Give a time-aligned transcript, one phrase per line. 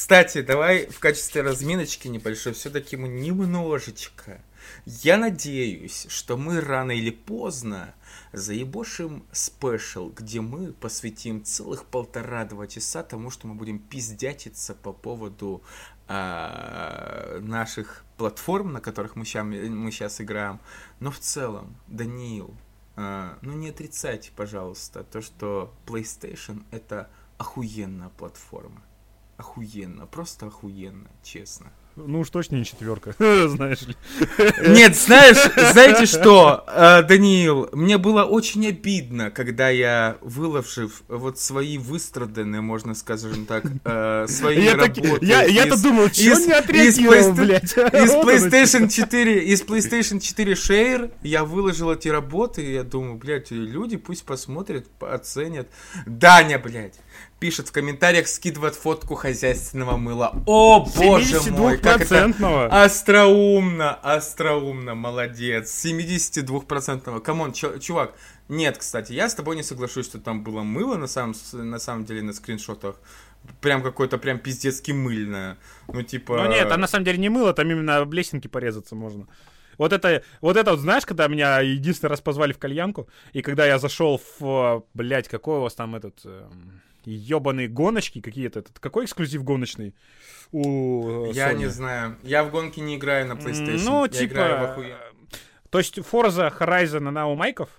[0.00, 4.40] Кстати, давай в качестве разминочки небольшой все-таки мы немножечко.
[4.86, 7.94] Я надеюсь, что мы рано или поздно
[8.32, 15.62] заебошим спешл, где мы посвятим целых полтора-два часа тому, что мы будем пиздятиться по поводу
[16.08, 20.60] э, наших платформ, на которых мы сейчас, мы сейчас играем.
[21.00, 22.56] Но в целом, Даниил,
[22.96, 28.82] э, ну не отрицайте, пожалуйста, то, что PlayStation это охуенная платформа.
[29.40, 31.72] Охуенно, просто охуенно, честно.
[31.96, 33.96] Ну уж точно не четверка, знаешь ли.
[34.68, 35.38] Нет, знаешь,
[35.72, 42.94] знаете что, э, Даниил, мне было очень обидно, когда я, выложив вот свои выстраданные, можно
[42.94, 45.02] скажем так, э, свои я работы...
[45.02, 47.72] Так, я, я-то думал, что не отреагировал, блядь.
[47.72, 53.50] Из PlayStation 4, из PlayStation 4 Share я выложил эти работы, и я думаю, блядь,
[53.50, 55.68] люди пусть посмотрят, оценят.
[56.06, 57.00] Даня, блядь,
[57.40, 60.34] пишет в комментариях, скидывает фотку хозяйственного мыла.
[60.46, 62.26] О, боже мой, как это
[62.70, 65.84] остроумно, остроумно, молодец.
[65.84, 67.20] 72-процентного.
[67.20, 68.14] Come on, чувак,
[68.48, 72.04] нет, кстати, я с тобой не соглашусь, что там было мыло на самом, на самом
[72.04, 72.96] деле на скриншотах.
[73.62, 75.56] Прям какое-то прям пиздецки мыльное.
[75.88, 76.44] Ну, типа...
[76.44, 79.26] Ну нет, там на самом деле не мыло, там именно об лесенке порезаться можно.
[79.78, 83.64] Вот это, вот это вот, знаешь, когда меня единственный раз позвали в кальянку, и когда
[83.64, 86.20] я зашел в, блядь, какой у вас там этот...
[86.26, 88.64] Эм ебаные гоночки какие-то.
[88.80, 89.94] Какой эксклюзив гоночный
[90.52, 91.58] у э, Я Sony?
[91.58, 92.16] не знаю.
[92.22, 93.82] Я в гонки не играю на PlayStation.
[93.84, 94.76] Ну, Я типа...
[95.70, 97.70] То есть Forza Horizon, она у майков?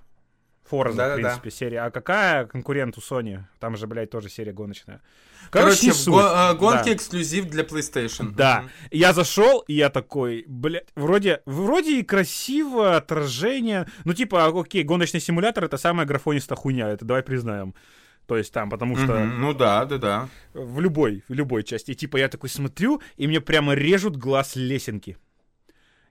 [0.70, 1.56] Forza, да, в принципе, да.
[1.56, 1.80] серия.
[1.82, 3.44] А какая конкурент у Sony?
[3.60, 5.02] Там же, блядь, тоже серия гоночная.
[5.50, 6.94] Короче, Короче го- э, гонки да.
[6.94, 8.32] эксклюзив для PlayStation.
[8.34, 8.64] Да.
[8.64, 8.88] Mm-hmm.
[8.92, 13.88] Я зашел, и я такой, блядь, вроде, вроде и красиво, отражение.
[14.06, 17.76] Ну, типа, окей, гоночный симулятор это самая графонистая хуйня, это давай признаем.
[18.32, 19.12] То есть там, потому что...
[19.12, 19.34] Mm-hmm.
[19.40, 20.30] Ну да, да, да.
[20.54, 21.92] В любой, в любой части.
[21.92, 25.18] И типа я такой смотрю, и мне прямо режут глаз лесенки.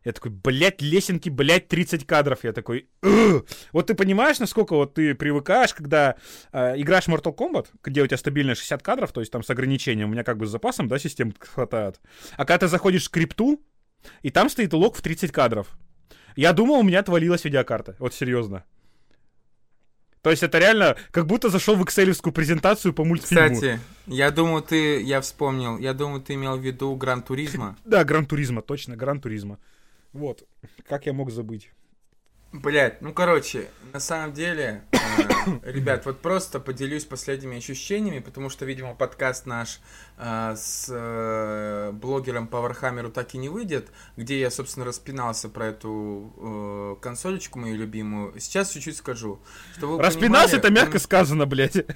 [0.04, 2.44] Я такой, блядь, лесенки, блядь, 30 кадров.
[2.44, 3.48] Я такой, Ugh!
[3.72, 6.16] вот ты понимаешь, насколько вот ты привыкаешь, когда
[6.52, 9.48] э, играешь в Mortal Kombat, где у тебя стабильно 60 кадров, то есть там с
[9.48, 12.02] ограничением, у меня как бы с запасом, да, систем хватает.
[12.36, 13.62] А когда ты заходишь в скрипту,
[14.20, 15.68] и там стоит лог в 30 кадров.
[16.36, 17.96] Я думал, у меня отвалилась видеокарта.
[17.98, 18.64] Вот серьезно.
[20.22, 23.54] То есть это реально как будто зашел в экселевскую презентацию по мультфильму.
[23.54, 27.76] Кстати, я думаю, ты, я вспомнил, я думаю, ты имел в виду Gran Turismo.
[27.84, 29.58] Да, Gran Turismo, точно, Gran Turismo.
[30.12, 30.46] Вот,
[30.88, 31.70] как я мог забыть.
[32.52, 34.98] Блять, ну короче, на самом деле, э,
[35.70, 39.80] ребят, вот просто поделюсь последними ощущениями, потому что, видимо, подкаст наш
[40.18, 45.66] э, с э, блогером по Вархаммеру так и не выйдет, где я, собственно, распинался про
[45.66, 48.34] эту э, консолечку мою любимую.
[48.40, 49.38] Сейчас чуть-чуть скажу.
[49.76, 51.00] Что вы распинался, понимали, это мягко он...
[51.00, 51.86] сказано, блядь.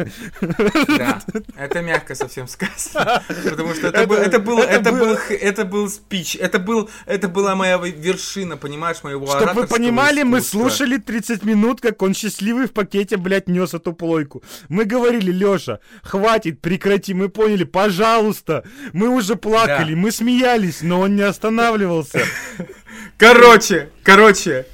[0.99, 1.21] Да,
[1.57, 3.23] это мягко совсем сказано.
[3.45, 7.57] Потому что это, был, это был, это, был, это был спич, это был, это была
[7.57, 12.73] моя вершина, понимаешь, моего Чтобы вы понимали, мы слушали 30 минут, как он счастливый в
[12.73, 14.43] пакете, блядь, нес эту плойку.
[14.69, 18.65] Мы говорили, Лёша, хватит, прекрати, мы поняли, пожалуйста.
[18.93, 20.01] Мы уже плакали, да.
[20.01, 22.21] мы смеялись, но он не останавливался.
[23.17, 24.67] Короче, короче,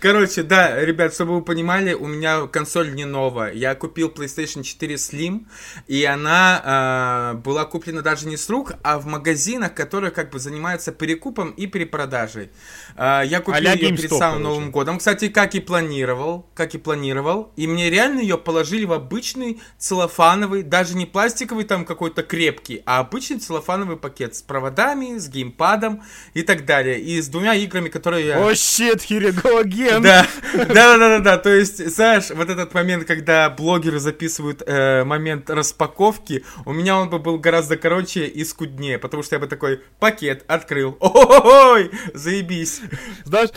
[0.00, 3.52] короче, да, ребят, чтобы вы понимали, у меня консоль не новая.
[3.52, 5.46] Я купил PlayStation 4 Slim,
[5.86, 10.38] и она э, была куплена даже не с рук, а в магазинах, которые как бы
[10.38, 12.50] занимаются перекупом и перепродажей.
[12.96, 16.78] Э, я купил а ее перед самым Новым годом, кстати, как и планировал, как и
[16.78, 22.82] планировал, и мне реально ее положили в обычный целлофановый, даже не пластиковый там какой-то крепкий,
[22.86, 26.02] а обычный целлофановый пакет с проводами, с геймпадом
[26.34, 26.97] и так далее.
[26.98, 28.38] И с двумя играми, которые я...
[28.38, 30.00] О, shit, here you go again.
[30.00, 36.72] Да, да-да-да-да, то есть, знаешь, вот этот момент, когда блогеры записывают э, момент распаковки, у
[36.72, 40.96] меня он бы был гораздо короче и скуднее, потому что я бы такой пакет открыл,
[41.00, 42.80] ой, заебись.
[43.24, 43.50] Знаешь,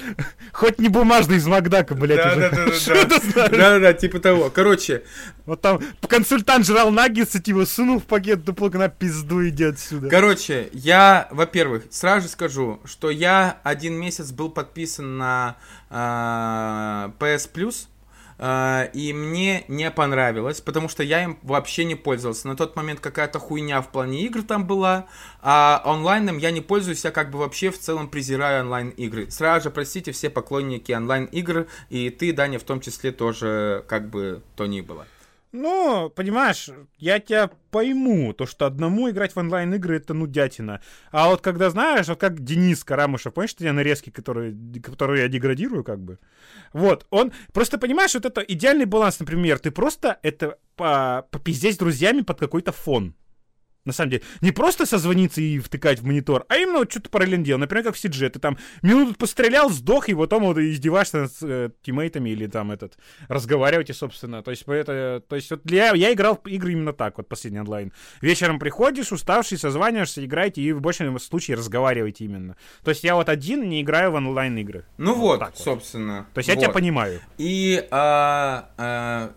[0.51, 3.05] хоть не бумажный из Макдака, блядь, Да-да-да,
[3.49, 4.49] да-да-да, типа того.
[4.49, 5.03] Короче,
[5.45, 10.09] вот там консультант жрал наггетсы, типа, сунул в пакет дуплок на пизду, иди отсюда.
[10.09, 13.30] Короче, я, во-первых, сразу же скажу, что я
[13.63, 15.57] один месяц был подписан на
[15.89, 17.87] э, PS Plus,
[18.41, 22.47] Uh, и мне не понравилось, потому что я им вообще не пользовался.
[22.47, 25.05] На тот момент какая-то хуйня в плане игр там была,
[25.43, 29.29] а онлайном я не пользуюсь, я как бы вообще в целом презираю онлайн-игры.
[29.29, 34.41] Сразу же, простите, все поклонники онлайн-игр, и ты, Даня, в том числе тоже как бы
[34.55, 35.05] то ни было.
[35.51, 40.81] Ну, понимаешь, я тебя пойму, то, что одному играть в онлайн-игры это нудятина.
[41.11, 45.27] А вот когда знаешь, вот как Денис Карамышев, помнишь, что я нарезки, которые, которые я
[45.27, 46.19] деградирую, как бы?
[46.71, 51.79] Вот, он, просто понимаешь, вот это идеальный баланс, например, ты просто это по, попиздеть с
[51.79, 53.13] друзьями под какой-то фон.
[53.85, 54.23] На самом деле.
[54.41, 57.61] Не просто созвониться и втыкать в монитор, а именно вот что-то параллельно делать.
[57.61, 58.29] Например, как в CG.
[58.29, 62.97] Ты там минуту пострелял, сдох, и потом вот издеваешься над э, тиммейтами или там этот,
[63.27, 64.43] разговариваете, собственно.
[64.43, 67.59] То есть, это, то есть вот для, я играл в игры именно так, вот последний
[67.59, 67.91] онлайн.
[68.21, 72.55] Вечером приходишь, уставший, созваниваешься, играете, и в большем случае разговариваете именно.
[72.83, 74.85] То есть я вот один не играю в онлайн-игры.
[74.97, 76.27] Ну вот, вот собственно.
[76.33, 76.55] То есть вот.
[76.55, 77.21] я тебя понимаю.
[77.37, 79.33] И а, а,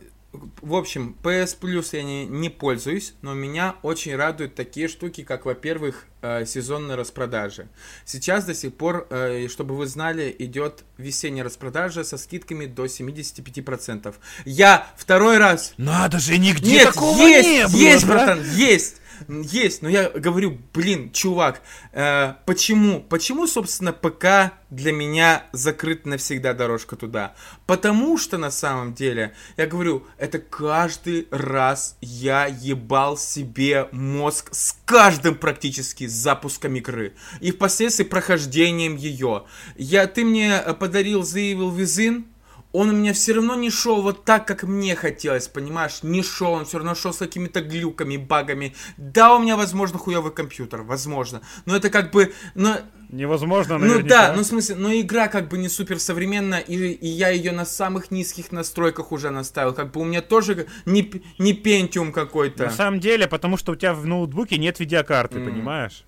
[0.63, 5.45] в общем, PS Plus я не, не пользуюсь, но меня очень радуют такие штуки, как,
[5.45, 7.69] во-первых, э, сезонные распродажи.
[8.05, 14.15] Сейчас до сих пор, э, чтобы вы знали, идет весенняя распродажа со скидками до 75%.
[14.45, 15.75] Я второй раз...
[15.77, 18.13] Надо же, нигде Нет, такого есть, не было, есть, да?
[18.13, 18.97] братан, есть!
[19.29, 21.63] Есть, но я говорю, блин, чувак,
[21.93, 23.01] э, почему?
[23.01, 27.35] Почему, собственно, ПК для меня закрыт навсегда дорожка туда?
[27.67, 34.77] Потому что на самом деле, я говорю, это каждый раз я ебал себе мозг с
[34.85, 37.15] каждым практически запуском игры.
[37.41, 39.45] И впоследствии прохождением ее.
[39.77, 42.25] Я, ты мне подарил The Evil Within,
[42.75, 46.01] он у меня все равно не шел вот так, как мне хотелось, понимаешь?
[46.03, 48.75] Не шел, он все равно шел с какими-то глюками, багами.
[48.97, 51.41] Да, у меня, возможно, хуевый компьютер, возможно.
[51.67, 52.35] Но это как бы...
[52.57, 52.79] Но...
[53.11, 54.03] Невозможно, наверняка.
[54.03, 57.29] Ну да, ну в смысле, но игра как бы не супер современная, и, и я
[57.29, 59.73] ее на самых низких настройках уже наставил.
[59.73, 62.65] Как бы у меня тоже не, не пентиум какой-то.
[62.65, 65.45] На самом деле, потому что у тебя в ноутбуке нет видеокарты, mm.
[65.45, 66.05] понимаешь?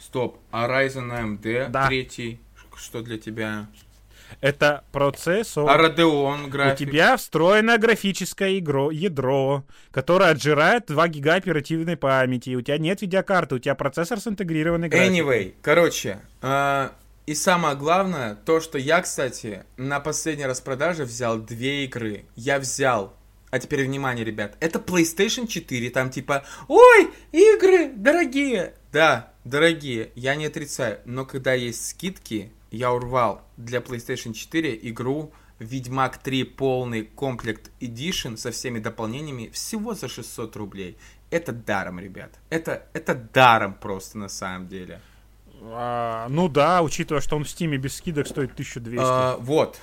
[0.00, 1.86] Стоп, а Ryzen AMD да.
[1.86, 2.40] третий,
[2.74, 3.68] что для тебя?
[4.40, 5.68] Это процессор.
[5.68, 6.88] А Radeon график?
[6.88, 12.54] У тебя встроено графическое игро, ядро, которое отжирает 2 гига оперативной памяти.
[12.54, 15.18] У тебя нет видеокарты, у тебя процессор с интегрированной графикой.
[15.18, 16.90] Anyway, короче, э,
[17.26, 22.24] и самое главное, то, что я, кстати, на последней распродаже взял две игры.
[22.36, 23.14] Я взял
[23.50, 24.56] а теперь внимание, ребят.
[24.60, 25.90] Это PlayStation 4.
[25.90, 28.74] Там типа, ой, игры дорогие.
[28.92, 31.00] Да, дорогие, я не отрицаю.
[31.04, 38.36] Но когда есть скидки, я урвал для PlayStation 4 игру Ведьмак 3 полный комплект Edition
[38.36, 40.96] со всеми дополнениями всего за 600 рублей.
[41.30, 42.38] Это даром, ребят.
[42.48, 45.00] Это, это даром просто на самом деле.
[45.60, 49.04] А, ну да, учитывая, что он в Steam без скидок стоит 1200.
[49.04, 49.80] А, вот.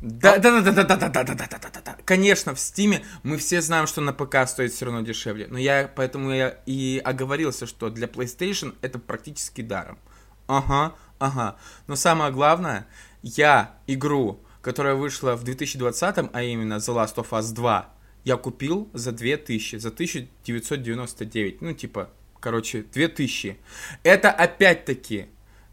[0.00, 1.96] Да, да, да, да, да, да, да, да, да, да, да, да.
[2.04, 5.48] Конечно, в Стиме мы все знаем, что на ПК стоит все равно дешевле.
[5.48, 9.98] Но я поэтому я и оговорился, что для PlayStation это практически даром.
[10.46, 11.56] Ага, Ага.
[11.86, 12.86] Но самое главное,
[13.22, 17.88] я игру, которая вышла в 2020, а именно The Last of Us 2,
[18.24, 21.62] я купил за 2000, за 1999.
[21.62, 22.10] Ну, типа,
[22.40, 23.58] короче, 2000.
[24.02, 25.28] Это опять-таки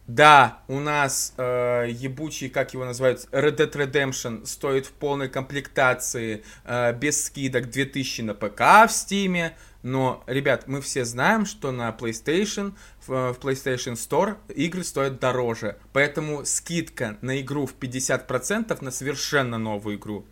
[0.08, 6.44] да, у нас э, ебучий, как его называют, Red Dead Redemption стоит в полной комплектации,
[6.64, 11.90] э, без скидок 2000 на ПК в Стиме, но, ребят, мы все знаем, что на
[11.90, 12.74] PlayStation,
[13.08, 19.58] в, в PlayStation Store игры стоят дороже, поэтому скидка на игру в 50% на совершенно
[19.58, 20.26] новую игру,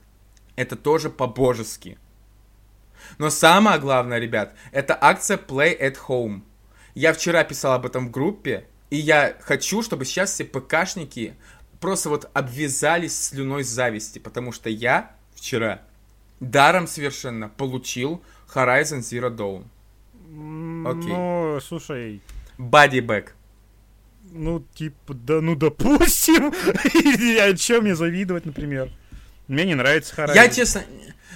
[0.56, 1.98] это тоже по-божески.
[3.18, 6.42] Но самое главное, ребят, это акция Play at Home.
[6.96, 11.36] Я вчера писал об этом в группе, и я хочу, чтобы сейчас все ПКшники
[11.80, 15.82] просто вот обвязались слюной зависти, потому что я вчера
[16.40, 18.22] даром совершенно получил
[18.54, 19.66] Horizon Zero Dawn.
[20.88, 21.12] Окей.
[21.12, 22.22] Ну, слушай...
[22.58, 23.30] Bag.
[24.32, 26.48] Ну, типа, да, ну, допустим.
[27.52, 28.92] О чем мне завидовать, например?
[29.48, 30.36] Мне не нравится Horizon.
[30.36, 30.84] Я честно...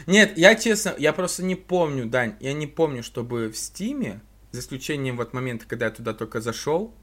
[0.06, 4.22] Нет, я честно, я просто не помню, Дань, я не помню, чтобы в Стиме,
[4.52, 6.94] за исключением вот момента, когда я туда только зашел,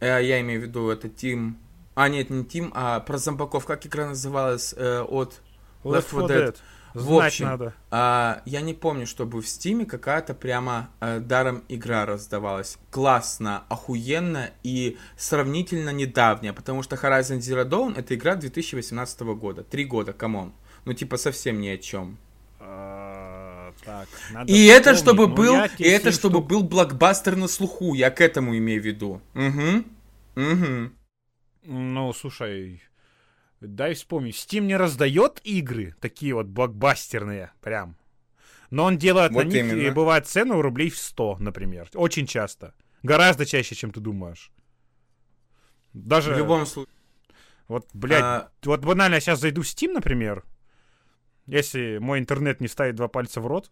[0.00, 1.58] Э, я имею в виду, это Тим...
[1.94, 3.64] А, нет, не Тим, а про зомбаков.
[3.64, 5.40] Как игра называлась э, от
[5.82, 6.28] Left 4 Dead?
[6.28, 6.56] Dead.
[7.02, 7.74] В общем, надо.
[7.90, 12.78] А, я не помню, чтобы в Стиме какая-то прямо э, даром игра раздавалась.
[12.90, 19.62] Классно, охуенно и сравнительно недавняя, потому что Horizon Zero Dawn это игра 2018 года.
[19.62, 20.52] Три года, come on.
[20.86, 22.16] Ну, типа, совсем ни о чем.
[22.60, 24.08] А, так,
[24.46, 28.80] и это чтобы был, и это чтобы был блокбастер на слуху, я к этому имею
[28.80, 29.20] в виду.
[29.34, 29.84] Угу.
[30.36, 30.90] Угу.
[31.64, 32.82] Ну, слушай,
[33.60, 34.34] дай вспомнить.
[34.34, 37.96] Steam не раздает игры, такие вот блокбастерные, прям.
[38.70, 39.80] Но он делает вот на них, именно.
[39.80, 41.88] и бывает цену рублей в 100, например.
[41.94, 42.74] Очень часто.
[43.02, 44.50] Гораздо чаще, чем ты думаешь.
[45.92, 46.34] Даже...
[46.34, 46.92] В любом случае.
[47.68, 48.50] Вот, блядь, а...
[48.64, 50.44] вот банально я сейчас зайду в Steam, например,
[51.46, 53.70] если мой интернет не ставит два пальца в рот.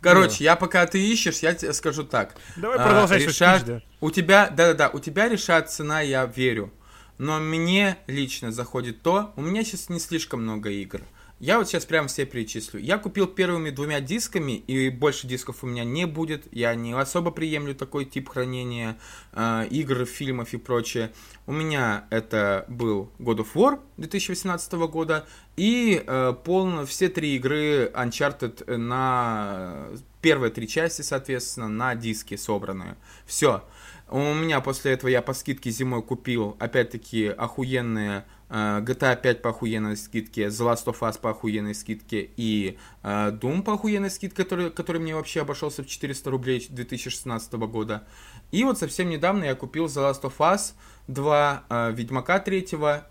[0.00, 0.44] Короче, да.
[0.44, 2.36] я пока ты ищешь, я тебе скажу так.
[2.56, 3.22] Давай продолжай.
[3.22, 3.64] А, решат...
[3.64, 3.82] да.
[4.00, 6.72] У тебя, да-да-да, у тебя решает цена, я верю.
[7.18, 11.02] Но мне лично заходит то, у меня сейчас не слишком много игр.
[11.40, 12.80] Я вот сейчас прям все перечислю.
[12.80, 16.48] Я купил первыми двумя дисками, и больше дисков у меня не будет.
[16.52, 18.98] Я не особо приемлю такой тип хранения
[19.32, 21.12] э, игр, фильмов и прочее.
[21.46, 27.92] У меня это был God of War 2018 года и э, полно все три игры
[27.94, 29.86] Uncharted на
[30.20, 32.96] первые три части, соответственно, на диске собранные.
[33.26, 33.62] Все.
[34.10, 39.50] У меня после этого я по скидке зимой купил, опять-таки, охуенные э, GTA 5 по
[39.50, 44.44] охуенной скидке, The Last of Us по охуенной скидке и э, Doom по охуенной скидке,
[44.44, 48.06] который, который мне вообще обошелся в 400 рублей 2016 года.
[48.50, 50.72] И вот совсем недавно я купил The Last of Us
[51.08, 52.66] 2, э, Ведьмака 3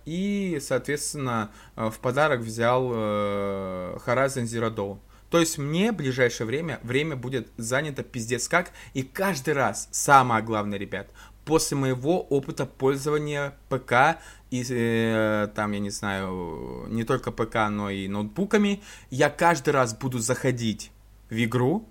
[0.06, 4.98] и, соответственно, э, в подарок взял э, Horizon Zero Dawn.
[5.30, 8.72] То есть мне в ближайшее время время будет занято пиздец как.
[8.94, 11.10] И каждый раз, самое главное, ребят,
[11.44, 14.20] после моего опыта пользования ПК
[14.50, 19.94] и э, там, я не знаю, не только ПК, но и ноутбуками, я каждый раз
[19.94, 20.92] буду заходить
[21.30, 21.88] в игру,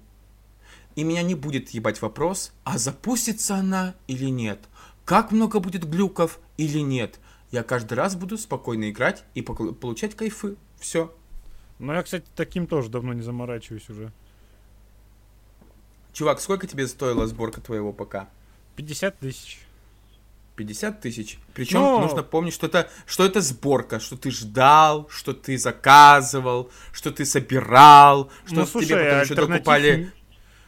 [0.94, 4.60] и меня не будет ебать вопрос, а запустится она или нет,
[5.04, 7.20] как много будет глюков или нет.
[7.50, 10.56] Я каждый раз буду спокойно играть и получать кайфы.
[10.78, 11.14] Все.
[11.78, 14.12] Ну, я, кстати, таким тоже давно не заморачиваюсь уже.
[16.12, 18.28] Чувак, сколько тебе стоила сборка твоего ПК?
[18.76, 19.60] 50 тысяч.
[20.56, 21.38] 50 тысяч.
[21.54, 22.00] Причем Но...
[22.00, 27.26] нужно помнить, что это, что это сборка, что ты ждал, что ты заказывал, что ты
[27.26, 30.12] собирал, что ну, слушай, тебе потом еще докупали.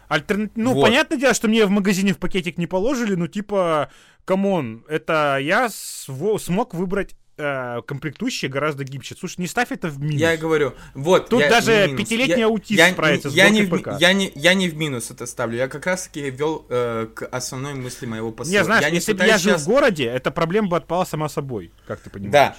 [0.08, 0.50] Альтерна...
[0.54, 0.82] Ну, вот.
[0.82, 3.90] понятное дело, что мне в магазине в пакетик не положили, ну, типа,
[4.24, 6.42] come on, это я св...
[6.42, 9.14] смог выбрать э, комплектующие гораздо гибче.
[9.18, 10.20] Слушай, не ставь это в минус.
[10.20, 11.28] Я говорю, вот.
[11.28, 13.92] Тут даже пятилетний аутист я, справится я, с не ПК.
[14.00, 15.56] Я не, я не в минус это ставлю.
[15.56, 18.58] Я как раз таки вел э, к основной мысли моего посыла.
[18.58, 19.62] Не, знаешь, я если бы я жил сейчас...
[19.62, 22.32] в городе, эта проблема бы отпала сама собой, как ты понимаешь.
[22.32, 22.56] Да.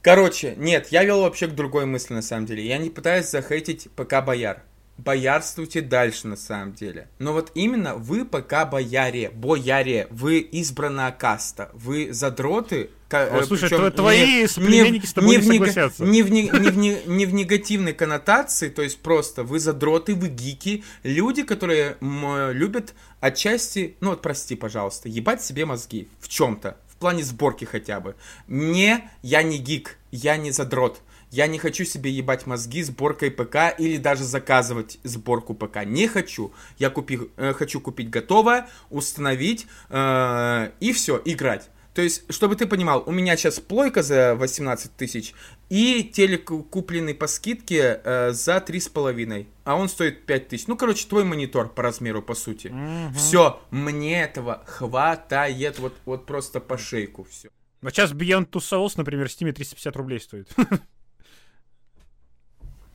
[0.00, 2.64] Короче, нет, я вел вообще к другой мысли на самом деле.
[2.64, 4.62] Я не пытаюсь захейтить ПК Бояр
[4.98, 7.08] боярствуйте дальше на самом деле.
[7.18, 12.90] Но вот именно вы пока бояре, бояре, вы избранная каста, вы задроты.
[13.10, 16.04] О, слушай, причем твои не, соплеменники не, с тобой не, не согласятся.
[16.04, 20.14] Не в, не, не, в, не, не в негативной коннотации, то есть просто вы задроты,
[20.14, 26.76] вы гики, люди, которые любят отчасти, ну вот прости, пожалуйста, ебать себе мозги в чем-то,
[26.88, 28.14] в плане сборки хотя бы.
[28.46, 31.00] Мне, я не гик, я не задрот
[31.30, 35.84] я не хочу себе ебать мозги сборкой ПК или даже заказывать сборку ПК.
[35.84, 36.52] Не хочу.
[36.78, 41.68] Я купи, э, хочу купить готовое, установить э, и все, играть.
[41.94, 45.34] То есть, чтобы ты понимал, у меня сейчас плойка за 18 тысяч
[45.68, 49.46] и телек купленный по скидке э, за 3,5.
[49.64, 50.66] А он стоит 5 тысяч.
[50.68, 52.68] Ну, короче, твой монитор по размеру, по сути.
[52.68, 53.14] Угу.
[53.14, 57.24] Все, мне этого хватает вот, вот просто по шейку.
[57.24, 57.48] Все.
[57.82, 60.48] А сейчас Beyond Two Souls, например, в Steam 350 рублей стоит.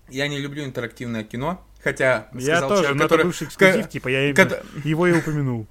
[0.09, 3.21] Я не люблю интерактивное кино, хотя я тоже, человек, но который...
[3.21, 5.65] это бывший эксклюзив, типа я его и упомянул.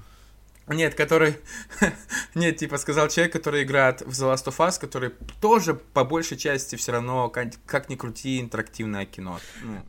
[0.68, 1.38] Нет, который...
[2.34, 6.36] Нет, типа сказал человек, который играет в The Last of Us, который тоже по большей
[6.36, 9.40] части все равно, как, как ни крути, интерактивное кино.
[9.62, 9.82] Ну.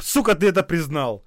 [0.00, 1.24] Сука, ты это признал.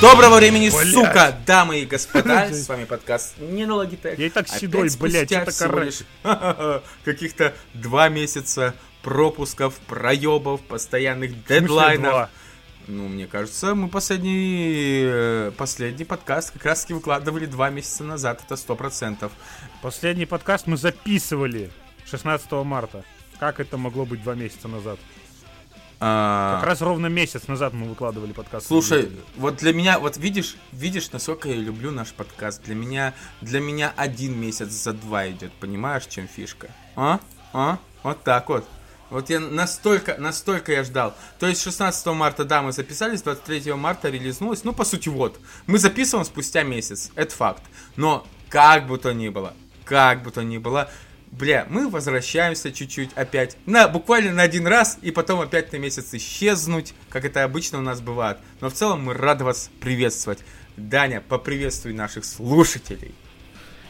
[0.00, 0.88] Доброго времени, блядь.
[0.88, 2.48] сука, дамы и господа.
[2.52, 4.16] С вами подкаст не на Logitech.
[4.18, 6.04] Я и так седой, блядь, это короче.
[7.04, 12.30] Каких-то два месяца пропусков, проебов, постоянных дедлайнов.
[12.88, 18.42] Ну, мне кажется, мы последний, э, последний подкаст как раз таки выкладывали два месяца назад,
[18.44, 19.32] это сто процентов.
[19.82, 21.70] Последний подкаст мы записывали
[22.06, 23.04] 16 марта.
[23.38, 24.98] Как это могло быть два месяца назад?
[26.00, 26.56] А...
[26.56, 28.66] Как раз ровно месяц назад мы выкладывали подкаст.
[28.66, 32.64] Слушай, вот для меня, вот видишь, видишь, насколько я люблю наш подкаст.
[32.64, 36.68] Для меня, для меня один месяц за два идет, понимаешь, чем фишка?
[36.96, 37.20] А?
[37.52, 37.78] А?
[38.02, 38.66] Вот так вот.
[39.12, 41.14] Вот я настолько, настолько я ждал.
[41.38, 44.64] То есть 16 марта, да, мы записались, 23 марта релизнулось.
[44.64, 45.38] Ну, по сути, вот.
[45.66, 47.10] Мы записываем спустя месяц.
[47.14, 47.62] Это факт.
[47.96, 49.52] Но как бы то ни было,
[49.84, 50.90] как бы то ни было,
[51.30, 56.14] бля, мы возвращаемся чуть-чуть опять, на, буквально на один раз, и потом опять на месяц
[56.14, 58.38] исчезнуть, как это обычно у нас бывает.
[58.62, 60.38] Но в целом мы рады вас приветствовать.
[60.78, 63.14] Даня, поприветствуй наших слушателей.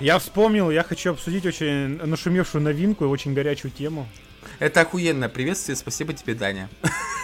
[0.01, 4.09] Я вспомнил, я хочу обсудить очень нашумевшую новинку и очень горячую тему.
[4.59, 6.69] Это охуенное приветствие, спасибо тебе, Даня.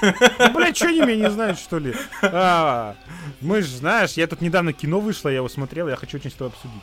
[0.03, 1.95] Ну, блядь, что они меня не знают, что ли?
[2.23, 2.97] А,
[3.41, 6.35] мы же, знаешь, я тут недавно кино вышло, я его смотрел, я хочу очень с
[6.35, 6.83] тобой обсудить.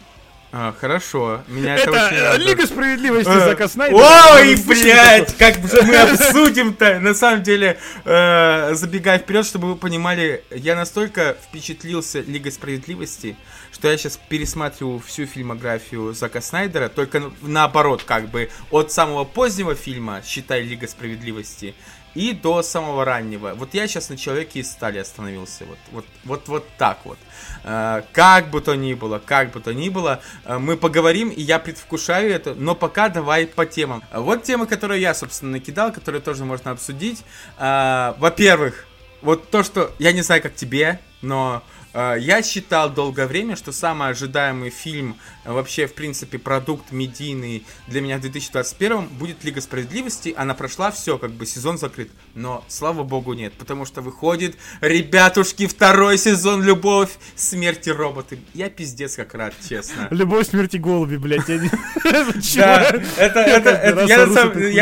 [0.58, 1.42] А, хорошо.
[1.48, 2.48] Меня это, это очень э, радует.
[2.48, 4.00] Лига справедливости Э, Зака Снайдера.
[4.36, 7.00] Ой, блядь, как же мы обсудим-то?
[7.02, 13.36] На самом деле, э, забегая вперед, чтобы вы понимали, я настолько впечатлился Лигой Справедливости,
[13.76, 19.76] что я сейчас пересматриваю всю фильмографию Зака Снайдера, только наоборот, как бы, от самого позднего
[19.76, 21.76] фильма, считай, Лига Справедливости,
[22.14, 23.54] и до самого раннего.
[23.56, 25.66] Вот я сейчас на Человеке из стали остановился.
[25.66, 27.18] Вот, вот, вот, вот так вот.
[27.66, 31.42] Э, Как бы то ни было, как бы то ни было, э, мы поговорим, и
[31.42, 34.02] я предвкушаю это, но пока давай по темам.
[34.14, 37.26] Вот темы, которые я, собственно, накидал, которые тоже можно обсудить.
[37.58, 38.88] Э, Во-первых,
[39.22, 41.64] вот то, что я не знаю, как тебе, но
[41.96, 48.02] я считал долгое время, что самый ожидаемый фильм, э, вообще, в принципе, продукт медийный для
[48.02, 50.34] меня в 2021 будет Лига Справедливости.
[50.36, 52.10] Она прошла, все, как бы сезон закрыт.
[52.34, 58.40] Но, слава богу, нет, потому что выходит, ребятушки, второй сезон «Любовь, смерти роботы».
[58.54, 60.08] Я пиздец как рад, честно.
[60.12, 61.46] Любовь, смерти, голуби, блядь.
[62.56, 62.82] Да,
[63.18, 64.26] это, я,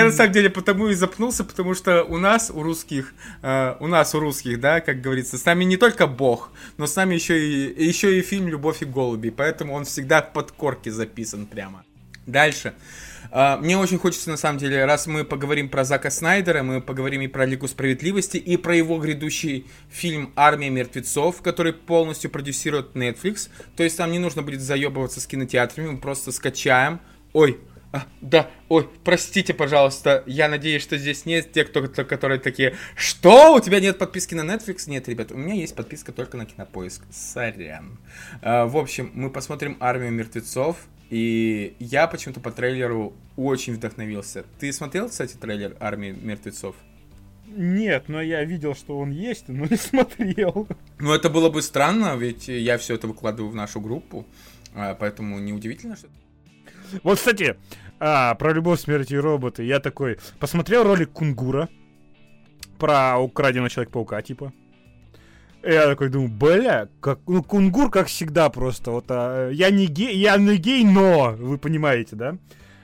[0.06, 4.16] на самом, деле потому и запнулся, потому что у нас, у русских, э, у нас,
[4.16, 7.86] у русских, да, как говорится, с нами не только Бог, но с нами еще и,
[7.86, 11.84] еще и фильм «Любовь и голуби», поэтому он всегда в подкорке записан прямо.
[12.26, 12.74] Дальше.
[13.32, 17.22] А, Мне очень хочется, на самом деле, раз мы поговорим про Зака Снайдера, мы поговорим
[17.22, 23.50] и про Лигу Справедливости, и про его грядущий фильм «Армия мертвецов», который полностью продюсирует Netflix.
[23.76, 27.02] То есть там не нужно будет заебываться с кинотеатрами, мы просто скачаем.
[27.34, 27.60] Ой,
[27.94, 32.76] а, да, ой, простите, пожалуйста, я надеюсь, что здесь нет тех, кто, кто- которые такие,
[32.96, 34.90] что, у тебя нет подписки на Netflix?
[34.90, 38.00] Нет, ребят, у меня есть подписка только на Кинопоиск, сорян.
[38.42, 40.78] А, в общем, мы посмотрим «Армию мертвецов»,
[41.12, 44.44] и я почему-то по трейлеру очень вдохновился.
[44.60, 46.76] Ты смотрел, кстати, трейлер «Армии мертвецов»?
[47.46, 50.68] Нет, но я видел, что он есть, но не смотрел.
[50.98, 54.26] Ну, это было бы странно, ведь я все это выкладываю в нашу группу,
[54.74, 56.08] а, поэтому неудивительно, что...
[57.04, 57.56] Вот, кстати,
[58.06, 59.64] а, про любовь, смерть и роботы.
[59.64, 61.70] Я такой посмотрел ролик Кунгура
[62.78, 64.52] про украденного Человека-паука, типа.
[65.64, 69.86] И я такой думаю, бля, как, ну, Кунгур, как всегда, просто вот, а, я не
[69.86, 72.38] гей, я не гей, но, вы понимаете, да?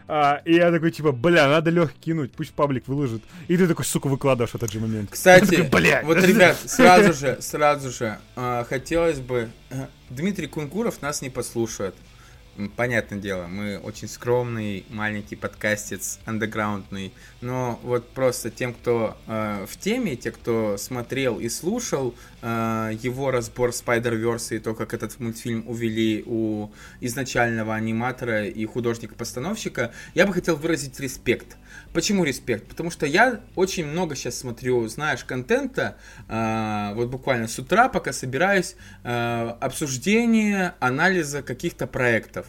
[0.07, 3.21] А, и я такой, типа, бля, надо Лех кинуть, пусть паблик выложит.
[3.49, 5.09] И ты такой, сука, выкладываешь в этот же момент.
[5.11, 6.01] Кстати, Я такой, «Бля».
[6.05, 9.49] вот, ребят, сразу же, сразу же, а, хотелось бы...
[9.69, 11.93] э, Дмитрий Кунгуров нас не послушает.
[12.75, 19.77] Понятное дело, мы очень скромный, маленький подкастец, андеграундный, но вот просто тем, кто э, в
[19.77, 25.63] теме, те, кто смотрел и слушал э, его разбор Spider-Verse и то, как этот мультфильм
[25.67, 26.69] увели у
[26.99, 31.55] изначального аниматора и художника-постановщика, я бы хотел выразить респект.
[31.93, 32.67] Почему респект?
[32.67, 38.13] Потому что я очень много сейчас смотрю, знаешь, контента, э, вот буквально с утра, пока
[38.13, 42.47] собираюсь, э, обсуждение, анализа каких-то проектов.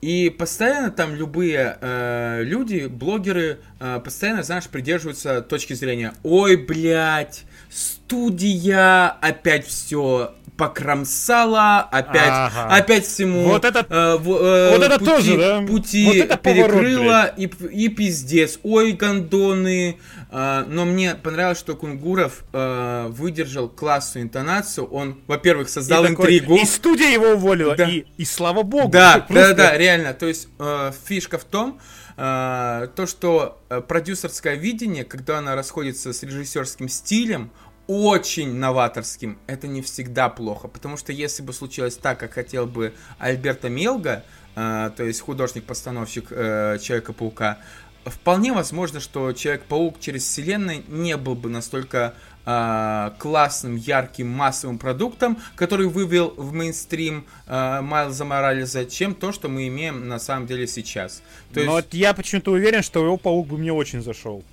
[0.00, 7.44] И постоянно там любые э, люди, блогеры, э, постоянно, знаешь, придерживаются точки зрения, ой, блядь,
[7.70, 12.76] студия опять все покромсала, опять, Ага.
[12.76, 15.60] опять всему Вот это- э, в- э, вот это пути, тоже, да?
[15.66, 19.98] пути Вот это поворот, перекрыла и, и пиздец, ой, гондоны.
[20.30, 24.86] Э, но мне понравилось, что Кунгуров э, выдержал классную интонацию.
[24.86, 26.56] Он, во-первых, создал И такой, интригу.
[26.56, 27.88] И студия его уволила, Да.
[27.88, 28.90] и, и слава богу.
[28.90, 30.14] Да, Просто- да, да, реально.
[30.14, 31.80] То есть э, фишка в том,
[32.16, 37.50] э, то, что э, продюсерское видение, когда оно расходится с режиссерским стилем,
[37.90, 40.68] очень новаторским, это не всегда плохо.
[40.68, 44.24] Потому что если бы случилось так, как хотел бы Альберто Мелго,
[44.54, 47.58] э, то есть художник-постановщик э, Человека-паука,
[48.04, 52.14] вполне возможно, что Человек-паук через вселенной не был бы настолько
[52.46, 59.48] э, классным, ярким, массовым продуктом, который вывел в мейнстрим э, Майлза Морализа, чем то, что
[59.48, 61.22] мы имеем на самом деле сейчас.
[61.52, 64.44] То есть Но вот я почему-то уверен, что его паук бы мне очень зашел.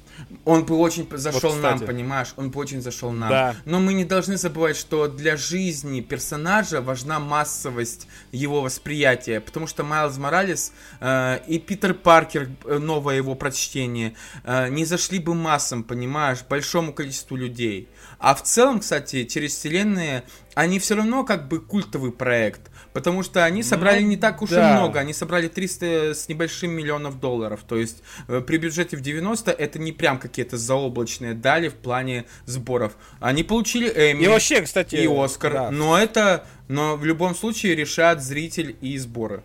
[0.45, 2.33] Он бы очень зашел Вот, нам, понимаешь?
[2.37, 3.29] Он бы очень зашел нам.
[3.29, 3.55] Да.
[3.65, 9.39] Но мы не должны забывать, что для жизни персонажа важна массовость его восприятия.
[9.39, 15.19] Потому что Майлз Моралес э, и Питер Паркер, э, новое его прочтение, э, не зашли
[15.19, 17.89] бы массам, понимаешь, большому количеству людей.
[18.19, 20.23] А в целом, кстати, через вселенные
[20.55, 22.71] они все равно как бы культовый проект.
[22.97, 24.71] Потому что они собрали Ну, не так уж да.
[24.71, 24.99] и много.
[24.99, 27.59] Они собрали 300 с небольшим миллионов долларов.
[27.67, 32.25] То есть э, при бюджете в 90 это не прям какие-то заоблачные дали в плане
[32.47, 32.97] сборов.
[33.19, 34.95] Они получили Эмми И вообще, кстати...
[34.95, 35.53] и Оскар.
[35.53, 35.69] да.
[35.69, 36.47] Но это...
[36.69, 39.43] Но в любом случае решат зритель и сборы.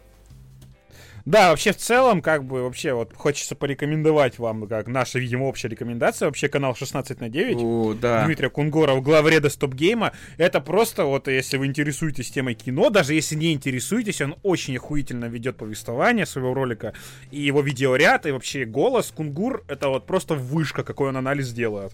[1.24, 5.68] Да, вообще в целом, как бы, вообще, вот хочется порекомендовать вам, как наша, видимо, общая
[5.68, 7.56] рекомендация, вообще канал 16 на 9.
[7.60, 8.24] О, да.
[8.24, 10.12] Дмитрия Кунгорова, главреда Стопгейма.
[10.36, 15.26] Это просто вот, если вы интересуетесь темой кино, даже если не интересуетесь, он очень охуительно
[15.26, 16.92] ведет повествование своего ролика.
[17.30, 21.92] И его видеоряд, и вообще голос Кунгур, это вот просто вышка, какой он анализ делает.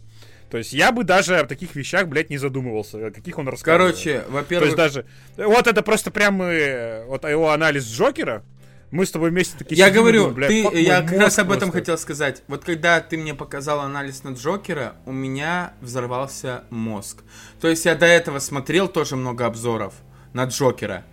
[0.50, 3.96] То есть я бы даже о таких вещах, блядь, не задумывался, о каких он рассказывает.
[3.96, 4.66] Короче, То во-первых...
[4.68, 5.04] есть даже...
[5.36, 8.42] Вот это просто прям э, вот его анализ Джокера,
[8.90, 11.70] мы с тобой вместе такие Я говорю, думаем, блядь, ты, я как раз об этом
[11.70, 11.78] просто.
[11.78, 12.42] хотел сказать.
[12.48, 17.22] Вот когда ты мне показал анализ на Джокера, у меня взорвался мозг.
[17.60, 19.94] То есть я до этого смотрел тоже много обзоров
[20.32, 21.04] на Джокера.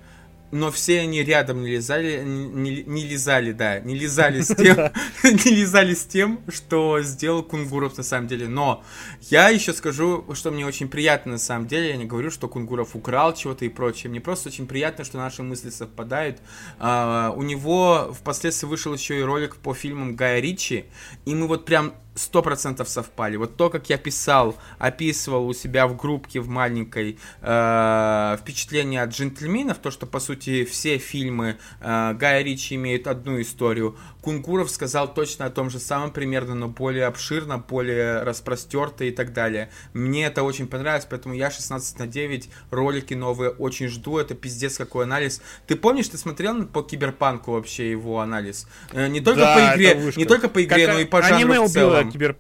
[0.52, 4.78] Но все они рядом не лизали, не, не лизали, да, не лизали с тем,
[5.24, 8.48] не лизали с тем, что сделал Кунгуров на самом деле.
[8.48, 8.84] Но
[9.22, 11.90] я еще скажу, что мне очень приятно на самом деле.
[11.90, 14.10] Я не говорю, что Кунгуров украл чего-то и прочее.
[14.10, 16.40] Мне просто очень приятно, что наши мысли совпадают.
[16.80, 20.86] А, у него впоследствии вышел еще и ролик по фильмам Гая Ричи,
[21.26, 23.36] и мы вот прям сто процентов совпали.
[23.36, 29.12] Вот то, как я писал, описывал у себя в группке в маленькой э, впечатление от
[29.12, 33.98] джентльменов, то, что по сути все фильмы э, Гая Ричи имеют одну историю.
[34.26, 39.34] Кунгуров сказал точно о том же самом примерно, но более обширно, более распростерто и так
[39.34, 39.70] далее.
[39.94, 44.18] Мне это очень понравилось, поэтому я 16 на 9 ролики новые очень жду.
[44.18, 45.44] Это пиздец какой анализ.
[45.68, 48.68] Ты помнишь, ты смотрел по Киберпанку вообще его анализ?
[48.94, 51.54] Э, не только Да, по игре, не только по игре, Как но и по аниме
[51.54, 52.12] жанру в убило целом.
[52.12, 52.38] кибер...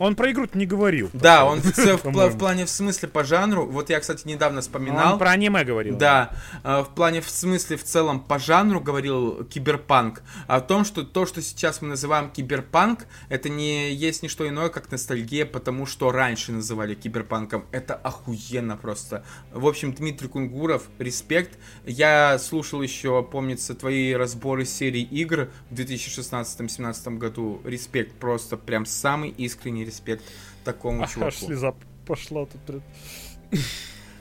[0.00, 1.10] Он про игру не говорил.
[1.12, 3.66] Да, он в, в плане в смысле по жанру.
[3.66, 5.12] Вот я, кстати, недавно вспоминал.
[5.12, 5.98] Он про аниме говорил.
[5.98, 6.30] Да,
[6.64, 10.22] э, в плане в смысле в целом по жанру говорил киберпанк.
[10.46, 14.70] О том, что то, что сейчас мы называем киберпанк, это не есть не что иное,
[14.70, 17.66] как ностальгия, потому что раньше называли киберпанком.
[17.70, 19.22] Это охуенно просто.
[19.52, 21.58] В общем, Дмитрий Кунгуров, респект.
[21.84, 27.60] Я слушал еще, помнится, твои разборы серий игр в 2016-2017 году.
[27.66, 30.24] Респект, просто прям самый искренний респект
[30.64, 31.46] такому Аж чуваку.
[31.46, 31.74] слеза
[32.06, 32.82] пошла тут.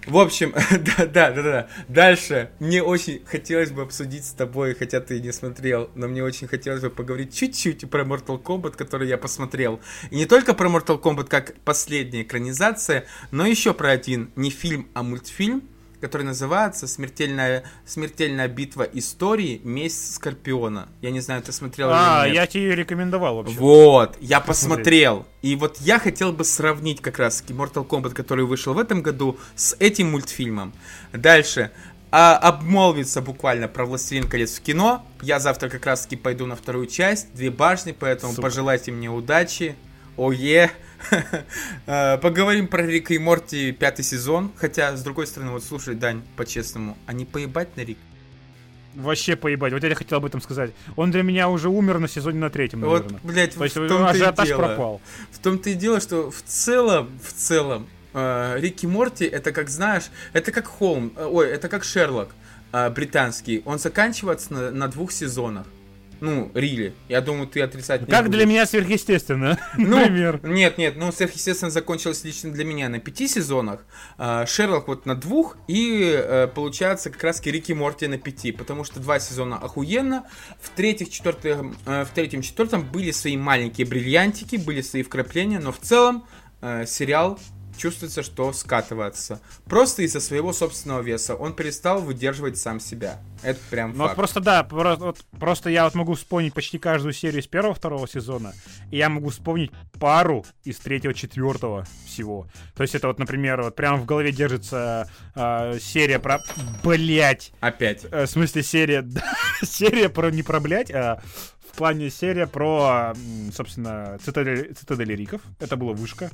[0.05, 0.53] В общем,
[0.97, 1.69] да, да, да, да.
[1.87, 2.49] Дальше.
[2.59, 6.81] Мне очень хотелось бы обсудить с тобой, хотя ты не смотрел, но мне очень хотелось
[6.81, 9.79] бы поговорить чуть-чуть про Mortal Kombat, который я посмотрел.
[10.09, 14.87] И не только про Mortal Kombat как последняя экранизация, но еще про один не фильм,
[14.93, 15.63] а мультфильм,
[15.99, 19.61] который называется «Смертельная, смертельная битва истории.
[19.63, 20.89] Месть Скорпиона».
[21.01, 22.41] Я не знаю, ты смотрел А, или нет.
[22.41, 23.55] я тебе рекомендовал вообще.
[23.57, 25.25] Вот, я посмотрел.
[25.41, 29.37] И вот я хотел бы сравнить как раз Mortal Kombat, который вышел в этом году,
[29.55, 30.73] с этим мультфильмом.
[31.13, 31.71] Дальше.
[32.11, 35.05] А, обмолвиться буквально про «Властелин колец» в кино.
[35.21, 38.41] Я завтра как раз таки пойду на вторую часть, «Две башни», поэтому Сука.
[38.41, 39.75] пожелайте мне удачи.
[40.17, 40.65] Ое.
[40.65, 40.69] Э,
[41.85, 44.51] Поговорим про Рика и Морти пятый сезон.
[44.55, 47.97] Хотя, с другой стороны, вот слушай, Дань, по-честному, а не поебать на Рик?
[48.95, 49.71] Вообще поебать.
[49.73, 50.71] Вот я хотел об этом сказать.
[50.95, 53.19] Он для меня уже умер на сезоне на третьем, Вот, наверное.
[53.23, 54.57] блядь, То в том-то и дело.
[54.57, 55.01] пропал.
[55.31, 59.69] В том-то и дело, что в целом, в целом, э, Рик и Морти, это как,
[59.69, 62.29] знаешь, это как Холм, э, ой, это как Шерлок
[62.73, 63.61] э, британский.
[63.65, 65.67] Он заканчивается на, на двух сезонах.
[66.21, 66.93] Ну, Рили.
[67.07, 68.37] Я думаю, ты отрицать не Как будешь.
[68.37, 70.39] для меня сверхъестественно, Ну, например.
[70.43, 73.85] Нет, нет, ну, сверхъестественно закончилось лично для меня на пяти сезонах,
[74.17, 78.51] а, Шерлок вот на двух, и э, получается как раз Рик и Морти на пяти,
[78.51, 80.25] потому что два сезона охуенно,
[80.61, 85.71] в, третьих, четвертых, э, в третьем, четвертом были свои маленькие бриллиантики, были свои вкрапления, но
[85.71, 86.25] в целом
[86.61, 87.39] э, сериал
[87.79, 89.39] чувствуется, что скатывается.
[89.65, 91.35] Просто из-за своего собственного веса.
[91.35, 93.19] Он перестал выдерживать сам себя.
[93.41, 97.13] Это прям Ну вот просто да, про- вот просто я вот могу вспомнить почти каждую
[97.13, 98.53] серию из первого-второго сезона,
[98.91, 102.47] и я могу вспомнить пару из третьего-четвертого всего.
[102.75, 106.39] То есть это вот, например, вот прямо в голове держится э, серия про...
[106.83, 107.53] Блять!
[107.61, 108.03] Опять.
[108.03, 109.09] в смысле серия...
[109.63, 111.21] серия про не про блять, а
[111.71, 113.13] в плане серия про,
[113.55, 115.41] собственно, цитадель, цитадель Риков.
[115.59, 116.29] Это была вышка.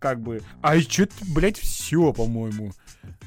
[0.00, 0.42] Как бы...
[0.62, 2.72] А и чё блять, все, по-моему.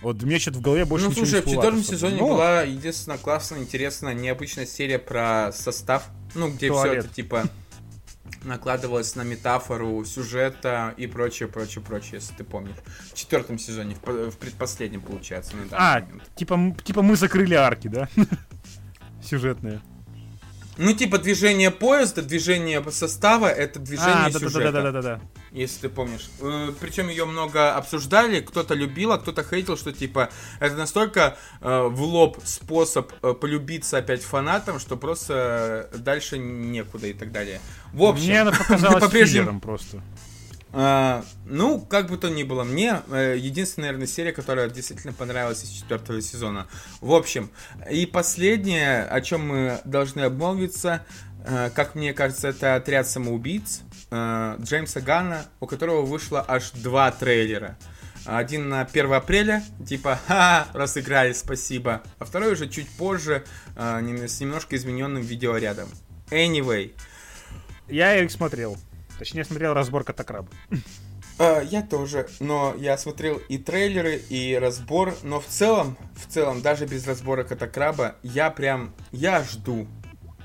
[0.01, 2.27] Вот мне что-то в голове больше ну, ничего слушай, не в всплывает четвертом сезоне Но-
[2.27, 6.07] была единственная классная, интересная, необычная серия про состав.
[6.36, 7.45] Ну, где все это типа
[8.43, 12.75] накладывалось на метафору сюжета и прочее, прочее, прочее, если ты помнишь.
[13.12, 16.23] В четвертом сезоне, в, в предпоследнем, получается, на данный А, момент.
[16.36, 18.09] типа, типа мы закрыли арки, да?
[19.23, 19.79] Сюжетные.
[20.77, 24.71] Ну, типа, движение поезда, движение состава, это движение А, да, сюжета.
[24.71, 25.21] да, да, да, да, да.
[25.51, 26.29] если ты помнишь.
[26.79, 32.01] Причем ее много обсуждали, кто-то любил, а кто-то хейтил, что типа это настолько э, в
[32.01, 37.59] лоб способ э, полюбиться опять фанатам, что просто дальше некуда и так далее.
[37.93, 40.01] В общем, Мне она показалась по-прежнему- просто.
[40.75, 45.63] А, ну, как бы то ни было, мне э, единственная, наверное, серия, которая действительно понравилась
[45.63, 46.65] из четвертого сезона.
[46.99, 47.51] В общем,
[47.91, 51.05] и последнее, о чем мы должны обмолвиться,
[51.45, 57.12] э, как мне кажется, это отряд самоубийц э, Джеймса Ганна, у которого вышло аж два
[57.12, 57.77] трейлера.
[58.25, 62.01] Один на 1 апреля, типа, ха, разыграли, спасибо.
[62.17, 63.43] А второй уже чуть позже,
[63.75, 65.89] с немножко измененным видеорядом.
[66.31, 66.93] Anyway.
[67.89, 68.77] Я их смотрел.
[69.19, 70.49] Точнее, смотрел разбор Катакраба.
[71.39, 76.62] Uh, я тоже, но я смотрел и трейлеры, и разбор, но в целом, в целом,
[76.62, 79.88] даже без разбора Катакраба, я прям, я жду,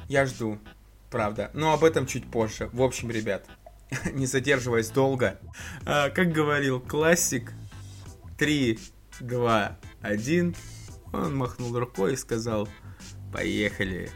[0.09, 0.59] я жду,
[1.11, 2.71] правда, но об этом чуть позже.
[2.73, 3.45] В общем, ребят,
[4.13, 5.39] не задерживаясь долго,
[5.83, 7.53] uh, как говорил классик,
[8.39, 8.79] 3,
[9.21, 10.57] 2, 1,
[11.13, 12.67] он махнул рукой и сказал,
[13.31, 14.11] поехали.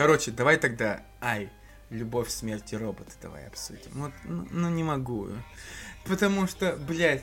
[0.00, 1.50] Короче, давай тогда, ай,
[1.90, 3.90] любовь, смерть и роботы давай обсудим.
[3.92, 5.28] Вот, ну, ну не могу.
[6.06, 7.22] Потому что, блядь,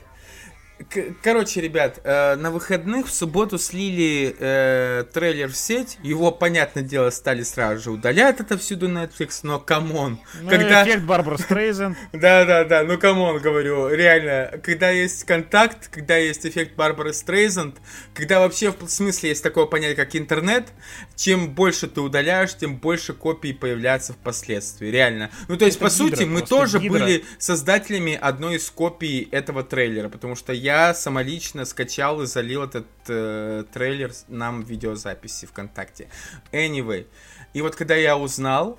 [1.23, 5.97] Короче, ребят, э, на выходных в субботу слили э, трейлер в сеть.
[6.03, 10.19] Его, понятное дело, стали сразу же удалять это всюду Netflix, но come on.
[10.41, 10.83] Ну, когда...
[10.83, 11.97] эффект Барбара Стрейзен.
[12.13, 14.59] Да-да-да, ну come on, говорю, реально.
[14.63, 17.73] Когда есть контакт, когда есть эффект Барбары Стрейзен,
[18.13, 20.67] когда вообще в смысле есть такое понятие, как интернет,
[21.15, 25.31] чем больше ты удаляешь, тем больше копий появляется впоследствии, реально.
[25.47, 26.99] Ну, то есть, это по сути, мы тоже гидра.
[26.99, 32.63] были создателями одной из копий этого трейлера, потому что я я самолично скачал и залил
[32.63, 36.09] этот э, трейлер нам в видеозаписи ВКонтакте.
[36.51, 37.07] Anyway.
[37.53, 38.77] И вот когда я узнал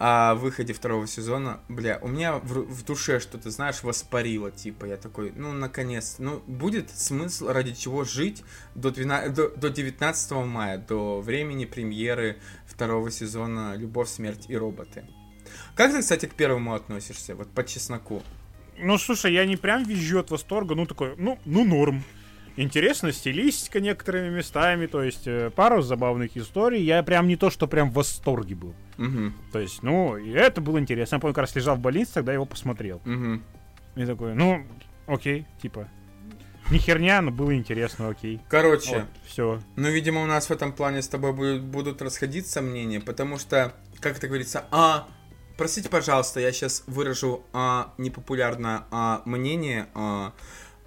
[0.00, 4.96] о выходе второго сезона, бля, у меня в, в душе что-то, знаешь, воспарило, типа, я
[4.96, 8.42] такой, ну, наконец, ну, будет смысл ради чего жить
[8.74, 15.04] до, 12, до, до 19 мая, до времени премьеры второго сезона «Любовь, смерть и роботы».
[15.76, 18.22] Как ты, кстати, к первому относишься, вот по чесноку?
[18.78, 22.02] Ну, слушай, я не прям визжу от восторга, ну, такой, ну, ну, норм.
[22.56, 26.82] Интересно, стилистика некоторыми местами, то есть э, пару забавных историй.
[26.82, 28.74] Я прям не то, что прям в восторге был.
[28.96, 29.32] Угу.
[29.52, 31.16] То есть, ну, и это было интересно.
[31.16, 33.02] Я помню, как раз лежал в больнице, тогда его посмотрел.
[33.04, 33.40] Угу.
[33.96, 34.64] И такой, ну,
[35.06, 35.88] окей, типа,
[36.70, 38.40] не херня, но было интересно, окей.
[38.48, 39.60] Короче, вот, все.
[39.76, 43.74] Ну, видимо, у нас в этом плане с тобой будут, будут расходиться мнения, потому что,
[44.00, 45.06] как это говорится, а,
[45.56, 49.88] Простите, пожалуйста, я сейчас выражу а, непопулярное а, мнение.
[49.94, 50.34] А,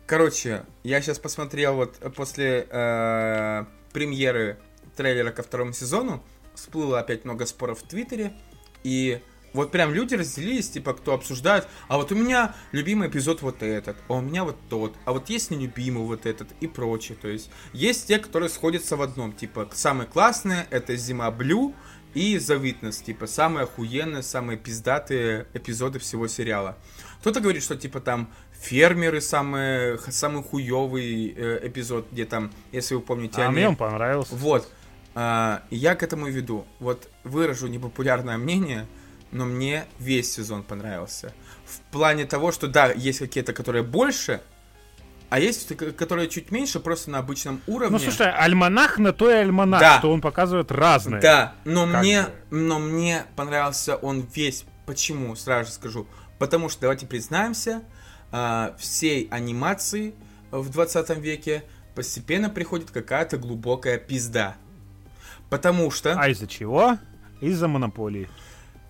[0.06, 4.60] короче, я сейчас посмотрел вот после а, премьеры
[4.96, 6.24] трейлера ко второму сезону.
[6.54, 8.32] Всплыло опять много споров в Твиттере.
[8.84, 9.22] И
[9.54, 13.98] вот прям люди разделились, типа, кто обсуждает, а вот у меня любимый эпизод вот этот,
[14.08, 17.18] а у меня вот тот, а вот есть нелюбимый вот этот и прочее.
[17.20, 21.74] То есть есть те, которые сходятся в одном, типа, самое классное это Зима Блю,
[22.14, 26.78] и The Witness, типа, самые охуенные, самые пиздатые эпизоды всего сериала.
[27.22, 33.02] Кто-то говорит, что, типа, там фермеры самые, самый хуёвый э, эпизод, где там, если вы
[33.02, 33.42] помните...
[33.42, 33.56] А они...
[33.56, 34.36] мне он понравился.
[34.36, 34.70] Вот.
[35.16, 36.66] А, я к этому веду.
[36.80, 38.88] Вот выражу непопулярное мнение,
[39.32, 41.34] но мне весь сезон понравился.
[41.66, 44.42] В плане того, что да, есть какие-то, которые больше,
[45.30, 47.98] а есть, которые чуть меньше, просто на обычном уровне.
[47.98, 50.00] Ну, слушай, альманах на то и альманах, да.
[50.00, 51.22] что он показывает разное.
[51.22, 52.58] Да, но мне, бы.
[52.58, 54.66] но мне понравился он весь.
[54.88, 55.36] Почему?
[55.36, 56.08] Сразу же скажу.
[56.40, 57.84] Потому что, давайте признаемся,
[58.32, 60.16] э, всей анимации
[60.50, 61.64] в 20 веке
[61.94, 64.56] постепенно приходит какая-то глубокая пизда.
[65.50, 66.14] Потому что...
[66.20, 66.98] А из-за чего?
[67.40, 68.30] Из-за монополии.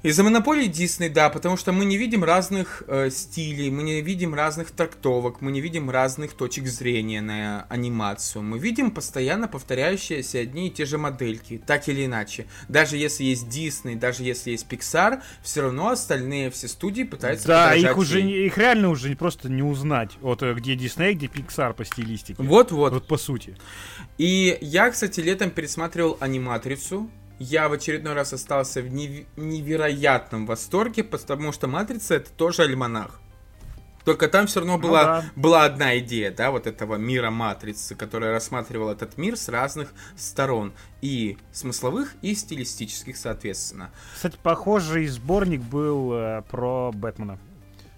[0.01, 4.33] Из-за монополии Дисней, да, потому что мы не видим разных э, стилей, мы не видим
[4.33, 8.41] разных трактовок, мы не видим разных точек зрения на анимацию.
[8.41, 12.45] Мы видим постоянно повторяющиеся одни и те же модельки, так или иначе.
[12.69, 17.75] Даже если есть Дисней, даже если есть Pixar, все равно остальные все студии пытаются Да,
[17.75, 21.83] их уже их реально уже просто не узнать, вот э, где Дисней, где Pixar по
[21.83, 22.41] стилистике.
[22.41, 22.93] Вот-вот.
[22.93, 23.57] Вот по сути.
[24.17, 27.09] И я, кстати, летом пересматривал аниматрицу,
[27.39, 33.21] я в очередной раз остался в невероятном восторге, потому что «Матрица»— это тоже альманах.
[34.06, 35.32] Только там все равно ну была, ну, да.
[35.36, 40.73] была одна идея, да, вот этого мира матрицы, которая рассматривала этот мир с разных сторон.
[41.02, 43.91] И смысловых, и стилистических, соответственно.
[44.15, 47.38] Кстати, похожий сборник был э, про Бэтмена.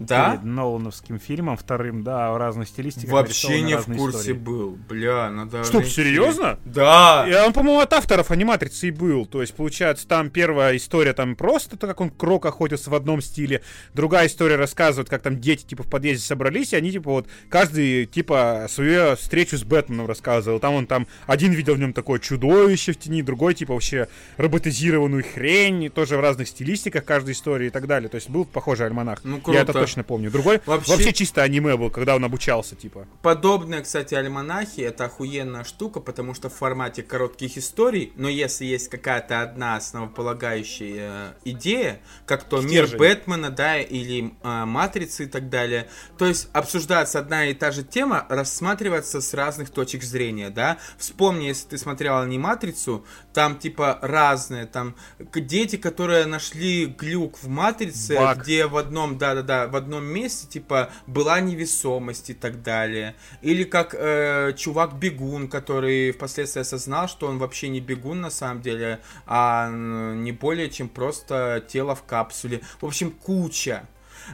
[0.06, 0.30] Да?
[0.32, 3.10] перед Нолановским фильмом, вторым, да, в разных стилистиках.
[3.10, 4.32] Вообще не в курсе истории.
[4.32, 4.78] был.
[4.88, 5.64] Бля, надо...
[5.64, 5.90] Что, найти.
[5.90, 6.58] серьезно?
[6.64, 7.26] Да.
[7.28, 9.26] И он, по-моему, от авторов аниматрицы и был.
[9.26, 13.20] То есть, получается, там первая история там просто то, как он крок охотился в одном
[13.20, 13.62] стиле.
[13.94, 18.06] Другая история рассказывает, как там дети, типа, в подъезде собрались, и они, типа, вот, каждый,
[18.06, 20.58] типа, свою встречу с Бэтменом рассказывал.
[20.60, 25.24] Там он там, один видел в нем такое чудовище в тени, другой, типа, вообще роботизированную
[25.24, 28.08] хрень, тоже в разных стилистиках каждой истории и так далее.
[28.08, 29.20] То есть, был похожий альманах.
[29.24, 29.80] Ну, Я это круто.
[29.92, 30.30] Точно помню.
[30.30, 31.12] Другой Вообще- вообще...
[31.12, 33.06] чисто аниме был, когда он обучался, типа.
[33.20, 38.88] Подобные, кстати, альманахи это охуенная штука, потому что в формате коротких историй, но если есть
[38.88, 42.98] какая-то одна основополагающая э, идея, как то мир Стержень.
[42.98, 47.82] Бэтмена, да, или э, Матрицы и так далее, то есть обсуждаться одна и та же
[47.82, 50.78] тема, рассматриваться с разных точек зрения, да.
[50.96, 58.16] Вспомни, если ты смотрел аниматрицу, там типа разные, там дети, которые нашли глюк в Матрице,
[58.16, 58.42] Баг.
[58.42, 63.14] где в одном, да-да-да, в одном месте, типа, была невесомость и так далее.
[63.40, 69.00] Или как э, чувак-бегун, который впоследствии осознал, что он вообще не бегун на самом деле,
[69.26, 72.60] а не более чем просто тело в капсуле.
[72.80, 73.86] В общем, куча.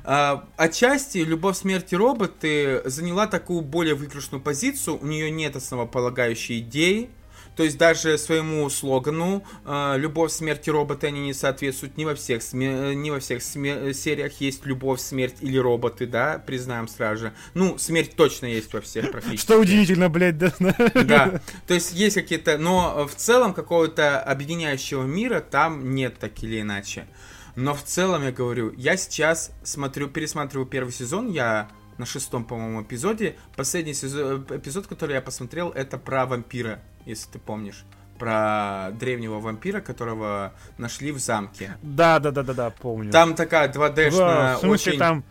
[0.05, 6.61] А, Отчасти «Любовь, смерть и роботы» заняла такую более выигрышную позицию, у нее нет основополагающей
[6.61, 7.11] идеи,
[7.59, 12.15] то есть даже своему слогану э, «Любовь, смерть и роботы» они не соответствуют не во
[12.15, 16.87] всех, сме- э, не во всех сме- сериях есть «Любовь, смерть или роботы», да, признаем
[16.87, 17.33] сразу же.
[17.55, 19.45] Ну, смерть точно есть во всех практически.
[19.45, 20.53] Что удивительно, блядь, да?
[20.95, 26.61] Да, то есть есть какие-то, но в целом какого-то объединяющего мира там нет так или
[26.61, 27.09] иначе.
[27.57, 32.83] Но в целом я говорю, я сейчас смотрю, пересматриваю первый сезон, я на шестом, по-моему,
[32.83, 33.35] эпизоде.
[33.57, 37.85] Последний сезон, эпизод, который я посмотрел, это про вампира, если ты помнишь.
[38.19, 41.77] Про древнего вампира, которого нашли в замке.
[41.83, 43.13] Да, да, да, да, да, помню.
[43.13, 45.25] Там такая Да, 2D-шная в смысле, очень там,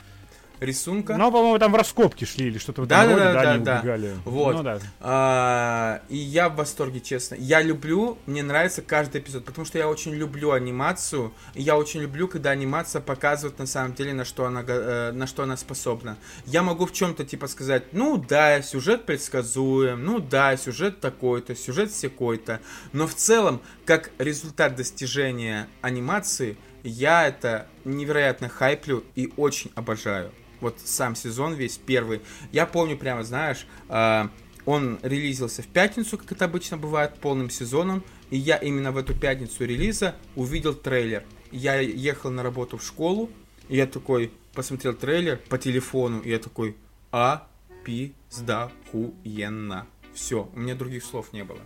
[0.59, 1.17] рисунка.
[1.17, 3.51] ну, по-моему, там в раскопки шли или что-то в этом да, роде, да, да, да,
[3.51, 3.79] они да.
[3.79, 4.13] убегали.
[4.25, 4.55] Вот.
[4.55, 4.79] Ну, да.
[4.99, 7.35] А, и я в восторге, честно.
[7.35, 11.33] Я люблю, мне нравится каждый эпизод, потому что я очень люблю анимацию.
[11.53, 15.27] И я очень люблю, когда анимация показывает на самом деле, на что она, э, на
[15.27, 16.17] что она способна.
[16.45, 21.93] Я могу в чем-то типа сказать, ну да, сюжет предсказуем, ну да, сюжет такой-то, сюжет
[21.93, 22.59] секой-то.
[22.93, 30.31] Но в целом, как результат достижения анимации, я это невероятно хайплю и очень обожаю.
[30.61, 32.21] Вот сам сезон весь первый.
[32.51, 34.29] Я помню прямо, знаешь, а,
[34.65, 38.03] он релизился в пятницу, как это обычно бывает, полным сезоном.
[38.29, 41.23] И я именно в эту пятницу релиза увидел трейлер.
[41.51, 43.29] Я ехал на работу в школу,
[43.69, 46.75] и я такой посмотрел трейлер по телефону, и я такой,
[47.11, 47.47] а,
[47.85, 49.87] пизда, хуенно.
[50.13, 51.61] Все, у меня других слов не было.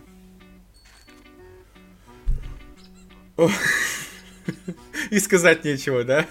[5.10, 6.26] И сказать нечего, да?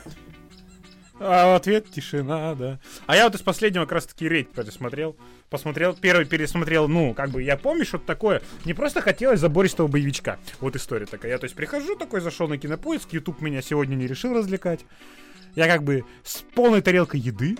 [1.23, 2.79] А в ответ тишина, да.
[3.05, 5.15] А я вот из последнего как раз таки рейд пересмотрел.
[5.51, 8.41] Посмотрел, первый пересмотрел, ну, как бы, я помню, что такое.
[8.65, 10.39] Не просто хотелось забористого боевичка.
[10.61, 11.33] Вот история такая.
[11.33, 14.83] Я, то есть, прихожу такой, зашел на кинопоиск, YouTube меня сегодня не решил развлекать.
[15.55, 17.55] Я как бы с полной тарелкой еды.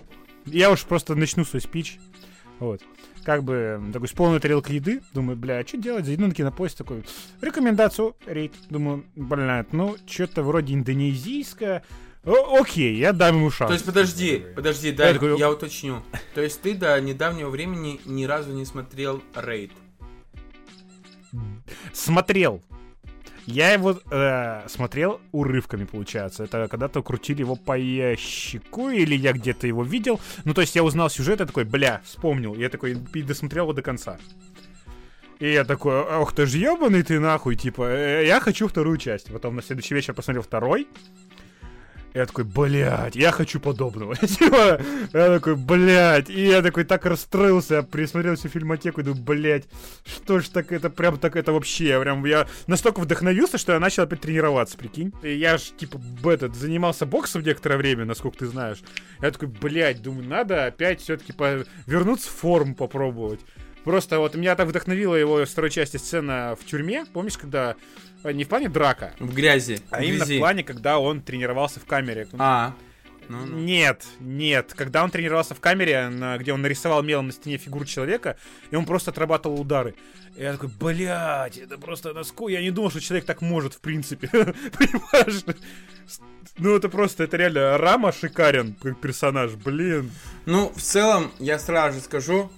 [0.46, 2.00] Я уж просто начну свой спич.
[2.58, 2.82] Вот.
[3.24, 5.02] Как бы, такой, с полной тарелкой еды.
[5.14, 6.06] Думаю, бля, а что делать?
[6.06, 7.04] Зайду на кинопоиск такой.
[7.42, 8.54] Рекомендацию, рейд.
[8.72, 11.84] Думаю, бля, ну, что-то вроде индонезийское.
[12.24, 13.70] О, окей, я дам ему шанс.
[13.70, 16.04] То есть подожди, подожди, да, Я такой, я уточню.
[16.36, 19.72] То есть ты до недавнего времени ни разу не смотрел рейд.
[21.94, 22.62] Смотрел.
[23.48, 26.44] Я его э, смотрел урывками, получается.
[26.44, 30.22] Это когда-то крутили его по ящику, или я где-то его видел.
[30.46, 32.54] Ну, то есть я узнал сюжет, я такой, бля, вспомнил.
[32.54, 34.20] Я такой, и досмотрел его до конца.
[35.40, 39.32] И я такой, ох ты ж ебаный ты нахуй, типа, э, я хочу вторую часть.
[39.32, 40.88] Потом на следующий вечер посмотрел второй.
[42.14, 44.16] Я такой, блядь, я хочу подобного.
[44.28, 44.82] Типа,
[45.14, 46.30] я такой, блядь.
[46.30, 49.66] И я такой так расстроился, я присмотрел всю фильмотеку и думаю, блядь,
[50.06, 53.80] что ж так, это прям так, это вообще, я прям, я настолько вдохновился, что я
[53.80, 55.14] начал опять тренироваться, прикинь.
[55.24, 58.80] И я ж, типа, этот, занимался боксом некоторое время, насколько ты знаешь.
[59.22, 61.34] Я такой, блядь, думаю, надо опять все-таки
[61.86, 63.40] вернуться в форму попробовать.
[63.84, 67.06] Просто вот меня так вдохновила его второй части сцена в тюрьме.
[67.14, 67.76] Помнишь, когда...
[68.24, 69.80] э, Не в плане драка, В грязи.
[69.90, 70.40] а в именно в грязи.
[70.40, 72.28] плане, когда он тренировался в камере.
[72.38, 72.74] А.
[73.30, 73.58] Ну, ну.
[73.60, 74.74] Нет, нет.
[74.76, 78.36] Когда он тренировался в камере, на- где он нарисовал мелом на стене фигуру человека,
[78.72, 79.96] и он просто отрабатывал удары.
[80.36, 82.52] И я такой, блядь, это просто насколько...
[82.54, 84.28] Я не думал, что человек так может, в принципе.
[84.30, 85.44] Понимаешь?
[86.58, 90.12] Ну, это просто, это реально Рама шикарен, как персонаж, блин.
[90.46, 92.52] Ну, в целом, я сразу же скажу,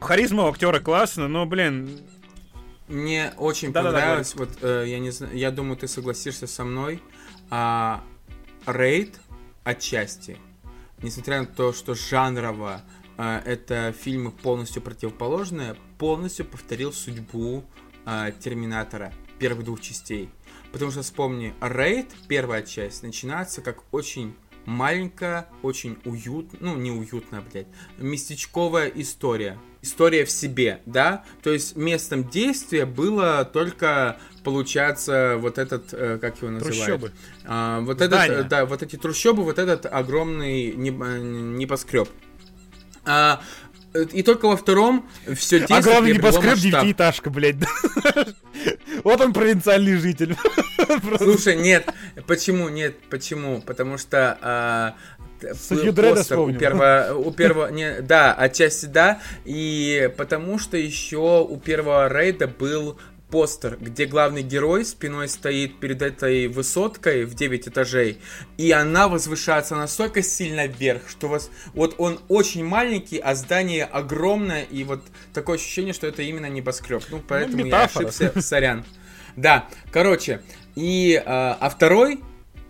[0.00, 2.00] Харизма у актера классно, но, блин,
[2.88, 7.00] мне очень Да-да-да, понравилось, вот э, я не знаю, я думаю, ты согласишься со мной,
[7.50, 8.02] а,
[8.66, 9.20] рейд
[9.62, 10.38] отчасти
[11.02, 12.82] несмотря на то, что жанрово
[13.16, 17.64] э, это фильмы полностью противоположные, полностью повторил судьбу
[18.06, 20.30] э, Терминатора первых двух частей.
[20.72, 24.36] Потому что вспомни, Рейд, первая часть, начинается как очень
[24.66, 27.66] маленькая, очень уютная, ну не уютная, блядь,
[27.98, 29.58] местечковая история.
[29.82, 31.24] История в себе, да?
[31.42, 36.84] То есть местом действия было только, получается, вот этот, э, как его называют?
[36.84, 37.12] Трущобы.
[37.46, 42.08] А, вот этот, да, вот эти трущобы, вот этот огромный небоскреб.
[43.06, 43.40] А,
[43.94, 47.56] и только во втором все действие А главный небоскреб девятиэтажка, блядь.
[49.04, 50.36] Вот он провинциальный житель.
[51.16, 51.88] Слушай, нет,
[52.26, 53.62] почему, нет, почему?
[53.62, 54.96] Потому что а,
[55.54, 56.56] Судью Дреда вспомнил.
[56.56, 62.46] У первого, у первого, не, да, отчасти да, и потому что еще у первого рейда
[62.46, 62.98] был
[63.30, 68.18] постер, где главный герой спиной стоит перед этой высоткой в 9 этажей,
[68.56, 71.50] и она возвышается настолько сильно вверх, что вас...
[71.72, 77.02] Вот он очень маленький, а здание огромное, и вот такое ощущение, что это именно небоскреб.
[77.10, 78.84] Ну, поэтому ну, я ошибся, сорян.
[79.36, 80.42] Да, короче,
[80.74, 81.22] и...
[81.24, 82.20] А, а второй,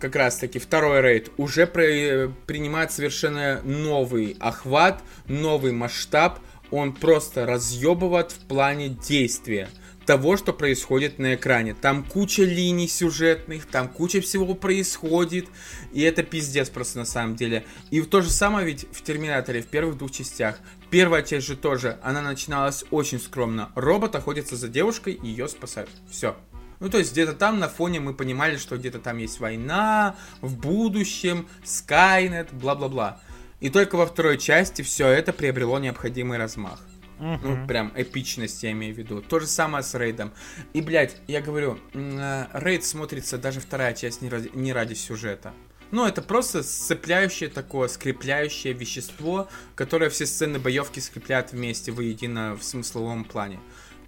[0.01, 6.39] как раз таки второй рейд уже при, принимает совершенно новый охват, новый масштаб,
[6.71, 9.69] он просто разъебывает в плане действия
[10.05, 11.75] того, что происходит на экране.
[11.75, 15.45] Там куча линий сюжетных, там куча всего происходит,
[15.93, 17.65] и это пиздец просто на самом деле.
[17.91, 20.59] И то же самое ведь в Терминаторе, в первых двух частях.
[20.89, 23.71] Первая часть же тоже, она начиналась очень скромно.
[23.75, 25.89] Робот охотится за девушкой и ее спасает.
[26.09, 26.35] Все.
[26.81, 30.57] Ну, то есть где-то там на фоне мы понимали, что где-то там есть война, в
[30.57, 33.21] будущем, Скайнет, бла-бла-бла.
[33.59, 36.79] И только во второй части все это приобрело необходимый размах.
[37.19, 37.39] Uh-huh.
[37.43, 39.21] Ну, прям эпичность я имею в виду.
[39.21, 40.33] То же самое с рейдом.
[40.73, 45.53] И, блядь, я говорю, э, рейд смотрится даже вторая часть не ради, не ради сюжета.
[45.91, 52.63] Ну, это просто сцепляющее такое, скрепляющее вещество, которое все сцены боевки скрепляют вместе воедино в
[52.63, 53.59] смысловом плане.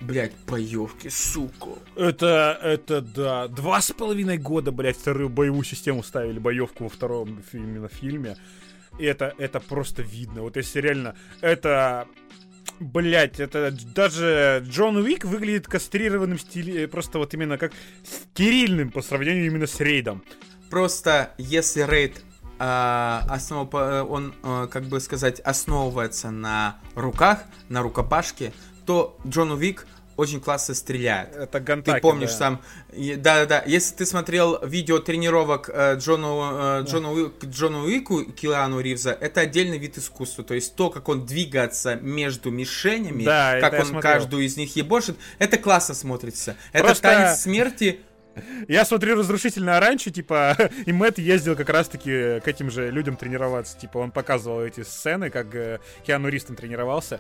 [0.06, 1.80] Блять, боевки, сука.
[1.96, 3.48] Это, это, да.
[3.48, 8.36] Два с половиной года, блядь, вторую боевую систему ставили, боевку во втором именно фильме.
[9.00, 10.42] И это, это просто видно.
[10.42, 12.08] Вот если реально, это
[12.80, 17.72] Блять, это даже Джон Уик выглядит кастрированным стиле, просто вот именно как
[18.04, 20.24] стерильным по сравнению именно с рейдом.
[20.70, 22.24] Просто если рейд
[22.60, 28.54] а, основ, он, а, как бы сказать, основывается на руках, на рукопашке,
[28.86, 29.88] то Джон Уик
[30.18, 31.36] очень классно стреляет.
[31.36, 32.38] Это Гантаки, Ты помнишь да.
[32.38, 32.62] сам...
[32.92, 33.64] Да-да-да.
[33.66, 39.42] Если ты смотрел видео тренировок э, Джону, э, Джону, Уик, Джону Уику, Килану Ривза, это
[39.42, 40.44] отдельный вид искусства.
[40.44, 45.18] То есть то, как он двигается между мишенями, да, как он каждую из них ебошит,
[45.40, 46.56] это классно смотрится.
[46.72, 46.92] Просто...
[46.92, 48.00] Это танец смерти...
[48.68, 53.78] Я смотрю разрушительное раньше, типа, и Мэтт ездил как раз-таки к этим же людям тренироваться.
[53.78, 57.20] Типа, он показывал эти сцены, как э, Киану Ривз там тренировался.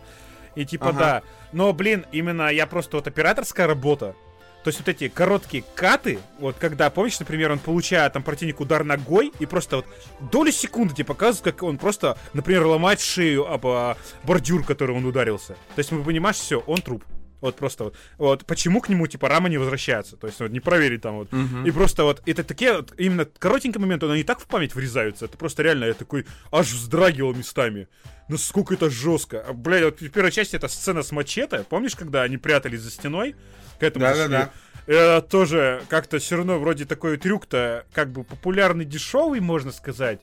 [0.55, 0.99] И типа, ага.
[0.99, 1.21] да.
[1.51, 4.15] Но, блин, именно я просто вот операторская работа.
[4.63, 8.85] То есть вот эти короткие каты, вот когда, помнишь, например, он получает там противник удар
[8.85, 9.85] ногой, и просто вот
[10.31, 15.05] доли секунды тебе показывают, как он просто, например, ломает шею об а, бордюр, который он
[15.05, 15.53] ударился.
[15.75, 17.03] То есть, мы понимаешь, все, он труп.
[17.43, 17.97] Вот просто вот.
[18.17, 20.15] Вот почему к нему, типа, рама не возвращается.
[20.15, 21.33] То есть, вот не проверить там вот.
[21.33, 21.65] Угу.
[21.65, 25.25] И просто вот, это такие вот, именно коротенькие моменты, они так в память врезаются.
[25.25, 27.89] Это просто реально, я такой аж вздрагивал местами.
[28.29, 29.43] Насколько это жестко.
[29.45, 31.65] А, блядь, вот в первой части эта сцена с мачете.
[31.67, 33.35] Помнишь, когда они прятались за стеной?
[33.77, 34.51] К этому да, да, да.
[34.87, 40.21] Это тоже как-то все равно вроде такой трюк-то как бы популярный, дешевый, можно сказать.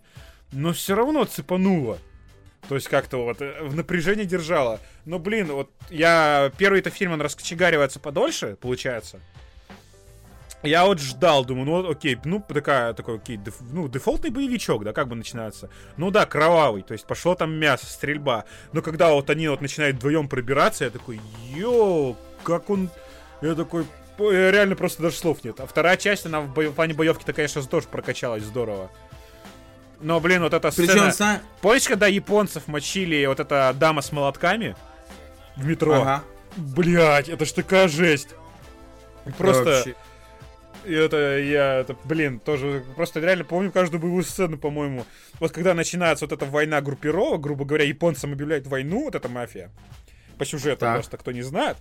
[0.52, 1.98] Но все равно цепануло.
[2.68, 4.80] То есть как-то вот э, в напряжении держала.
[5.04, 6.52] Но, блин, вот я...
[6.56, 9.20] Первый-то фильм, он раскочегаривается подольше, получается.
[10.62, 14.92] Я вот ждал, думаю, ну окей, ну такая, такой, окей, деф, ну дефолтный боевичок, да,
[14.92, 15.70] как бы начинается.
[15.96, 18.44] Ну да, кровавый, то есть пошло там мясо, стрельба.
[18.74, 22.90] Но когда вот они вот начинают вдвоем пробираться, я такой, йоу, как он...
[23.40, 23.86] Я такой,
[24.18, 25.58] реально просто даже слов нет.
[25.60, 26.68] А вторая часть, она в, бо...
[26.68, 28.90] в плане боевки-то, конечно, тоже прокачалась здорово.
[30.00, 30.92] Но, блин, вот эта сцена...
[30.92, 31.40] Причем, сна...
[31.60, 34.74] Помнишь, когда японцев мочили вот эта дама с молотками
[35.56, 35.94] в метро?
[35.94, 36.24] Ага.
[36.56, 38.30] Блять, это ж такая жесть.
[39.36, 39.84] Просто...
[40.86, 45.04] И это я, это, блин, тоже просто реально помню каждую боевую сцену, по-моему.
[45.38, 49.70] Вот когда начинается вот эта война группировок, грубо говоря, японцам объявляют войну, вот эта мафия,
[50.38, 50.94] по сюжету так.
[50.94, 51.76] просто, кто не знает,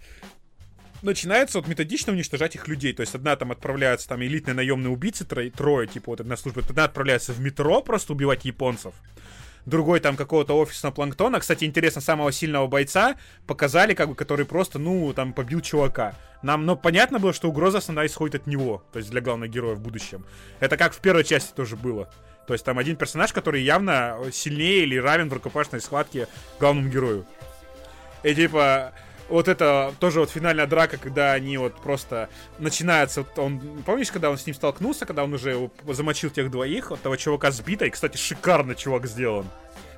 [1.01, 2.93] начинается вот методично уничтожать их людей.
[2.93, 6.61] То есть одна там отправляется, там элитные наемные убийцы, трое, трое типа вот одна служба,
[6.67, 8.93] одна отправляется в метро просто убивать японцев.
[9.65, 11.39] Другой там какого-то офисного планктона.
[11.39, 16.15] Кстати, интересно, самого сильного бойца показали, как бы, который просто, ну, там, побил чувака.
[16.41, 19.75] Нам, ну, понятно было, что угроза основная исходит от него, то есть для главного героя
[19.75, 20.25] в будущем.
[20.59, 22.09] Это как в первой части тоже было.
[22.47, 26.27] То есть там один персонаж, который явно сильнее или равен в рукопашной схватке
[26.59, 27.25] главному герою.
[28.23, 28.93] И типа,
[29.29, 34.29] вот это тоже вот финальная драка, когда они вот просто начинается, вот он, помнишь, когда
[34.29, 37.89] он с ним столкнулся, когда он уже замочил тех двоих, вот того чувака сбита, и,
[37.89, 39.45] кстати, шикарно чувак сделан.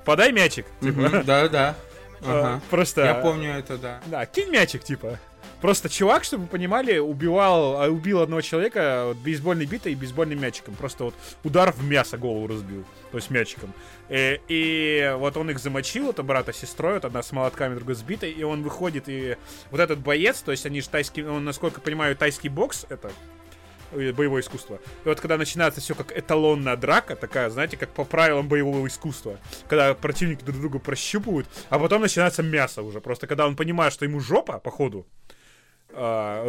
[0.04, 1.22] Подай мячик, типа.
[1.24, 2.60] Да, да.
[2.70, 3.04] Просто...
[3.04, 4.00] Я помню это, да.
[4.06, 5.18] Да, кинь мячик, типа.
[5.62, 10.40] Просто чувак, чтобы вы понимали, убивал, а, убил одного человека вот, бейсбольной битой и бейсбольным
[10.40, 10.74] мячиком.
[10.74, 11.14] Просто вот
[11.44, 12.84] удар в мясо голову разбил.
[13.12, 13.72] То есть мячиком.
[14.12, 17.74] И, э, и вот он их замочил, это брата с сестрой, вот одна с молотками,
[17.74, 19.36] другая с и он выходит, и
[19.70, 23.10] вот этот боец, то есть они же тайский, он, насколько понимаю, тайский бокс, это
[23.92, 24.80] э, боевое искусство.
[25.04, 29.38] И вот когда начинается все как эталонная драка, такая, знаете, как по правилам боевого искусства,
[29.66, 33.00] когда противники друг друга прощупывают, а потом начинается мясо уже.
[33.00, 35.06] Просто когда он понимает, что ему жопа, походу,
[35.88, 36.44] а,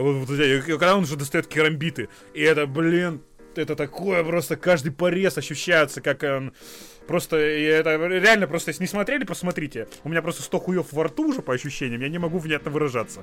[0.65, 2.09] когда он уже достает керамбиты.
[2.33, 3.21] И это, блин,
[3.55, 6.53] это такое просто каждый порез ощущается, как он
[7.07, 9.87] просто это реально просто если не смотрели, посмотрите.
[10.03, 13.21] У меня просто 100 хуев во рту уже по ощущениям, я не могу внятно выражаться.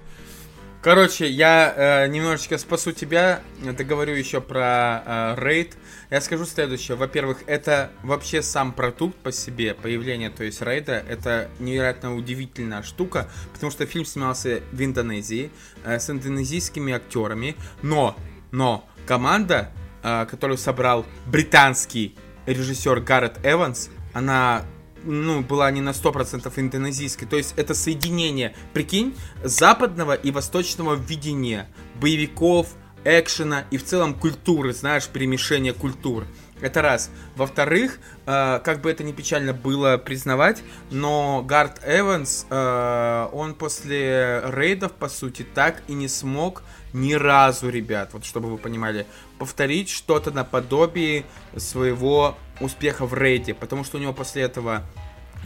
[0.82, 3.42] Короче, я э, немножечко спасу тебя,
[3.76, 5.76] договорю еще про э, рейд.
[6.10, 6.96] Я скажу следующее.
[6.96, 13.28] Во-первых, это вообще сам продукт по себе, появление, то есть рейда, это невероятно удивительная штука,
[13.52, 15.50] потому что фильм снимался в Индонезии
[15.84, 18.16] э, с индонезийскими актерами, но,
[18.50, 19.70] но команда,
[20.02, 22.16] э, которую собрал британский
[22.46, 24.64] режиссер Гаррет Эванс, она
[25.04, 27.26] ну, была не на 100% индонезийской.
[27.26, 31.68] То есть это соединение, прикинь, западного и восточного видения
[32.00, 32.68] боевиков,
[33.04, 36.26] экшена и в целом культуры, знаешь, перемешение культур.
[36.60, 37.10] Это раз.
[37.36, 44.42] Во-вторых, э, как бы это ни печально было признавать, но Гард Эванс, э, он после
[44.44, 46.62] рейдов, по сути, так и не смог
[46.92, 49.06] ни разу, ребят, вот чтобы вы понимали,
[49.40, 51.24] повторить что-то наподобие
[51.56, 54.84] своего успеха в рейде, потому что у него после этого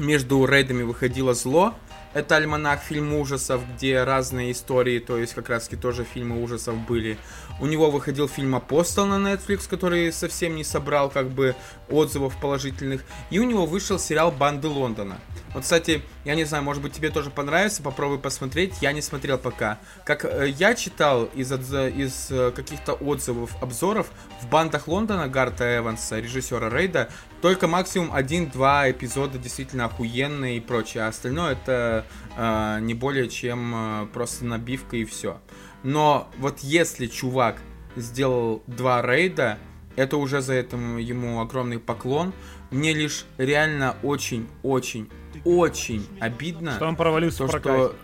[0.01, 1.74] между рейдами выходило зло,
[2.12, 6.76] это альманах фильм ужасов, где разные истории, то есть как раз таки тоже фильмы ужасов
[6.76, 7.18] были.
[7.61, 11.55] У него выходил фильм «Апостол» на Netflix, который совсем не собрал как бы
[11.89, 13.05] отзывов положительных.
[13.30, 15.18] И у него вышел сериал «Банды Лондона».
[15.55, 19.39] Вот, кстати, я не знаю, может быть тебе тоже понравится, попробуй посмотреть, я не смотрел
[19.39, 19.78] пока.
[20.05, 24.11] Как э, я читал из, из э, каких-то отзывов, обзоров,
[24.43, 27.09] в «Бандах Лондона» Гарта Эванса, режиссера Рейда,
[27.41, 32.05] только максимум один-два эпизода действительно охуенные и прочее, а остальное это
[32.37, 35.41] э, не более чем э, просто набивка и все.
[35.85, 37.61] Но вот если чувак
[37.95, 39.59] сделал два рейда,
[39.97, 42.32] это уже за этим ему огромный поклон.
[42.70, 45.09] Мне лишь реально очень-очень
[45.45, 46.72] очень обидно.
[46.72, 47.88] Что он провалился то, в прокате.
[47.88, 47.97] Что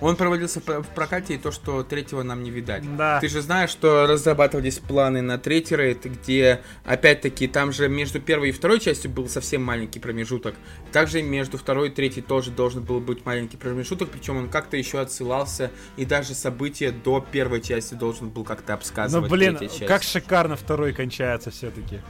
[0.00, 2.84] он провалился в прокате, и то, что третьего нам не видать.
[2.96, 3.20] Да.
[3.20, 8.50] Ты же знаешь, что разрабатывались планы на третий рейд, где, опять-таки, там же между первой
[8.50, 10.54] и второй частью был совсем маленький промежуток.
[10.92, 15.00] Также между второй и третьей тоже должен был быть маленький промежуток, причем он как-то еще
[15.00, 19.30] отсылался, и даже события до первой части должен был как-то обсказывать.
[19.30, 22.00] Ну, блин, как шикарно второй кончается все-таки.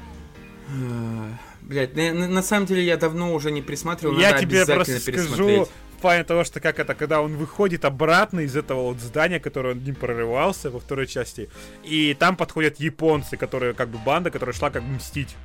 [1.62, 5.68] Блять, на, на, на самом деле я давно уже не присматривал, я тебе просто скажу,
[5.98, 9.74] в плане того, что как это, когда он выходит обратно из этого вот здания, которое
[9.74, 11.50] он не прорывался во второй части,
[11.82, 15.36] и там подходят японцы, которые как бы банда, которая шла как бы мстить.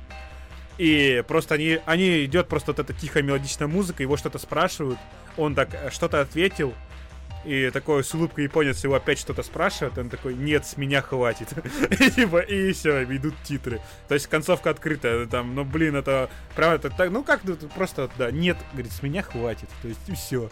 [0.78, 4.98] И просто они, они идет просто вот эта тихая мелодичная музыка, его что-то спрашивают,
[5.36, 6.72] он так э, что-то ответил,
[7.44, 11.48] и такой с улыбкой японец его опять что-то спрашивает, он такой, нет, с меня хватит.
[12.14, 13.80] Типа, и все, идут титры.
[14.08, 17.42] То есть концовка открытая, там, ну, блин, это, правда, это так, ну, как,
[17.74, 19.68] просто, да, нет, говорит, с меня хватит.
[19.82, 20.50] То есть, все.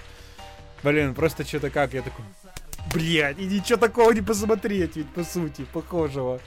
[0.83, 2.25] Блин, просто что-то как, я такой,
[2.93, 6.41] блядь, и ничего такого не посмотреть, ведь, по сути, похожего.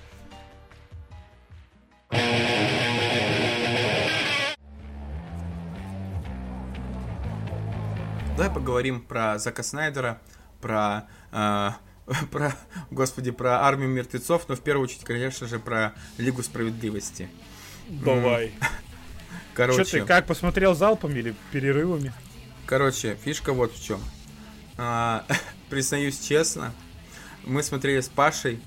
[8.38, 10.20] Давай поговорим про Зака Снайдера,
[10.66, 11.72] про, э,
[12.32, 12.56] про,
[12.90, 17.30] господи, про армию мертвецов, но в первую очередь, конечно же, про Лигу справедливости.
[17.88, 18.52] Давай.
[19.54, 19.84] Короче.
[19.84, 22.12] Что ты как посмотрел залпами или перерывами?
[22.66, 24.02] Короче, фишка вот в чем.
[24.78, 25.24] А,
[25.70, 26.74] признаюсь честно,
[27.44, 28.60] мы смотрели с Пашей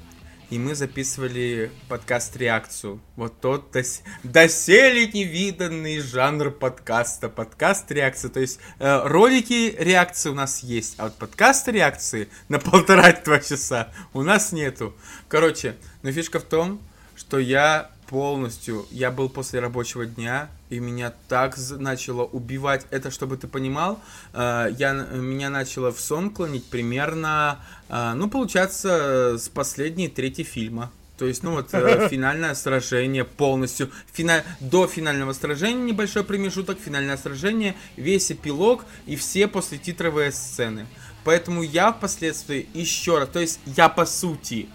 [0.51, 3.01] и мы записывали подкаст-реакцию.
[3.17, 4.03] Вот тот дос...
[4.23, 8.31] доселе невиданный жанр подкаста, подкаст-реакция.
[8.31, 14.23] То есть э, ролики реакции у нас есть, а вот подкаст-реакции на полтора-два часа у
[14.23, 14.95] нас нету.
[15.29, 16.81] Короче, но фишка в том,
[17.15, 22.87] что я полностью, я был после рабочего дня, и меня так начало убивать.
[22.91, 24.01] Это, чтобы ты понимал,
[24.33, 30.91] э, я, меня начало в сон клонить примерно, э, ну, получается, с последней трети фильма.
[31.19, 33.91] То есть, ну вот, э, финальное сражение полностью.
[34.13, 34.45] Фина...
[34.61, 40.87] До финального сражения небольшой промежуток, финальное сражение, весь эпилог и все после титровые сцены.
[41.25, 44.69] Поэтому я впоследствии еще раз, то есть я по сути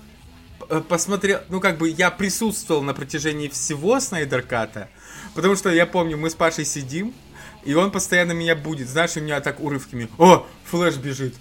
[0.87, 4.89] посмотрел, ну как бы я присутствовал на протяжении всего Снайдерката,
[5.35, 7.13] потому что я помню, мы с Пашей сидим,
[7.63, 10.09] и он постоянно меня будет, знаешь, у меня так урывками.
[10.17, 11.35] О, Флэш бежит.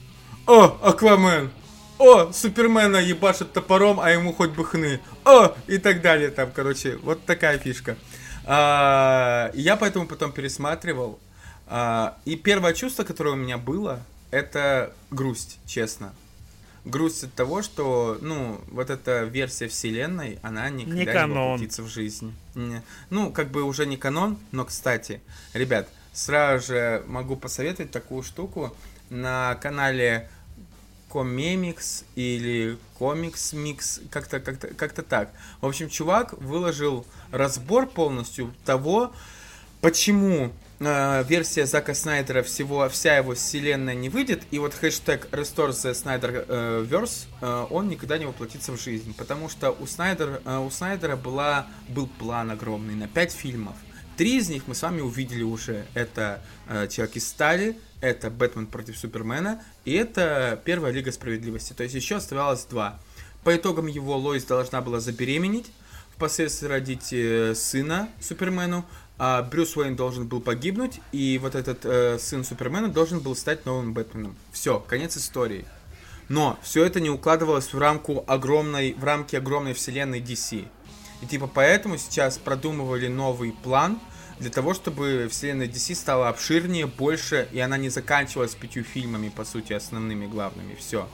[0.46, 1.50] О, Аквамен.
[1.98, 5.00] О, Супермена ебашит топором, а ему хоть бы хны.
[5.24, 7.96] О, и так далее там, короче, вот такая фишка.
[8.44, 11.18] А, я поэтому потом пересматривал.
[11.66, 14.00] А, и первое чувство, которое у меня было,
[14.30, 16.12] это грусть, честно.
[16.84, 21.28] Грусть от того, что, ну, вот эта версия вселенной, она никогда не, канон.
[21.30, 22.34] не воплотится в жизнь.
[22.56, 25.20] Не- Ну, как бы уже не канон, но, кстати,
[25.54, 28.74] ребят, сразу же могу посоветовать такую штуку
[29.10, 30.28] на канале
[31.12, 35.30] Комемикс или Комикс Микс, как-то как-то как-то так.
[35.60, 39.12] В общем, чувак выложил разбор полностью того,
[39.80, 40.52] почему
[40.86, 45.92] э, версия Зака Снайдера всего вся его вселенная не выйдет, и вот хэштег Restore the
[45.92, 47.06] Snyder э,
[47.40, 51.66] э, он никогда не воплотится в жизнь, потому что у Снайдера, э, у Снайдера была,
[51.88, 53.74] был план огромный на 5 фильмов.
[54.16, 55.86] Три из них мы с вами увидели уже.
[55.94, 61.72] Это э, Человек из стали, это Бэтмен против Супермена, и это Первая Лига Справедливости.
[61.72, 63.00] То есть еще оставалось два.
[63.42, 65.72] По итогам его Лоис должна была забеременеть,
[66.14, 68.84] впоследствии родить э, сына Супермену,
[69.24, 73.64] а Брюс Уэйн должен был погибнуть, и вот этот э, сын Супермена должен был стать
[73.66, 74.34] новым Бэтменом.
[74.50, 75.64] Все, конец истории.
[76.28, 80.66] Но все это не укладывалось в рамку огромной, в рамки огромной вселенной DC.
[81.20, 84.00] И типа поэтому сейчас продумывали новый план
[84.40, 89.44] для того, чтобы вселенная DC стала обширнее, больше, и она не заканчивалась пятью фильмами, по
[89.44, 90.74] сути, основными, главными.
[90.74, 91.08] Все.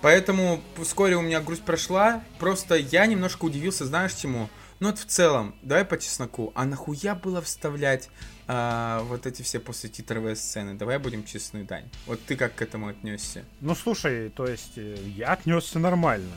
[0.00, 2.24] Поэтому вскоре у меня грусть прошла.
[2.38, 4.48] Просто я немножко удивился, знаешь чему?
[4.80, 6.52] Ну вот в целом, давай по чесноку.
[6.54, 8.08] А нахуя было вставлять
[8.46, 10.74] а, вот эти все послетитровые сцены?
[10.74, 11.88] Давай будем честны, Дань.
[12.06, 13.44] Вот ты как к этому отнесся?
[13.60, 16.36] Ну, слушай, то есть э, я отнесся нормально.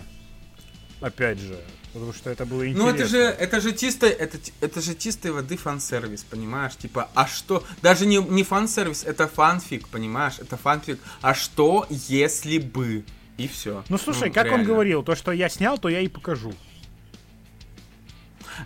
[1.01, 1.59] Опять же,
[1.93, 2.83] потому что это было интересно.
[2.83, 6.75] Ну это же, это же чисто, это, это же чистой воды фан-сервис, понимаешь?
[6.75, 7.63] Типа, а что?
[7.81, 10.39] Даже не, не фан-сервис, это фанфик, понимаешь?
[10.39, 10.99] Это фанфик.
[11.21, 13.03] А что, если бы?
[13.37, 13.83] И все.
[13.89, 16.53] Ну, слушай, как он говорил, то, что я снял, то я и покажу.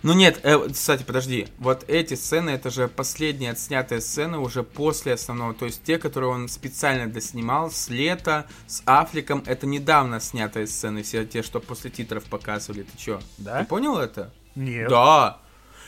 [0.02, 1.48] Ну нет, э, кстати, подожди.
[1.58, 5.54] Вот эти сцены, это же последние отснятые сцены уже после основного.
[5.54, 9.42] То есть те, которые он специально доснимал с лета, с Афликом.
[9.46, 12.82] Это недавно снятые сцены, все те, что после титров показывали.
[12.82, 13.20] Ты чё?
[13.38, 13.60] Да?
[13.60, 14.32] Ты понял это?
[14.54, 14.88] Нет.
[14.88, 15.38] Да.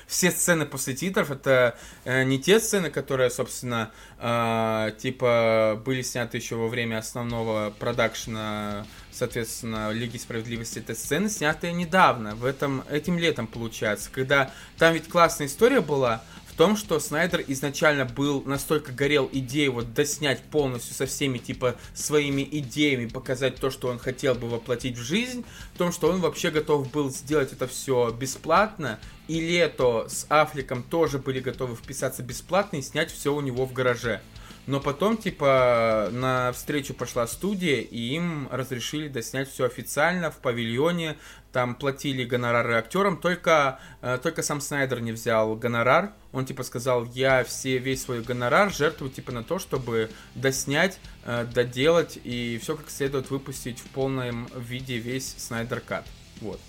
[0.09, 6.39] Все сцены после титров это э, не те сцены, которые, собственно, э, типа были сняты
[6.39, 8.87] еще во время основного продакшена,
[9.19, 10.79] соответственно, Лиги Справедливости.
[10.79, 16.23] Это сцены, снятые недавно, в этом, этим летом, получается, когда там ведь классная история была
[16.47, 21.77] в том, что Снайдер изначально был настолько горел идеей вот доснять полностью со всеми типа
[21.95, 25.45] своими идеями, показать то, что он хотел бы воплотить в жизнь,
[25.75, 28.99] в том, что он вообще готов был сделать это все бесплатно,
[29.29, 33.73] и Лето с Афликом тоже были готовы вписаться бесплатно и снять все у него в
[33.73, 34.21] гараже.
[34.69, 41.17] Но потом, типа, на встречу пошла студия, и им разрешили доснять все официально в павильоне.
[41.53, 46.13] Там платили гонорары актерам, только, э, только сам Снайдер не взял гонорар.
[46.33, 51.47] Он, типа, сказал, я все, весь свой гонорар жертвую, типа, на то, чтобы доснять, э,
[51.47, 56.05] доделать и все как следует выпустить в полном виде весь Снайдер Кат.
[56.43, 56.61] Вот.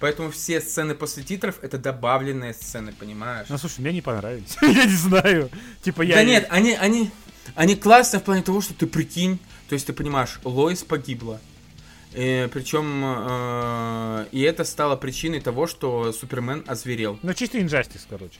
[0.00, 3.46] Поэтому все сцены после титров это добавленные сцены, понимаешь?
[3.48, 4.54] Ну, слушай, мне не понравились.
[4.62, 5.48] я не знаю.
[5.80, 6.16] Типа я...
[6.16, 7.10] Да нет, они, они,
[7.54, 9.38] они классные в плане того, что ты прикинь,
[9.68, 11.40] то есть ты понимаешь, Лоис погибла.
[12.14, 17.18] Э, причем э, и это стало причиной того, что Супермен озверел.
[17.22, 18.38] Ну, чисто инжастис, короче.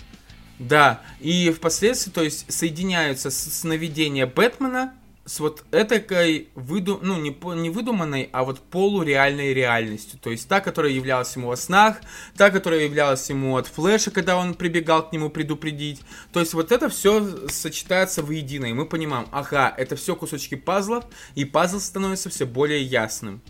[0.59, 4.93] Да, и впоследствии, то есть, соединяются с- сновидения Бэтмена
[5.29, 6.99] с вот этой выду...
[7.03, 10.19] ну, не, не выдуманной, а вот полуреальной реальностью.
[10.19, 11.99] То есть та, которая являлась ему во снах,
[12.37, 16.01] та, которая являлась ему от Флэша, когда он прибегал к нему предупредить.
[16.33, 21.05] То есть вот это все сочетается воедино, и мы понимаем, ага, это все кусочки пазлов,
[21.35, 23.43] и пазл становится все более ясным.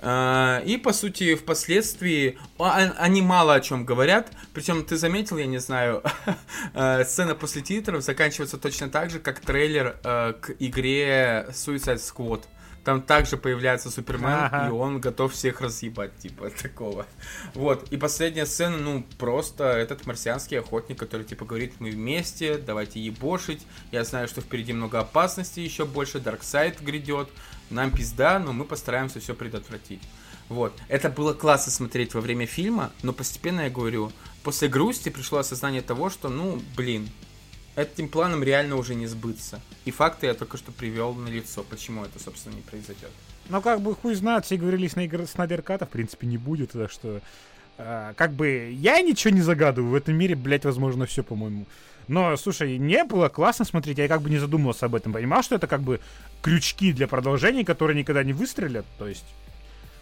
[0.00, 4.30] А, И, по сути, впоследствии а- они мало о чем говорят.
[4.54, 6.02] Причем, ты заметил, я не знаю,
[6.74, 12.44] э, сцена после титров заканчивается точно так же, как трейлер э, к игре Suicide Squad.
[12.84, 14.68] Там также появляется Супермен, Ага.
[14.68, 17.04] и он готов всех разъебать, типа, такого.
[17.54, 22.98] Вот, и последняя сцена, ну, просто этот марсианский охотник, который, типа, говорит, мы вместе, давайте
[22.98, 27.28] ебошить, я знаю, что впереди много опасностей, еще больше, Дарксайд грядет,
[27.70, 30.02] нам пизда, но мы постараемся все предотвратить.
[30.48, 30.72] Вот.
[30.88, 34.12] Это было классно смотреть во время фильма, но постепенно, я говорю,
[34.42, 37.08] после грусти пришло осознание того, что, ну, блин,
[37.76, 39.60] этим планом реально уже не сбыться.
[39.84, 43.10] И факты я только что привел на лицо, почему это, собственно, не произойдет.
[43.48, 47.20] Ну, как бы, хуй знает, все говорили, Снайдерката, в принципе, не будет, так что...
[47.78, 51.66] Э, как бы, я ничего не загадываю, в этом мире, блядь, возможно, все, по-моему.
[52.10, 55.12] Но, слушай, мне было классно смотреть, я как бы не задумывался об этом.
[55.12, 56.00] Понимал, что это как бы
[56.42, 59.24] крючки для продолжений, которые никогда не выстрелят, то есть...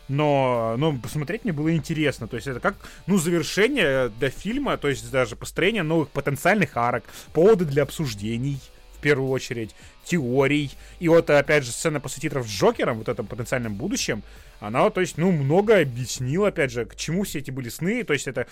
[0.08, 2.26] Но, но посмотреть мне было интересно.
[2.26, 7.04] То есть это как, ну, завершение для фильма, то есть даже построение новых потенциальных арок,
[7.34, 8.58] поводы для обсуждений,
[8.96, 10.70] в первую очередь, теорий.
[11.00, 14.22] И вот, опять же, сцена после титров с Джокером, вот этом потенциальном будущем,
[14.60, 18.02] она, то есть, ну, много объяснила, опять же, к чему все эти были сны.
[18.04, 18.46] То есть это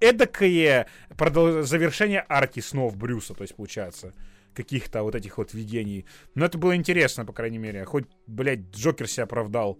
[0.00, 4.12] эдакое продол- завершение арки снов Брюса, то есть, получается
[4.54, 6.06] каких-то вот этих вот видений.
[6.34, 7.84] Но это было интересно, по крайней мере.
[7.84, 9.78] Хоть, блядь, Джокер себя оправдал.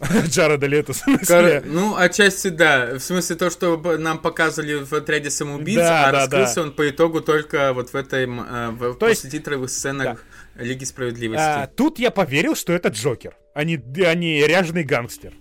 [0.26, 0.94] Джареда Лето.
[1.26, 1.62] Кор...
[1.64, 2.94] Ну, отчасти да.
[2.94, 6.62] В смысле то, что нам показывали в отряде самоубийц, да, а да, раскрылся да.
[6.62, 10.24] он по итогу только вот в этой, э, в, то после титровых сценах
[10.54, 10.62] да.
[10.62, 11.42] Лиги Справедливости.
[11.42, 15.34] А, тут я поверил, что это Джокер, а не, а не ряженый гангстер.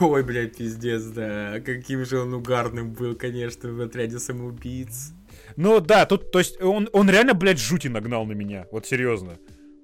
[0.00, 1.60] Ой, блядь, пиздец, да.
[1.60, 5.12] Каким же он угарным был, конечно, в отряде самоубийц.
[5.56, 8.66] Ну да, тут, то есть, он, он реально, блядь, жути нагнал на меня.
[8.72, 9.36] Вот серьезно.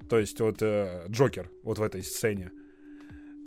[0.09, 2.51] То есть, вот э, Джокер, вот в этой сцене.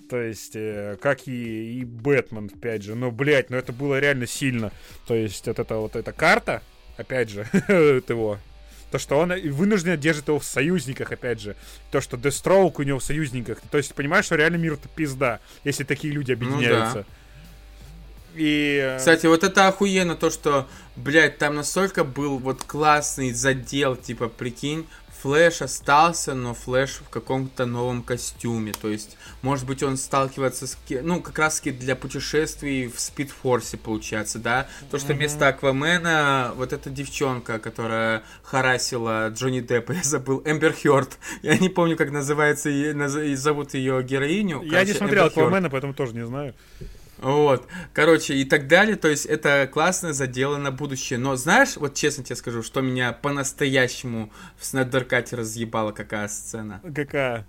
[0.07, 2.93] То есть, э, как и, и Бэтмен, опять же.
[2.93, 4.71] Но, блядь, ну это было реально сильно.
[5.07, 6.61] То есть, вот эта вот эта карта,
[6.95, 7.47] опять же,
[8.07, 8.37] его.
[8.91, 11.55] То, что он вынужден держит его в союзниках, опять же.
[11.91, 13.59] То, что Дестроук у него в союзниках.
[13.69, 16.97] То есть, понимаешь, что реально мир это пизда, если такие люди объединяются.
[16.97, 17.19] Ну, да.
[18.35, 18.79] И...
[18.81, 24.27] Э, Кстати, вот это охуенно, то, что, блядь, там настолько был вот классный задел, типа,
[24.27, 24.87] прикинь,
[25.21, 28.71] Флэш остался, но Флэш в каком-то новом костюме.
[28.71, 30.77] То есть, может быть, он сталкивается с...
[30.89, 34.67] Ну, как раз таки для путешествий в Спидфорсе, получается, да?
[34.91, 41.17] То, что вместо Аквамена вот эта девчонка, которая харасила Джонни Деппа, я забыл, Эмбер Хёрд.
[41.41, 44.61] Я не помню, как называется, и зовут ее героиню.
[44.63, 46.53] Я Короче, не смотрел Аквамена, поэтому тоже не знаю.
[47.21, 51.19] Вот, короче, и так далее, то есть это классно заделано на будущее.
[51.19, 56.81] Но знаешь, вот честно тебе скажу, что меня по-настоящему в Снайдеркате разъебала какая сцена?
[56.95, 57.45] Какая?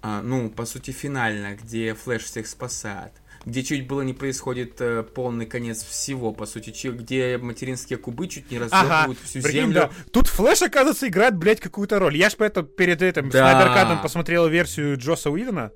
[0.00, 3.12] А, ну, по сути, финальная, где Флэш всех спасает
[3.44, 8.28] где чуть было не происходит э, полный конец всего, по сути, че, где материнские кубы
[8.28, 9.74] чуть не разъебывают ага, всю прикинь, землю.
[9.74, 9.90] Да.
[10.12, 12.16] Тут Флэш, оказывается, играет, блядь, какую-то роль.
[12.16, 13.50] Я ж поэтому перед этим да.
[13.50, 15.72] Снайдеркатом посмотрел версию Джоса Уидона.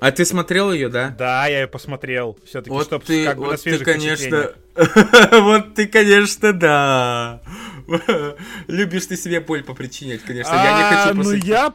[0.00, 1.14] А ты смотрел ее, да?
[1.18, 2.38] Да, я ее посмотрел.
[2.44, 4.52] Все-таки, вот чтоб ты, как бы вот на ты, конечно,
[5.32, 7.40] Вот ты, конечно, да.
[8.68, 10.54] Любишь ты себе боль попричинять, конечно.
[10.54, 11.72] я не хочу Ну, я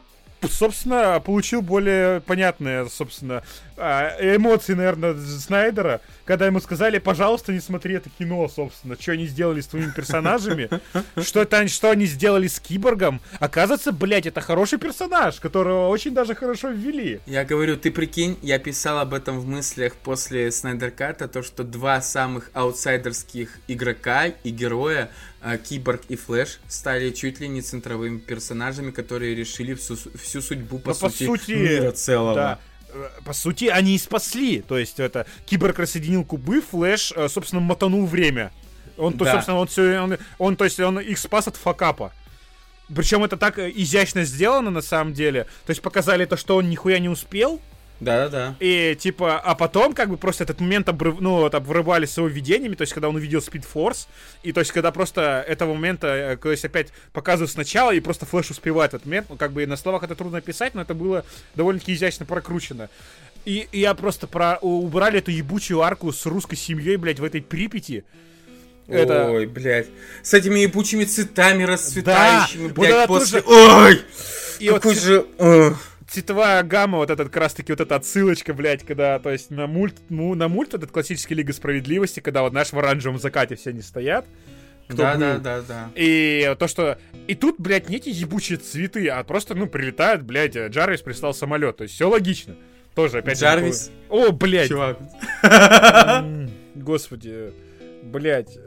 [0.48, 3.42] собственно, получил более понятные, собственно,
[3.76, 9.26] а, эмоции, наверное, Снайдера, когда ему сказали, пожалуйста, не смотри это кино, собственно, что они
[9.26, 10.68] сделали с твоими персонажами,
[11.20, 13.20] что это, что они сделали с Киборгом.
[13.40, 17.20] Оказывается, блядь, это хороший персонаж, которого очень даже хорошо ввели.
[17.26, 22.00] Я говорю, ты прикинь, я писал об этом в мыслях после Снайдерката, то, что два
[22.00, 25.10] самых аутсайдерских игрока и героя
[25.58, 30.88] Киборг и Флэш стали чуть ли не центровыми персонажами, которые решили всю, всю судьбу, по,
[30.88, 32.34] Но, сути, по сути, мира целого.
[32.34, 34.62] Да э, по сути, они и спасли.
[34.62, 38.52] То есть, это Киборг рассоединил кубы, Флэш, э, собственно, мотанул время.
[38.96, 39.32] Он, то, да.
[39.32, 42.12] собственно, он все, он, он, то есть, он их спас от факапа.
[42.94, 45.44] Причем это так э, изящно сделано на самом деле.
[45.66, 47.60] То есть показали то, что он нихуя не успел,
[48.00, 48.56] да-да-да.
[48.60, 52.26] И типа, а потом как бы просто этот момент обрыв, ну, вот, обрывали с его
[52.26, 54.06] видениями, то есть когда он увидел Speed Force,
[54.42, 58.26] и то есть когда просто этого момента, э, то есть опять показывают сначала, и просто
[58.26, 60.94] Флэш успевает в этот момент, ну, как бы на словах это трудно описать, но это
[60.94, 61.24] было
[61.54, 62.90] довольно-таки изящно прокручено.
[63.44, 67.42] И, и я просто про убрали эту ебучую арку с русской семьей, блядь, в этой
[67.42, 68.04] Припяти.
[68.88, 69.30] Это...
[69.30, 69.86] Ой, блядь.
[70.22, 73.42] С этими ебучими цветами расцветающими, да, блядь, вот после...
[73.42, 73.72] Тоже...
[73.74, 74.02] Ой!
[74.60, 75.02] И Какой вот...
[75.02, 75.26] же...
[75.38, 79.50] Ох цветовая гамма, вот этот как раз таки вот эта отсылочка, блядь, когда, то есть
[79.50, 83.56] на мульт, ну, на мульт этот классический Лига Справедливости, когда вот, знаешь, в оранжевом закате
[83.56, 84.26] все они стоят.
[84.86, 85.20] Кто да, был.
[85.20, 85.90] да, да, да.
[85.94, 86.98] И то, что...
[87.26, 91.78] И тут, блядь, не эти ебучие цветы, а просто, ну, прилетает, блядь, Джарвис прислал самолет.
[91.78, 92.54] То есть все логично.
[92.94, 93.90] Тоже, опять Джарвис?
[94.08, 94.28] Такой...
[94.28, 94.68] О, блядь.
[94.68, 94.98] Чувак.
[96.74, 97.52] Господи.
[98.02, 98.58] Блядь.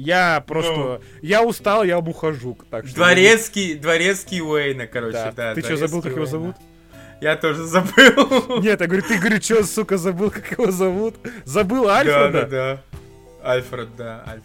[0.00, 0.72] Я просто...
[0.72, 2.56] Ну, я устал, я ухожу.
[2.70, 5.32] Так что дворецкий, дворецкий Уэйна, короче, да.
[5.32, 6.16] да ты что, забыл, как Уэйна.
[6.16, 6.56] его зовут?
[7.20, 8.60] Я тоже забыл.
[8.62, 11.16] Нет, я говорю, ты, говорю, что, сука, забыл, как его зовут?
[11.44, 12.30] Забыл Альфреда?
[12.30, 12.82] Да, да, да.
[13.42, 14.44] Альфред, да, Альфред.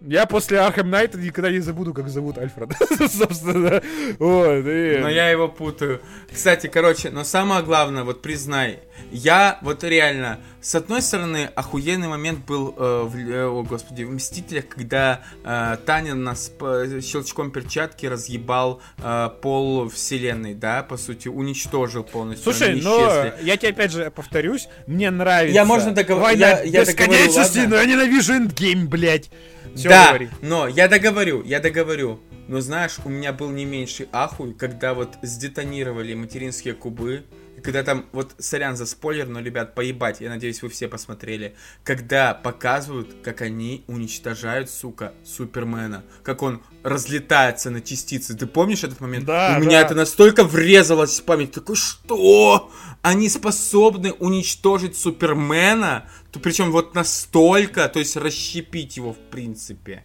[0.00, 2.74] Я после Архем Найта никогда не забуду, как зовут Альфреда.
[3.08, 3.82] Собственно,
[4.18, 4.66] вот.
[4.66, 4.98] И...
[5.00, 6.00] Но я его путаю.
[6.32, 12.44] Кстати, короче, но самое главное, вот признай, я вот реально, с одной стороны, охуенный момент
[12.46, 18.06] был, э, в, э, о господи, в Мстителях, когда э, Таня нас по щелчком перчатки
[18.06, 22.52] разъебал э, пол вселенной, да, по сути, уничтожил полностью.
[22.52, 25.54] Слушай, но я тебе опять же повторюсь, мне нравится.
[25.54, 27.76] Я, можно, договор- Война я- я договорю, бесконечности, ладно?
[27.76, 29.30] но я ненавижу эндгейм, блядь.
[29.74, 30.28] Всё, да, говори.
[30.42, 32.20] но я договорю, я договорю.
[32.48, 37.24] Но знаешь, у меня был не меньший ахуй, когда вот сдетонировали материнские кубы,
[37.62, 41.54] когда там, вот, сорян за спойлер, но, ребят, поебать, я надеюсь, вы все посмотрели,
[41.84, 48.36] когда показывают, как они уничтожают, сука, Супермена, как он разлетается на частицы.
[48.36, 49.24] Ты помнишь этот момент?
[49.24, 49.86] Да, У меня да.
[49.86, 51.52] это настолько врезалось в память.
[51.52, 52.70] Такой, что?
[53.02, 56.08] Они способны уничтожить Супермена?
[56.30, 60.02] То, причем вот настолько, то есть расщепить его в принципе.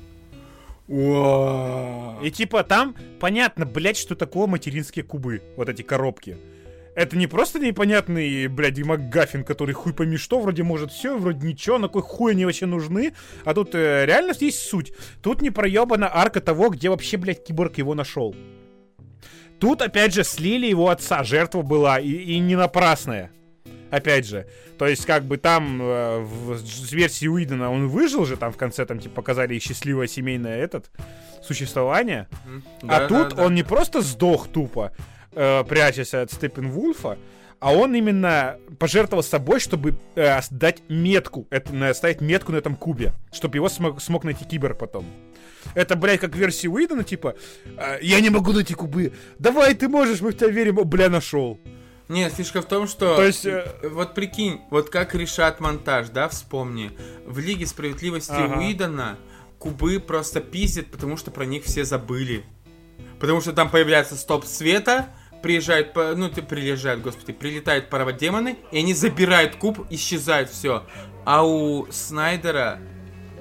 [0.87, 2.17] Уа.
[2.23, 6.37] И типа там понятно, блядь, что такое материнские кубы, вот эти коробки.
[6.97, 11.77] Это не просто непонятный, блядь, МакГаффин, который хуй пойми что, вроде может все, вроде ничего,
[11.77, 13.13] на какой хуй они вообще нужны.
[13.45, 14.93] А тут э, реально есть суть.
[15.21, 18.35] Тут не проебана арка того, где вообще, блядь, киборг его нашел.
[19.59, 23.29] Тут, опять же, слили его отца, жертва была, и, и не напрасная.
[23.91, 24.47] Опять же.
[24.79, 28.57] То есть, как бы там э, в с версии Уидона он выжил же, там в
[28.57, 30.89] конце там типа показали счастливое семейное этот
[31.43, 32.27] существование.
[32.47, 33.45] М, А да, тут да, да.
[33.45, 34.93] он не просто сдох тупо,
[35.38, 37.17] э, прячась от Степенвульфа,
[37.59, 43.13] а он именно пожертвовал собой, чтобы э, дать метку, это, ставить метку на этом кубе,
[43.31, 45.05] чтобы его смог, смог найти киберг потом.
[45.73, 47.35] Это, блядь, как в версии Уидона, типа,
[47.77, 51.59] «А, я не могу найти кубы, давай, ты можешь, мы в тебя верим, бля, нашел.
[52.09, 53.15] Нет, фишка в том, что...
[53.15, 56.91] То есть, э, Вот прикинь, вот как решат монтаж, да, вспомни.
[57.25, 58.59] В Лиге Справедливости Ага.
[58.59, 59.17] Уидона
[59.59, 62.45] кубы просто пиздят, потому что про них все забыли.
[63.19, 65.07] Потому что там появляется стоп света,
[65.41, 70.83] приезжают, ну, ты приезжают, господи, прилетают пароводемоны, и они забирают куб, исчезает все.
[71.25, 72.79] А у Снайдера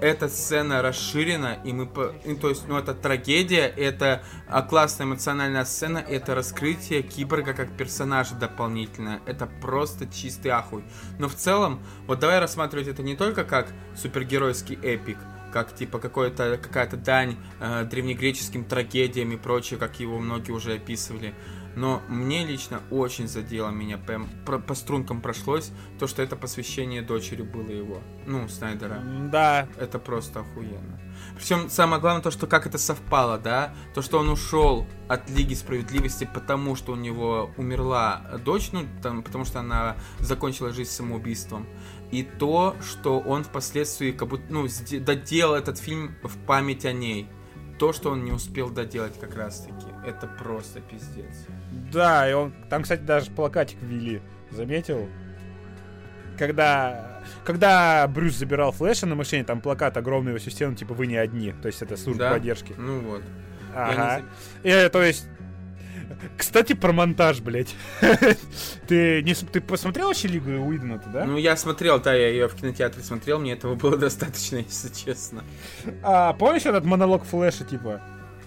[0.01, 1.89] эта сцена расширена, и мы,
[2.25, 7.77] и то есть, ну, это трагедия, это а, классная эмоциональная сцена, это раскрытие киборга как
[7.77, 10.85] персонажа дополнительно, это просто чистый ахуй.
[11.19, 15.19] Но в целом, вот давай рассматривать это не только как супергеройский эпик,
[15.53, 21.35] как типа какой-то какая-то дань э, древнегреческим трагедиям и прочее, как его многие уже описывали.
[21.77, 27.03] Но мне лично очень задело меня, прям про- по стрункам прошлось, то, что это посвящение
[27.03, 29.03] дочери было его, ну, Снайдера.
[29.31, 30.99] Да, Это просто охуенно.
[31.37, 33.75] Причем самое главное то, что как это совпало, да?
[33.95, 39.23] То, что он ушел от Лиги Справедливости, потому что у него умерла дочь, ну, там,
[39.23, 41.67] потому что она закончила жизнь самоубийством.
[42.11, 44.67] И то, что он впоследствии как будто, ну,
[45.01, 47.29] доделал этот фильм в память о ней.
[47.79, 49.87] То, что он не успел доделать как раз-таки.
[50.07, 51.47] Это просто пиздец.
[51.93, 54.21] Да, и он там, кстати, даже плакатик ввели.
[54.51, 55.09] Заметил?
[56.39, 61.07] Когда, когда Брюс забирал Флэша на машине, там плакат огромный во всю стену, типа вы
[61.07, 61.53] не одни.
[61.63, 62.31] То есть это служба Да?
[62.33, 62.75] поддержки.
[62.77, 63.23] Ну вот.
[63.75, 64.23] Я Ага.
[64.65, 65.29] не И, то есть...
[66.39, 67.75] Кстати, про монтаж, блядь.
[68.87, 71.25] ты, не, ты посмотрел вообще Лигу Уидона, да?
[71.25, 75.43] Ну, я смотрел, да, я ее в кинотеатре смотрел, мне этого было достаточно, если честно.
[76.03, 78.01] А помнишь этот монолог Флэша, типа?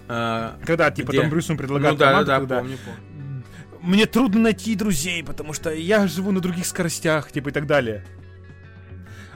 [0.08, 1.20] А, Когда, типа, Где?
[1.20, 3.00] там Брюсу ну предлагают да, да, команду, да, когда помню, помню.
[3.82, 8.04] Мне трудно найти друзей, потому что я живу на других скоростях, типа, и так далее.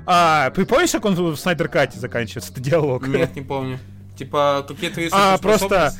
[0.06, 3.06] А, ты помнишь, как он в Снайдер Кате заканчивается, этот диалог?
[3.08, 3.78] Нет, не помню.
[4.16, 5.92] Типа, какие твои А, просто-?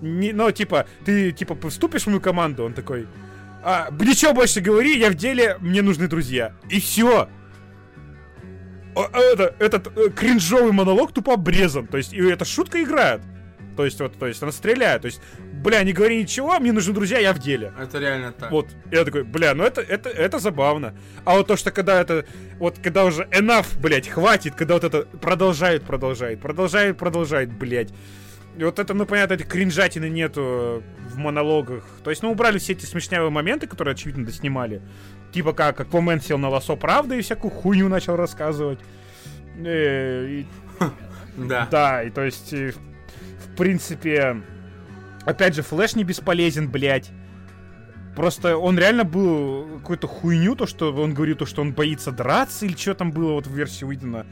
[0.00, 3.06] Не, ну, типа, ты, типа, вступишь в мою команду, он такой,
[3.62, 6.54] а, ничего больше говори, я в деле, мне нужны друзья.
[6.68, 7.28] И все.
[8.94, 11.86] это, этот э, кринжовый монолог тупо обрезан.
[11.86, 13.22] То есть, и эта шутка играет.
[13.76, 15.02] То есть, вот, то есть, она стреляет.
[15.02, 15.20] То есть,
[15.52, 17.72] бля, не говори ничего, мне нужны друзья, я в деле.
[17.80, 18.50] Это реально так.
[18.50, 20.94] Вот, я такой, бля, ну это, это, это забавно.
[21.24, 22.26] А вот то, что когда это,
[22.58, 27.90] вот когда уже enough, блядь, хватит, когда вот это продолжает, продолжает, продолжает, продолжает, блядь.
[28.56, 31.84] И вот это, ну, понятно, этой кринжатины нету э, в монологах.
[32.04, 34.82] То есть, ну, убрали все эти смешнявые моменты, которые, очевидно, доснимали.
[35.32, 38.78] Типа как Аквамен сел на лосо правды и всякую хуйню начал рассказывать.
[39.56, 40.46] Э, и
[41.36, 41.66] Да.
[41.70, 42.74] да, и то есть, э,
[43.52, 44.42] в, принципе,
[45.24, 47.10] опять же, Флэш не бесполезен, блядь.
[48.16, 52.66] Просто он реально был какую-то хуйню, то, что он говорит, то, что он боится драться,
[52.66, 54.26] или что там было вот в версии Уидона.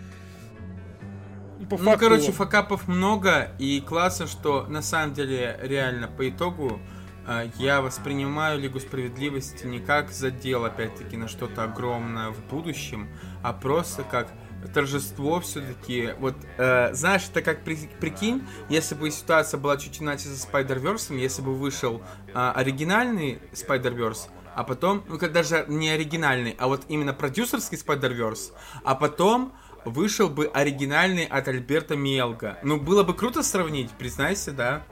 [1.69, 6.81] По Ну, факту- короче, факапов много, и классно, что на самом деле реально по итогу
[7.29, 13.09] э, я воспринимаю Лигу Справедливости не как задел, опять-таки, на что-то огромное в будущем,
[13.43, 14.29] а просто как
[14.75, 16.11] торжество все-таки.
[16.19, 21.17] Вот, э, знаешь, это как при- прикинь, если бы ситуация была чуть иначе со Spider-Verse,
[21.19, 22.03] если бы вышел
[22.35, 28.53] э, оригинальный Spider-Verse, а потом, ну как даже не оригинальный, а вот именно продюсерский Spider-Verse,
[28.85, 29.53] а потом
[29.85, 32.59] вышел бы оригинальный от Альберта Мелга.
[32.63, 34.83] Ну, было бы круто сравнить, признайся, да?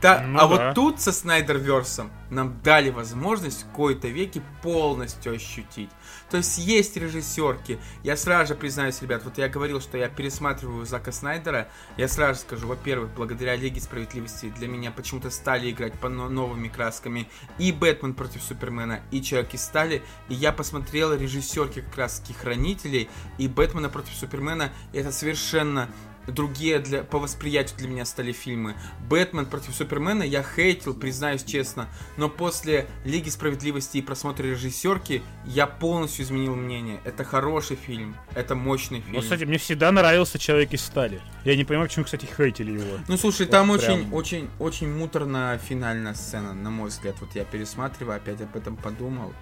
[0.00, 0.46] Та, Ну а да.
[0.48, 5.90] вот тут со Снайдерверсом нам дали возможность в кои-то веки полностью ощутить.
[6.32, 7.78] То есть есть режиссерки.
[8.02, 11.68] Я сразу же признаюсь, ребят, вот я говорил, что я пересматриваю Зака Снайдера.
[11.98, 16.68] Я сразу скажу, во-первых, благодаря Лиге Справедливости для меня почему-то стали играть по но- новыми
[16.68, 17.28] красками
[17.58, 20.02] и Бэтмен против Супермена, и Человек из Стали.
[20.30, 24.72] И я посмотрел режиссерки как раз Хранителей и Бэтмена против Супермена.
[24.94, 25.90] И это совершенно
[26.26, 28.74] другие для, по восприятию для меня стали фильмы.
[29.08, 35.66] Бэтмен против Супермена я хейтил, признаюсь честно, но после Лиги Справедливости и просмотра режиссерки я
[35.66, 37.00] полностью изменил мнение.
[37.04, 39.16] Это хороший фильм, это мощный фильм.
[39.16, 41.20] Ну, кстати, мне всегда нравился Человек из стали.
[41.44, 42.98] Я не понимаю, почему, кстати, хейтили его.
[43.08, 44.14] Ну слушай, там Вот очень, прям.
[44.14, 47.16] очень, очень муторная финальная сцена, на мой взгляд.
[47.20, 49.32] Вот я пересматриваю, опять об этом подумал.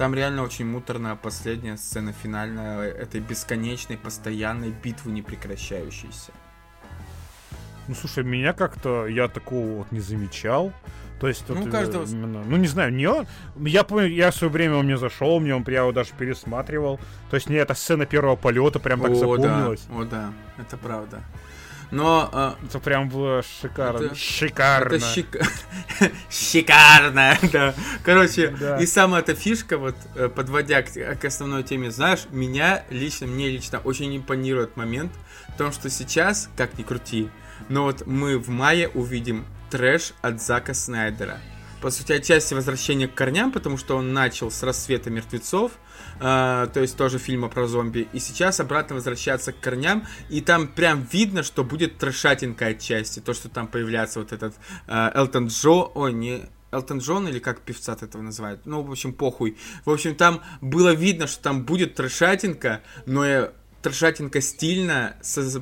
[0.00, 6.32] Там реально очень муторная последняя сцена финальная этой бесконечной, постоянной битвы непрекращающейся.
[7.86, 10.72] Ну, слушай, меня как-то, я такого вот не замечал.
[11.20, 13.26] То есть, Ну, вот, э, каждого именно- ну, не знаю, не он.
[13.58, 16.98] Я помню, я в свое время он мне зашел, мне он я его даже пересматривал.
[17.28, 19.84] То есть, мне эта сцена первого полета прям так О, запомнилась.
[19.86, 21.20] да, о да, это правда.
[21.90, 24.06] Но а, Это прям было шикарно.
[24.06, 24.94] Это- шикарно.
[24.94, 25.44] Это шик-
[26.30, 27.74] шикарно, да.
[28.04, 28.78] Короче, Да.
[28.78, 33.48] и самая эта фишка, вот, э, подводя к, к основной теме, знаешь, меня лично, мне
[33.48, 35.12] лично очень импонирует момент
[35.48, 37.28] в том, что сейчас, как ни крути,
[37.68, 41.38] но вот мы в мае увидим трэш от Зака Снайдера.
[41.80, 45.72] По сути, отчасти возвращение к корням, потому что он начал с рассвета мертвецов,
[46.20, 50.68] э, то есть тоже фильма про зомби, и сейчас обратно возвращаться к корням, и там
[50.68, 54.54] прям видно, что будет трешатинка отчасти, то, что там появляется вот этот
[54.88, 59.12] э, Элтон Джо, ой, не Элтон Джон или как певца этого называют, ну, в общем,
[59.12, 59.56] похуй.
[59.84, 63.50] В общем, там было видно, что там будет трешатинка, но э,
[63.82, 65.16] трешатинка стильно,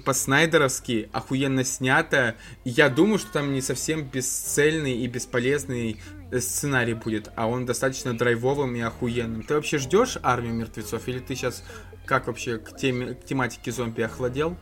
[0.04, 2.34] по-снайдеровски, охуенно снята.
[2.64, 6.00] И я думаю, что там не совсем бесцельный и бесполезный
[6.30, 9.42] э, сценарий будет, а он достаточно драйвовым и охуенным.
[9.42, 11.62] Ты вообще ждешь армию мертвецов, или ты сейчас
[12.06, 14.56] как вообще к, теме, к тематике зомби охладел?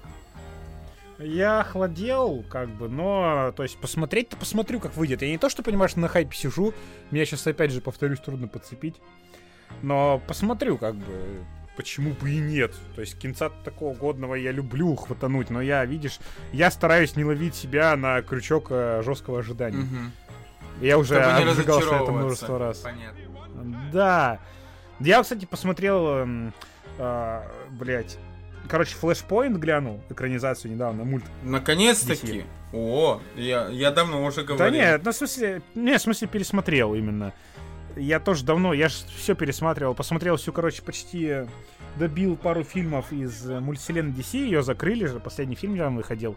[1.18, 5.22] Я охладел, как бы, но, то есть, посмотреть-то посмотрю, как выйдет.
[5.22, 6.74] Я не то, что, понимаешь, на хайпе сижу,
[7.10, 8.96] меня сейчас, опять же, повторюсь, трудно подцепить,
[9.80, 11.44] но посмотрю, как бы,
[11.76, 12.74] почему бы и нет.
[12.94, 16.18] То есть, кинца такого годного я люблю хватануть, но я, видишь,
[16.52, 19.78] я стараюсь не ловить себя на крючок э, жесткого ожидания.
[19.78, 20.12] Мгм.
[20.80, 22.78] Я уже Чтобы обжигался это множество раз.
[22.78, 23.90] Понятно.
[23.92, 24.40] Да.
[25.00, 26.54] Я, кстати, посмотрел, эм,
[26.98, 28.18] а, блядь,
[28.68, 31.24] короче, Flashpoint глянул, экранизацию недавно, мульт.
[31.42, 32.44] Наконец-таки.
[32.72, 34.58] О, я, я давно уже говорил.
[34.58, 37.32] Да нет, ну, в смысле, не, в смысле, пересмотрел именно.
[37.96, 41.46] Я тоже давно, я же все пересматривал, посмотрел всю, короче, почти э,
[41.96, 46.36] добил пару фильмов из э, мультивселенной DC, ее закрыли же, последний фильм недавно выходил.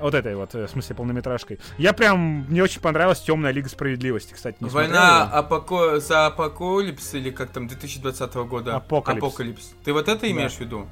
[0.00, 1.60] Вот этой вот, э, в смысле, полнометражкой.
[1.76, 6.00] Я прям, мне очень понравилась Темная Лига Справедливости, кстати, не Война апоко...
[6.00, 8.76] за апокалипс или как там 2020 года?
[8.76, 9.74] Апокалипс.
[9.84, 10.30] Ты вот это Да.
[10.30, 10.88] имеешь в виду?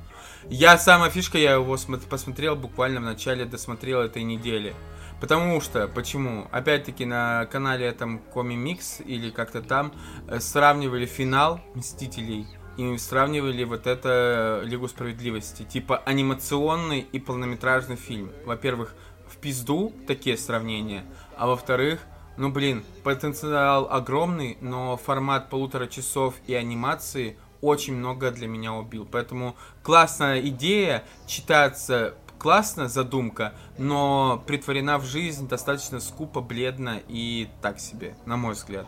[0.49, 4.75] Я самая фишка, я его смо- посмотрел буквально в начале, досмотрел этой недели.
[5.21, 6.47] Потому что, почему?
[6.51, 9.93] Опять-таки на канале там Коми Микс или как-то там
[10.29, 12.47] э, сравнивали финал Мстителей
[12.77, 15.63] и сравнивали вот это э, Лигу Справедливости.
[15.63, 18.31] Типа анимационный и полнометражный фильм.
[18.45, 18.95] Во-первых,
[19.27, 21.05] в пизду такие сравнения,
[21.37, 22.01] а во-вторых,
[22.37, 29.09] ну блин, потенциал огромный, но формат полутора часов и анимации очень много для меня убил.
[29.11, 37.81] Поэтому классная идея, читается классно задумка, но притворена в жизнь достаточно скупо, бледно и так
[37.81, 38.87] себе, на мой взгляд.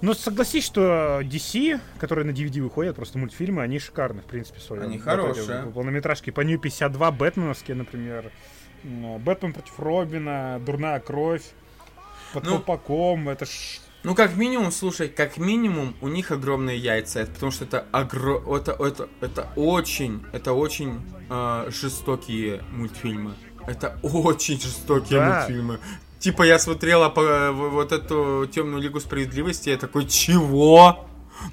[0.00, 4.62] Ну, согласись, что DC, которые на DVD выходят, просто мультфильмы, они шикарны, в принципе, в
[4.62, 4.82] своем.
[4.82, 5.62] Они Вот хорошие.
[5.62, 8.32] эти Полнометражки по Нью 52, Бэтменовские, например.
[8.82, 11.44] Бэтмен против Робина, Дурная кровь.
[12.32, 13.80] Под Ну, колпаком, это ж...
[14.04, 18.42] Ну, как минимум, слушай, как минимум, у них огромные яйца, это потому что это огро...
[18.56, 21.00] это, это, это очень, это очень
[21.30, 23.34] э, жестокие мультфильмы.
[23.66, 25.36] Это очень жестокие Да.
[25.36, 25.78] мультфильмы.
[26.18, 31.06] Типа я смотрела по, вот эту темную лигу справедливости, я такой, чего?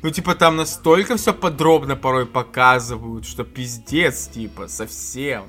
[0.04, 5.46] Ну, типа, там настолько все подробно порой показывают, что пиздец, типа, совсем.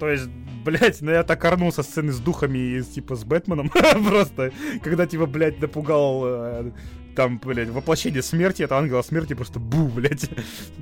[0.00, 0.28] То есть,
[0.64, 3.68] блядь, ну я так орнул со сцены с духами и типа с Бэтменом.
[4.08, 4.52] Просто,
[4.82, 6.70] когда типа, блядь, напугал э,
[7.14, 10.28] там, блядь, воплощение смерти, это ангела смерти, просто бу, блядь.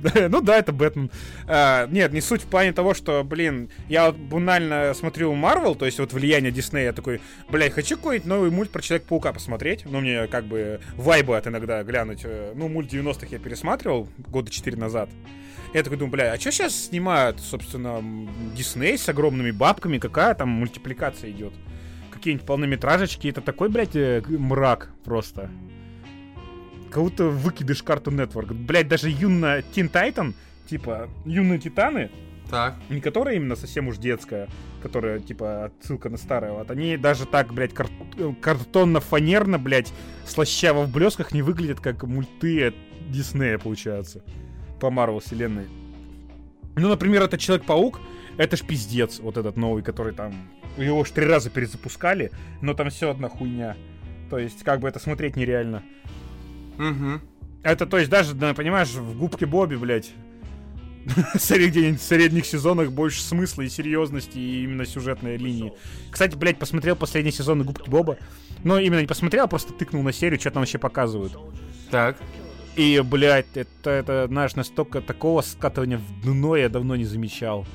[0.29, 1.09] ну да, это Бэтмен.
[1.47, 5.85] А, нет, не суть в плане того, что, блин, я вот банально смотрю Марвел, то
[5.85, 9.85] есть вот влияние Диснея, я такой, блядь, хочу какой-нибудь новый мульт про Человека-паука посмотреть.
[9.85, 12.21] Ну, мне как бы вайбы от иногда глянуть.
[12.23, 15.09] Э, ну, мульт 90-х я пересматривал года 4 назад.
[15.73, 18.03] Я такой думаю, бля, а что сейчас снимают, собственно,
[18.55, 19.97] Дисней с огромными бабками?
[19.97, 21.53] Какая там мультипликация идет?
[22.11, 23.27] Какие-нибудь полнометражечки?
[23.27, 25.49] Это такой, блядь, э, мрак просто.
[26.93, 28.53] Кого-то выкидыш Cartoon Network.
[28.53, 30.33] Блядь, даже юная Teen Titan,
[30.69, 32.11] типа, юные Титаны,
[32.49, 32.75] так.
[32.89, 34.47] Не которая именно совсем уж детская,
[34.83, 36.51] которая, типа, отсылка на старое.
[36.51, 37.89] Вот они даже так, блядь, кар-
[38.41, 39.91] картонно-фанерно, блядь,
[40.25, 42.75] слащаво в блесках не выглядят, как мульты от
[43.09, 44.21] Диснея, получается.
[44.79, 45.65] По Марвел вселенной.
[46.75, 47.99] Ну, например, это Человек-паук,
[48.37, 50.33] это ж пиздец, вот этот новый, который там...
[50.77, 52.31] Его уж три раза перезапускали,
[52.61, 53.77] но там все одна хуйня.
[54.29, 55.83] То есть, как бы это смотреть нереально.
[56.77, 57.21] Угу.
[57.63, 60.11] Это, то есть, даже, да, понимаешь, в губке Бобби, блядь,
[61.35, 65.73] средних, средних сезонах больше смысла и серьезности, и именно сюжетной линии.
[66.11, 68.17] Кстати, блядь, посмотрел последний сезон Губки Боба.
[68.63, 71.37] Но именно не посмотрел, а просто тыкнул на серию, что там вообще показывают.
[71.91, 72.17] Так.
[72.75, 77.65] И, блядь, это, это, знаешь, настолько такого скатывания в дно я давно не замечал.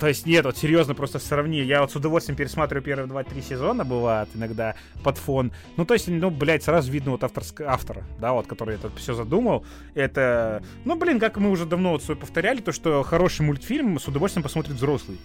[0.00, 1.60] То есть нет, вот серьезно, просто сравни.
[1.60, 4.74] Я вот с удовольствием пересматриваю первые два-три сезона, бывает, иногда
[5.04, 5.52] под фон.
[5.76, 7.60] Ну, то есть, ну, блядь, сразу видно вот авторск...
[7.60, 9.66] автора, да, вот, который это все задумал.
[9.94, 14.42] Это, ну, блин, как мы уже давно вот повторяли, то, что хороший мультфильм с удовольствием
[14.42, 15.18] посмотрит взрослый.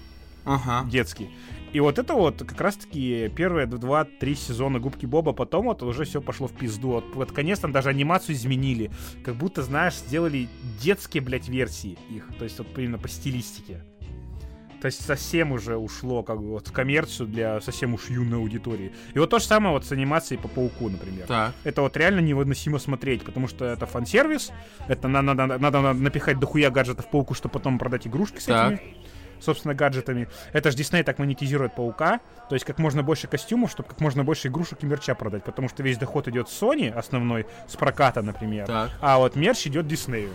[0.44, 0.88] Ага.
[0.90, 1.30] Детский.
[1.72, 6.22] И вот это вот как раз-таки первые два-три сезона Губки Боба, потом вот уже все
[6.22, 6.90] пошло в пизду.
[6.90, 8.92] Вот под конец там даже анимацию изменили.
[9.24, 10.48] Как будто, знаешь, сделали
[10.82, 12.28] детские, блядь, версии их.
[12.38, 13.82] То есть вот именно по стилистике.
[14.86, 18.94] То есть совсем уже ушло как бы вот в коммерцию для совсем уж юной аудитории.
[19.16, 21.26] И вот то же самое вот с анимацией по Пауку, например.
[21.26, 21.56] Так.
[21.64, 24.52] Это вот реально невыносимо смотреть, потому что это фан-сервис,
[24.88, 28.74] это надо, надо, надо напихать дохуя гаджетов Пауку, чтобы потом продать игрушки с Так.
[28.74, 28.96] этими
[29.40, 30.28] собственно, гаджетами.
[30.54, 34.24] Это же Дисней так монетизирует Паука, то есть как можно больше костюмов, чтобы как можно
[34.24, 38.22] больше игрушек и мерча продать, потому что весь доход идет с Sony, основной, с проката,
[38.22, 38.92] например, Так.
[39.02, 40.30] а вот мерч идет Диснею.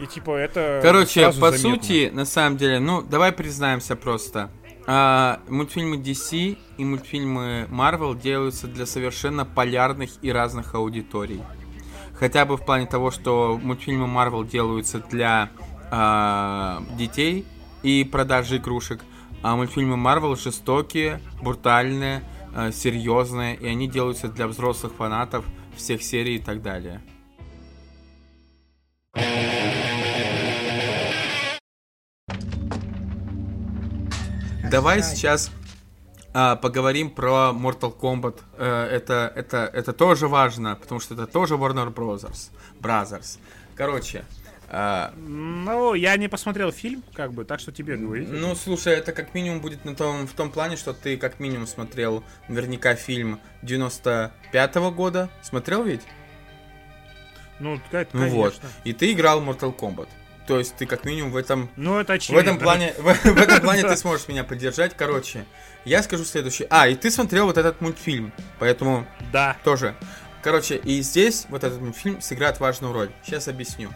[0.00, 1.58] И типа это Короче, по заметно.
[1.58, 4.50] сути, на самом деле, ну, давай признаемся просто.
[4.86, 11.42] А, мультфильмы DC и мультфильмы Marvel делаются для совершенно полярных и разных аудиторий.
[12.14, 15.50] Хотя бы в плане того, что мультфильмы Marvel делаются для
[15.90, 17.44] а, детей
[17.82, 19.02] и продажи игрушек,
[19.42, 22.22] а мультфильмы Marvel жестокие, брутальные,
[22.54, 25.44] а, серьезные, и они делаются для взрослых фанатов
[25.76, 27.02] всех серий и так далее.
[34.70, 35.50] Давай сейчас
[36.34, 38.40] а, поговорим про Mortal Kombat.
[38.56, 42.50] Э, это, это, это тоже важно, потому что это тоже Warner Brothers.
[42.80, 43.38] Brothers.
[43.74, 44.24] Короче,
[44.68, 48.28] а, Ну, я не посмотрел фильм, как бы, так что тебе говорить.
[48.30, 51.66] ну слушай, это как минимум будет на том, в том плане, что ты как минимум
[51.66, 55.30] смотрел наверняка фильм 95-го года.
[55.42, 56.02] Смотрел ведь?
[57.60, 58.36] Ну, ка- Ну конечно.
[58.36, 58.60] вот.
[58.84, 60.08] И ты играл в Mortal Kombat.
[60.48, 62.40] То есть ты как минимум в этом Ну, это В очевидно.
[62.40, 64.96] этом плане, в, в этом плане ты сможешь меня поддержать.
[64.96, 65.44] Короче,
[65.84, 66.66] я скажу следующее.
[66.70, 69.56] А, и ты смотрел вот этот мультфильм, поэтому Да.
[69.62, 69.94] тоже.
[70.42, 73.10] Короче, и здесь вот этот мультфильм сыграет важную роль.
[73.22, 73.90] Сейчас объясню.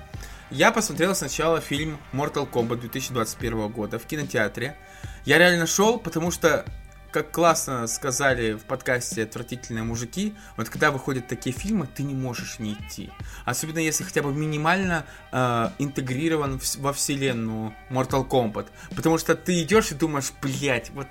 [0.50, 4.76] Я посмотрел сначала фильм Mortal Kombat 2021 года в кинотеатре.
[5.24, 6.66] Я реально шел, потому что,
[7.12, 12.58] как классно сказали в подкасте «Отвратительные мужики», вот когда выходят такие фильмы, ты не можешь
[12.58, 13.10] не идти.
[13.44, 18.68] Особенно если хотя бы минимально э, интегрирован в- во вселенную Mortal Kombat.
[18.96, 21.06] Потому что ты идешь и думаешь, блять, вот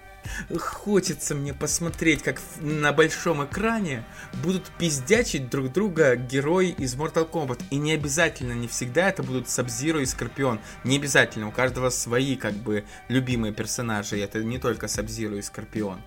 [0.58, 4.04] хочется мне посмотреть, как на большом экране
[4.44, 7.62] будут пиздячить друг друга герои из Mortal Kombat.
[7.70, 10.60] И не обязательно, не всегда это будут Сабзиро и Скорпион.
[10.84, 14.18] Не обязательно, у каждого свои, как бы, любимые персонажи.
[14.18, 16.02] и Это не только Сабзиро и Скорпион.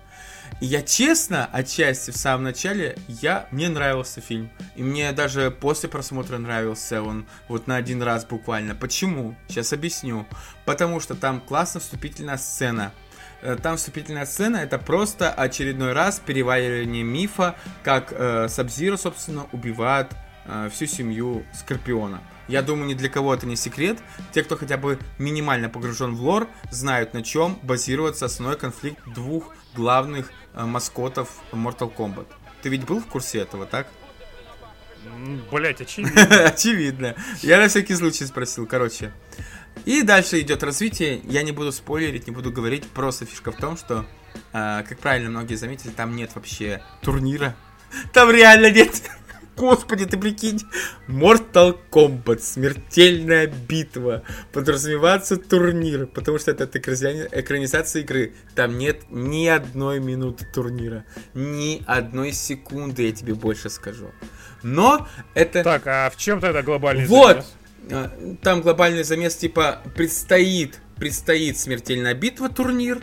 [0.61, 4.49] И я честно, отчасти в самом начале, я, мне нравился фильм.
[4.75, 8.75] И мне даже после просмотра нравился он вот на один раз буквально.
[8.75, 9.35] Почему?
[9.47, 10.25] Сейчас объясню.
[10.65, 12.93] Потому что там классная вступительная сцена.
[13.41, 20.11] Э, Там вступительная сцена это просто очередной раз переваривание мифа, как э, Сабзиро, собственно, убивает
[20.45, 22.21] э, всю семью Скорпиона.
[22.47, 23.97] Я думаю, ни для кого это не секрет.
[24.31, 29.53] Те, кто хотя бы минимально погружен в лор, знают, на чем базируется основной конфликт двух
[29.73, 32.27] главных э, маскотов Mortal Kombat.
[32.61, 33.87] Ты ведь был в курсе этого, так?
[35.51, 36.21] Блять, очевидно.
[36.45, 37.15] Очевидно.
[37.41, 39.11] Я на всякий случай спросил, короче.
[39.83, 41.21] И дальше идет развитие.
[41.25, 42.87] Я не буду спойлерить, не буду говорить.
[42.87, 44.05] Просто фишка в том, что,
[44.53, 47.55] а, как правильно многие заметили, там нет вообще турнира.
[48.13, 49.01] Там реально нет.
[49.55, 50.61] Господи, ты прикинь.
[51.07, 52.39] Mortal Kombat.
[52.39, 54.23] Смертельная битва.
[54.51, 56.07] Подразумевается турнир.
[56.07, 58.33] Потому что это экранизация игры.
[58.53, 61.05] Там нет ни одной минуты турнира.
[61.33, 64.11] Ни одной секунды, я тебе больше скажу.
[64.61, 65.63] Но это...
[65.63, 67.29] Так, а в чем тогда глобальный вот.
[67.29, 67.55] замес?
[67.89, 68.41] Вот!
[68.41, 73.01] Там глобальный замес типа предстоит, предстоит смертельная битва турнир,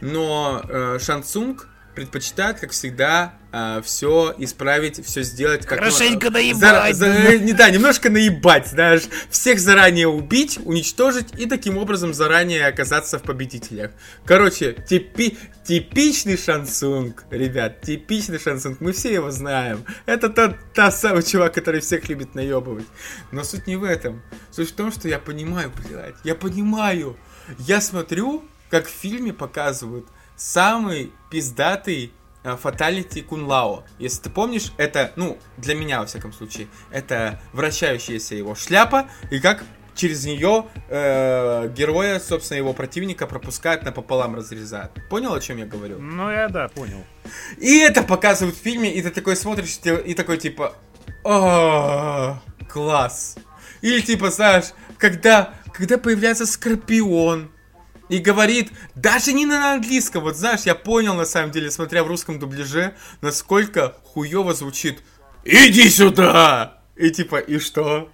[0.00, 6.96] но э, Шансунг предпочитает, как всегда, э, все исправить, все сделать как Хорошенько ну, наебать.
[6.96, 12.66] За, за, не, да, немножко наебать, знаешь, всех заранее убить, уничтожить и таким образом заранее
[12.66, 13.92] оказаться в победителях.
[14.24, 15.36] Короче, типи,
[15.66, 19.84] типичный шансунг, ребят, типичный шансунг, мы все его знаем.
[20.06, 22.86] Это тот, та самый чувак, который всех любит наебывать.
[23.32, 24.22] Но суть не в этом.
[24.50, 27.16] Суть в том, что я понимаю, блядь, я понимаю.
[27.58, 30.06] Я смотрю, как в фильме показывают
[30.42, 32.12] самый пиздатый
[32.42, 33.84] фаталити э, Кунлао.
[33.98, 39.38] Если ты помнишь, это, ну, для меня, во всяком случае, это вращающаяся его шляпа, и
[39.38, 39.64] как
[39.94, 44.92] через нее э, героя, собственно, его противника пропускают напополам, разрезают.
[45.08, 45.98] Понял, о чем я говорю?
[46.00, 47.04] Ну, я да, понял.
[47.58, 50.74] И это показывают в фильме, и ты такой смотришь, и такой типа,
[51.24, 53.36] о, класс.
[53.80, 57.50] Или типа, знаешь, когда, когда появляется Скорпион,
[58.12, 62.08] и говорит, даже не на английском, вот знаешь, я понял на самом деле, смотря в
[62.08, 65.02] русском дубляже, насколько хуево звучит
[65.44, 68.10] «Иди сюда!» И типа, и что?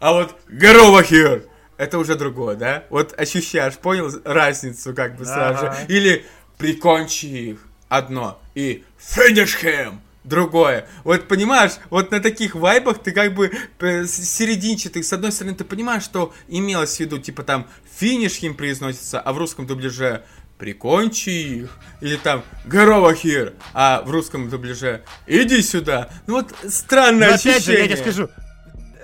[0.00, 1.48] А вот «Горова here!»
[1.78, 2.84] Это уже другое, да?
[2.90, 5.78] Вот ощущаешь, понял разницу как бы сразу ага.
[5.88, 6.26] Или
[6.58, 8.38] «Прикончи их!» Одно.
[8.54, 10.86] И «Finish him!» Другое.
[11.04, 13.50] Вот понимаешь, вот на таких вайбах ты как бы
[13.80, 18.54] э, серединчатых, с одной стороны, ты понимаешь, что имелось в виду, типа там финиш им
[18.54, 20.22] произносится, а в русском дубляже
[20.58, 26.10] прикончи их, или там Горова хир, а в русском дубляже иди сюда.
[26.26, 27.56] Ну вот странное Но ощущение.
[27.56, 28.28] опять же, я тебе скажу,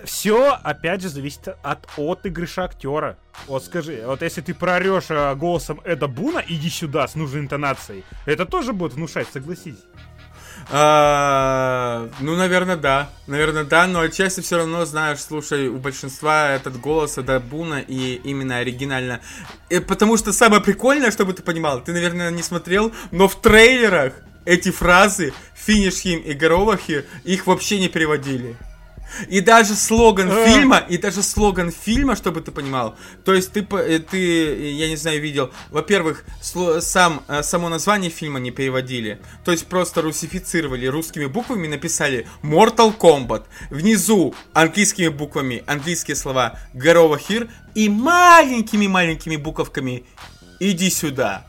[0.05, 3.19] все, опять же, зависит от отыгрыша актера.
[3.47, 8.05] Вот скажи, вот если ты прорешь э, голосом Эда Буна, иди сюда с нужной интонацией,
[8.27, 9.79] это тоже будет внушать, согласись.
[10.71, 13.11] А, ну, наверное, да.
[13.27, 18.15] Наверное, да, но отчасти все равно, знаешь, слушай, у большинства этот голос это Буна и
[18.25, 19.21] именно оригинально.
[19.71, 24.15] И потому что самое прикольное, чтобы ты понимал, ты, наверное, не смотрел, но в трейлерах
[24.45, 28.57] эти фразы «финиш хим» и «горовахи» их вообще не переводили.
[29.29, 30.47] И даже слоган а.
[30.47, 34.97] фильма, и даже слоган фильма, чтобы ты понимал, то есть ты, э, ты я не
[34.97, 36.25] знаю, видел, во-первых,
[36.81, 42.97] сам, э, само название фильма не переводили, то есть просто русифицировали русскими буквами, написали Mortal
[42.97, 50.05] Kombat, внизу английскими буквами, английские слова Гарова Хир, и маленькими-маленькими буковками
[50.61, 51.47] иди сюда.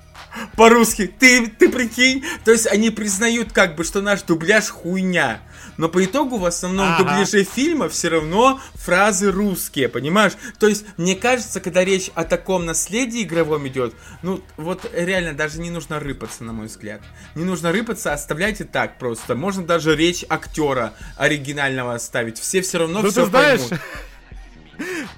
[0.56, 2.24] По-русски, ты, ты прикинь?
[2.44, 5.42] То есть они признают как бы, что наш дубляж хуйня
[5.78, 7.04] но по итогу в основном ага.
[7.04, 10.34] дубляже фильма все равно фразы русские, понимаешь?
[10.60, 15.60] То есть, мне кажется, когда речь о таком наследии игровом идет, ну, вот реально даже
[15.60, 17.02] не нужно рыпаться, на мой взгляд.
[17.36, 19.36] Не нужно рыпаться, оставляйте так просто.
[19.36, 22.40] Можно даже речь актера оригинального оставить.
[22.40, 23.74] Все все равно ну, все поймут.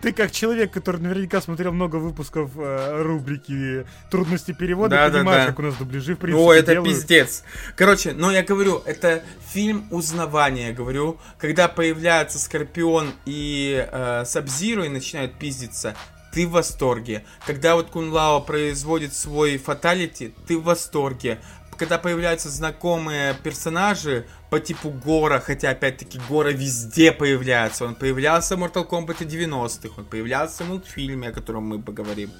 [0.01, 5.45] Ты как человек, который наверняка смотрел много выпусков э, рубрики «Трудности перевода», да, понимаешь, да,
[5.45, 5.47] да.
[5.47, 6.93] как у нас дубляжи, в принципе, О, это делают.
[6.93, 7.43] пиздец.
[7.75, 11.17] Короче, но я говорю, это фильм узнавания, говорю.
[11.37, 15.95] Когда появляется Скорпион и э, Сабзиру и начинают пиздиться,
[16.31, 17.23] ты в восторге.
[17.45, 21.39] Когда вот Кунлао производит свой фаталити, ты в восторге
[21.77, 27.85] когда появляются знакомые персонажи по типу Гора, хотя опять-таки Гора везде появляется.
[27.85, 32.31] Он появлялся в Mortal Kombat 90-х, он появлялся в мультфильме, о котором мы поговорим.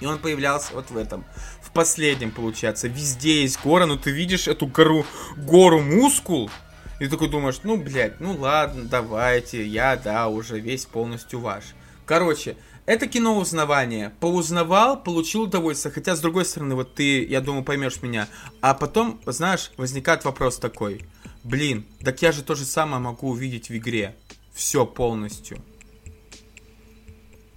[0.00, 1.24] И он появлялся вот в этом.
[1.60, 2.88] В последнем, получается.
[2.88, 5.04] Везде есть гора, но ты видишь эту гору,
[5.36, 6.50] гору мускул,
[6.98, 11.64] и ты такой думаешь, ну, блядь, ну ладно, давайте, я, да, уже весь полностью ваш.
[12.06, 12.56] Короче,
[12.88, 14.14] это кино узнавания.
[14.18, 15.92] Поузнавал, получил удовольствие.
[15.92, 18.28] Хотя, с другой стороны, вот ты, я думаю, поймешь меня.
[18.62, 21.04] А потом, знаешь, возникает вопрос такой.
[21.44, 24.16] Блин, так я же то же самое могу увидеть в игре.
[24.54, 25.58] Все полностью.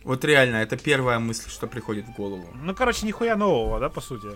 [0.03, 2.49] Вот реально, это первая мысль, что приходит в голову.
[2.53, 4.27] Ну, короче, нихуя нового, да, по сути?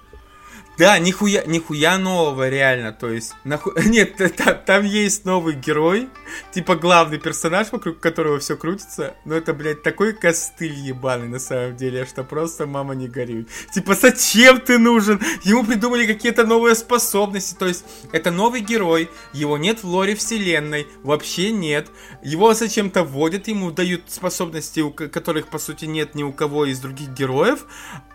[0.78, 2.92] Да, нихуя, нихуя нового, реально.
[2.92, 3.72] То есть, наху...
[3.86, 6.10] нет, там, там есть новый герой,
[6.54, 9.16] типа главный персонаж, вокруг которого все крутится.
[9.24, 13.48] Но это, блядь, такой костыль ебаный на самом деле, что просто мама не горюй.
[13.74, 15.22] Типа, зачем ты нужен?
[15.44, 17.56] Ему придумали какие-то новые способности.
[17.56, 21.90] То есть, это новый герой, его нет в лоре вселенной, вообще нет.
[22.22, 26.80] Его зачем-то вводят, ему дают способности, у которых, по сути, нет ни у кого из
[26.80, 27.66] других героев.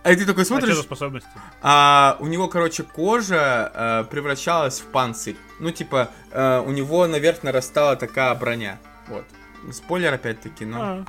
[0.03, 0.79] А ты такой смотришь...
[0.79, 1.29] А способности?
[1.63, 5.37] А, у него, короче, кожа э, превращалась в панцирь.
[5.59, 8.79] Ну, типа, э, у него наверх нарастала такая броня.
[9.09, 9.25] Вот.
[9.73, 10.83] Спойлер опять-таки, но...
[10.83, 11.05] А,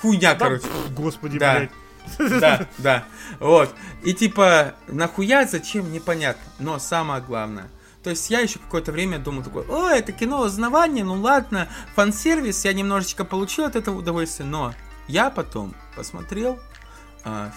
[0.00, 0.64] Хуйня, да, короче.
[0.96, 1.56] Господи, Да.
[1.56, 2.40] блядь.
[2.40, 3.04] Да, да.
[3.38, 3.74] Вот.
[4.02, 6.42] И типа, нахуя, зачем, непонятно.
[6.58, 7.68] Но самое главное.
[8.02, 12.64] То есть я еще какое-то время думал такой, о, это кино узнавание, ну ладно, фан-сервис,
[12.64, 14.74] я немножечко получил от этого удовольствие, но
[15.06, 16.81] я потом посмотрел а,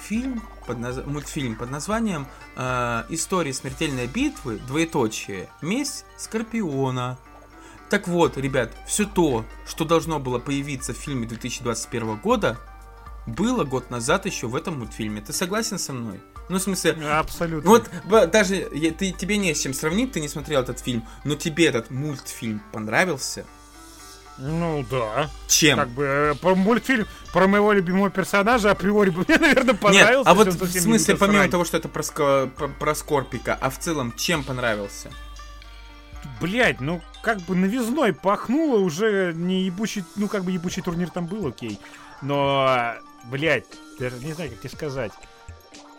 [0.03, 4.57] фильм, под наз- мультфильм под названием а, «История смертельной битвы.
[4.67, 5.49] Двоеточие.
[5.61, 7.17] Месть Скорпиона».
[7.89, 12.57] Так вот, ребят, все то, что должно было появиться в фильме 2021 года,
[13.27, 15.21] было год назад еще в этом мультфильме.
[15.21, 16.19] Ты согласен со мной?
[16.49, 17.69] Ну, в смысле, Абсолютно.
[17.69, 18.65] вот даже
[18.97, 22.61] ты, тебе не с чем сравнить, ты не смотрел этот фильм, но тебе этот мультфильм
[22.71, 23.45] понравился?
[24.37, 25.29] Ну да.
[25.47, 25.79] Чем?
[25.79, 30.29] Как бы э, про мультфильм про моего любимого персонажа априори бы мне, наверное, Нет, понравился.
[30.29, 31.51] а вот в смысле, помимо срань.
[31.51, 35.09] того, что это про, Ско- про, про Скорпика, а в целом, чем понравился?
[36.41, 41.27] Блять, ну как бы новизной пахнуло уже не ебучий, ну как бы ебучий турнир там
[41.27, 41.79] был, окей.
[42.21, 42.93] Но,
[43.25, 43.65] блять,
[43.99, 45.11] даже не знаю, как тебе сказать.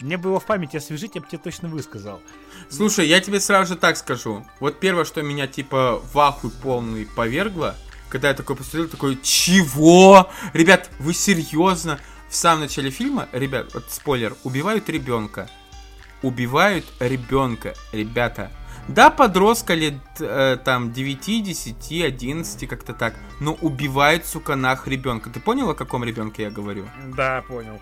[0.00, 2.20] Мне бы его в памяти освежить, я бы тебе точно высказал.
[2.68, 4.44] Слушай, я тебе сразу же так скажу.
[4.60, 7.76] Вот первое, что меня типа в ахуй полный повергло,
[8.16, 10.30] когда я такой посмотрел, такой, чего?
[10.54, 12.00] Ребят, вы серьезно?
[12.30, 15.50] В самом начале фильма, ребят, вот спойлер, убивают ребенка.
[16.22, 18.50] Убивают ребенка, ребята.
[18.88, 23.14] Да, подростка лет э, там 9, 10, 11, как-то так.
[23.38, 25.28] Но убивает, сука, нах ребенка.
[25.28, 26.88] Ты понял, о каком ребенке я говорю?
[27.14, 27.78] Да, понял.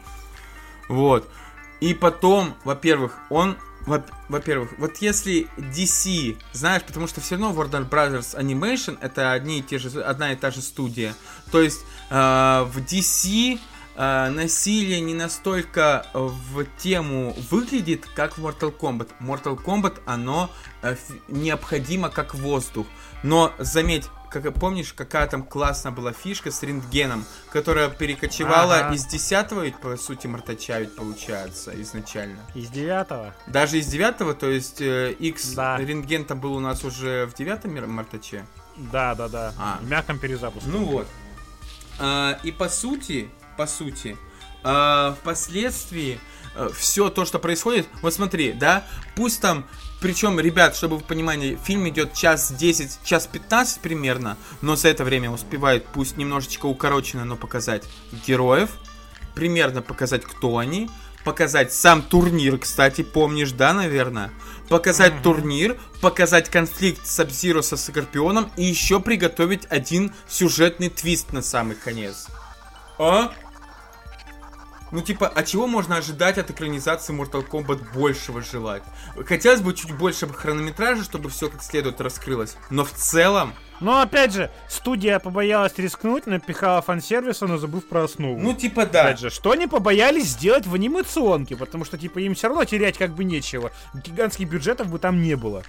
[0.89, 1.31] Вот.
[1.78, 3.56] И потом, во-первых, он...
[3.86, 9.59] во- Во-первых, вот если DC, знаешь, потому что все равно Warner Brothers Animation это одни
[9.59, 11.15] и те же, одна и та же студия.
[11.51, 11.81] То есть
[12.11, 13.59] э, в DC
[13.97, 19.11] э, насилие не настолько в тему выглядит, как в Mortal Kombat.
[19.20, 20.51] Mortal Kombat, оно
[20.82, 20.97] э,
[21.28, 22.86] необходимо как воздух.
[23.23, 24.05] Но заметь,
[24.40, 28.94] как помнишь, какая там классная была фишка с рентгеном, которая перекочевала Ага.
[28.94, 32.39] из 10 ведь, по сути, Мартача ведь получается изначально.
[32.55, 33.35] Из девятого.
[33.47, 35.77] Даже из 9 то есть э, X Да.
[35.78, 38.47] рентген там был у нас уже в 9 Мартаче.
[38.77, 39.52] Да, да, да.
[39.59, 39.78] А.
[39.81, 40.69] В мягком перезапуске.
[40.69, 41.06] Ну вот.
[41.98, 44.16] А, и по сути, по сути,
[44.62, 46.19] а, впоследствии
[46.73, 48.85] все то, что происходит, вот смотри, да,
[49.16, 49.66] пусть там,
[50.01, 55.05] причем, ребят, чтобы вы понимали, фильм идет час 10, час 15 примерно, но за это
[55.05, 57.85] время успевает, пусть немножечко укороченно, но показать
[58.27, 58.71] героев,
[59.35, 60.91] примерно показать, кто они,
[61.25, 64.31] показать сам турнир, кстати, помнишь, да, наверное?
[64.69, 65.23] Показать Мгм.
[65.23, 72.29] турнир, показать конфликт Сабзиро со Скорпионом и еще приготовить один сюжетный твист на самый конец.
[72.99, 73.33] А?
[74.95, 78.85] Ну, типа, а чего можно ожидать от экранизации Mortal Kombat большего желать?
[79.27, 82.57] Хотелось бы чуть больше хронометража, чтобы все как следует раскрылось.
[82.71, 88.39] Но в целом, Но опять же, студия побоялась рискнуть, напихала фан-сервиса, но забыв про основу.
[88.39, 89.07] ну, типа, да.
[89.07, 92.97] Опять же, что они побоялись сделать в анимационке, потому что, типа, им все равно терять
[92.97, 93.73] как бы нечего.
[93.95, 95.65] Гигантских бюджетов бы там не было.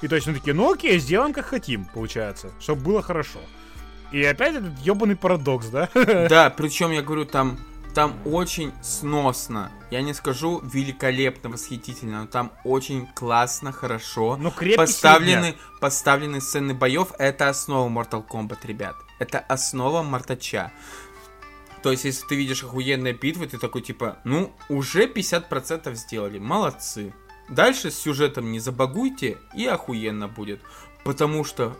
[0.00, 3.40] И точно такие, ну окей, сделаем как хотим, получается, чтобы было хорошо.
[4.12, 5.88] И опять этот ебаный парадокс, да?
[5.94, 7.58] Да, причем я говорю, там,
[7.94, 9.70] там очень сносно.
[9.90, 14.36] Я не скажу великолепно, восхитительно, но там очень классно, хорошо.
[14.36, 17.12] Ну, крепкий поставлены, поставлены сцены боев.
[17.18, 18.96] Это основа Mortal Kombat, ребят.
[19.20, 20.72] Это основа Мартача.
[21.82, 27.14] То есть, если ты видишь охуенные битвы, ты такой, типа, ну, уже 50% сделали, молодцы.
[27.48, 30.60] Дальше с сюжетом не забагуйте, и охуенно будет.
[31.04, 31.76] Потому что,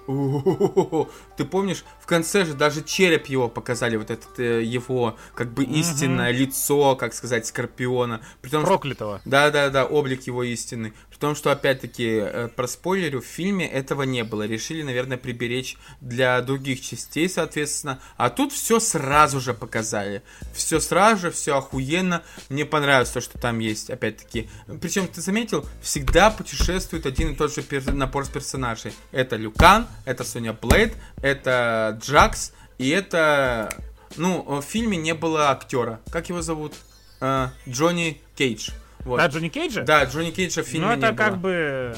[1.37, 5.65] ты помнишь, в конце же даже череп его показали, вот этот э, его, как бы,
[5.65, 8.21] истинное лицо, как сказать, Скорпиона.
[8.43, 9.23] При том, Проклятого.
[9.25, 10.93] да, да, да, облик его истинный.
[11.11, 14.47] При том, что, опять-таки, э, про спойлерю, в фильме этого не было.
[14.47, 18.01] Решили, наверное, приберечь для других частей, соответственно.
[18.19, 20.23] А тут все сразу же показали.
[20.53, 22.23] Все сразу же, все охуенно.
[22.51, 24.51] Мне понравилось то, что там есть, опять-таки.
[24.83, 28.93] Причем, ты заметил, всегда путешествует один и тот же пер- набор персонажей.
[29.15, 33.73] Это Люкан, это Соня Блейд, это Джакс, и это...
[34.17, 36.01] Ну, в фильме не было актера.
[36.11, 36.75] Как его зовут?
[37.21, 38.71] Э, Джонни Кейдж.
[39.05, 39.19] Вот.
[39.19, 39.83] Да, Джонни Кейджа?
[39.83, 41.41] Да, Джонни Кейджа в фильме Ну, это не как было.
[41.41, 41.97] бы...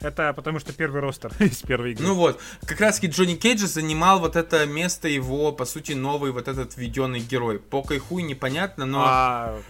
[0.00, 2.06] Это потому что первый ростер из первой игры.
[2.06, 6.32] Ну вот, как раз таки Джонни Кейджа занимал вот это место его, по сути, новый
[6.32, 7.58] вот этот введенный герой.
[7.58, 9.04] Покой хуй непонятно, но...
[9.06, 9.60] А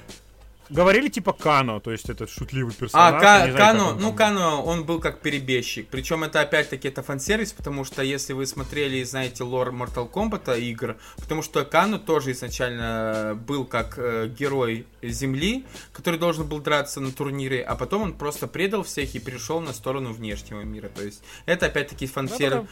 [0.68, 3.14] говорили типа Кано, то есть это шутливый персонаж.
[3.14, 5.88] А, Ка- знаю, Кано, ну Кано, он был как перебежчик.
[5.88, 10.58] Причем это опять-таки это фан-сервис, потому что если вы смотрели и знаете лор Mortal Kombat
[10.60, 17.00] игр, потому что Кано тоже изначально был как э, герой Земли, который должен был драться
[17.00, 20.88] на турнире, а потом он просто предал всех и перешел на сторону внешнего мира.
[20.88, 22.62] То есть это опять-таки фан-сервис.
[22.62, 22.68] Ну,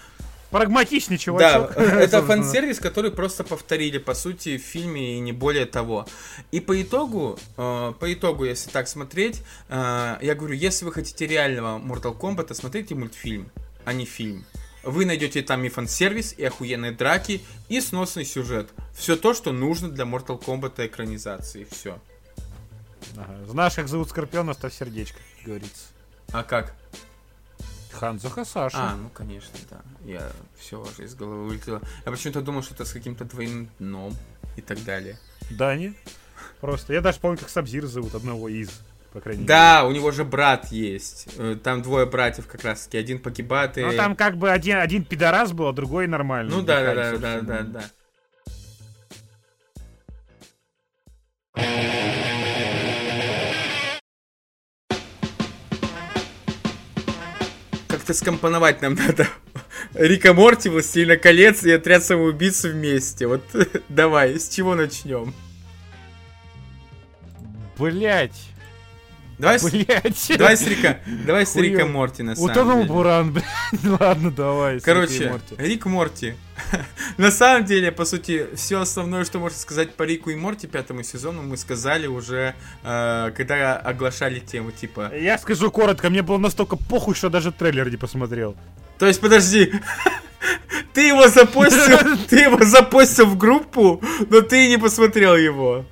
[0.55, 1.75] Прагматичный чувачок.
[1.75, 6.07] Да, это фан-сервис, который просто повторили, по сути, в фильме и не более того.
[6.53, 11.27] И по итогу, э, по итогу, если так смотреть, э, я говорю, если вы хотите
[11.27, 13.51] реального Mortal Kombat, смотрите мультфильм,
[13.85, 14.45] а не фильм.
[14.85, 18.71] Вы найдете там и фан-сервис, и охуенные драки, и сносный сюжет.
[18.95, 21.67] Все то, что нужно для Mortal Kombat экранизации.
[21.69, 21.99] Все.
[23.17, 23.45] Ага.
[23.49, 25.87] Знаешь, как зовут Скорпиона, ставь сердечко, говорится.
[26.31, 26.77] А как?
[27.95, 28.77] Ханзо Хасаши.
[28.79, 29.81] А, ну конечно, да.
[30.05, 31.81] Я все уже из головы вылетело.
[32.05, 34.15] Я почему-то думал, что это с каким-то двойным дном
[34.57, 35.19] и так далее.
[35.51, 35.95] Да, не.
[36.61, 36.93] Просто.
[36.93, 38.71] Я даже помню, как Сабзир зовут одного из
[39.15, 39.89] по крайней да, мере.
[39.89, 41.29] у него же брат есть.
[41.39, 42.99] Э, там двое братьев как раз таки.
[42.99, 43.83] Один погибает и...
[43.83, 46.51] Ну, там как бы один, один пидорас был, а другой нормальный.
[46.51, 47.85] Ну да, да, да, да, да, да.
[58.05, 59.27] Как-то скомпоновать нам надо.
[59.95, 63.27] Рика Морти, Властелина колец и Отряд самоубийц вместе.
[63.27, 63.43] Вот
[63.89, 65.33] давай, с чего начнем?
[67.79, 68.51] Блять.
[69.39, 70.19] Давай, Блять.
[70.19, 72.89] С, давай с Рика, давай с Рика Морти на самом Утонул деле.
[72.89, 73.45] Буран, блядь.
[74.01, 74.81] Ладно, давай.
[74.81, 75.55] Короче, Морти.
[75.57, 76.35] Рик Морти.
[77.19, 81.03] на самом деле, по сути, все основное, что можно сказать по Рику и Морти пятому
[81.03, 85.13] сезону, мы сказали уже, э, когда оглашали тему, типа...
[85.15, 88.57] Я скажу коротко, мне было настолько похуй, что даже трейлер не посмотрел.
[88.99, 89.73] То есть, подожди,
[90.93, 91.99] ты его запостил,
[92.29, 95.85] ты его запостил в группу, но ты не посмотрел его.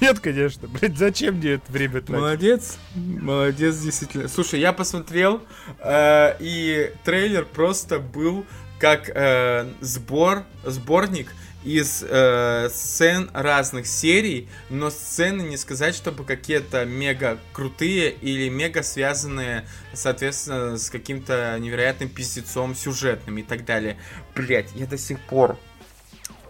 [0.00, 0.68] Нет, конечно.
[0.68, 2.10] Блять, зачем мне это время тратить?
[2.10, 2.78] Молодец.
[2.94, 4.28] Молодец, действительно.
[4.28, 5.42] Слушай, я посмотрел,
[5.78, 8.44] э, и трейлер просто был
[8.80, 11.32] как э, сбор, сборник
[11.62, 18.82] из э, сцен разных серий, но сцены не сказать, чтобы какие-то мега крутые или мега
[18.82, 23.98] связанные, соответственно, с каким-то невероятным пиздецом сюжетным и так далее.
[24.34, 25.58] Блять, я до сих пор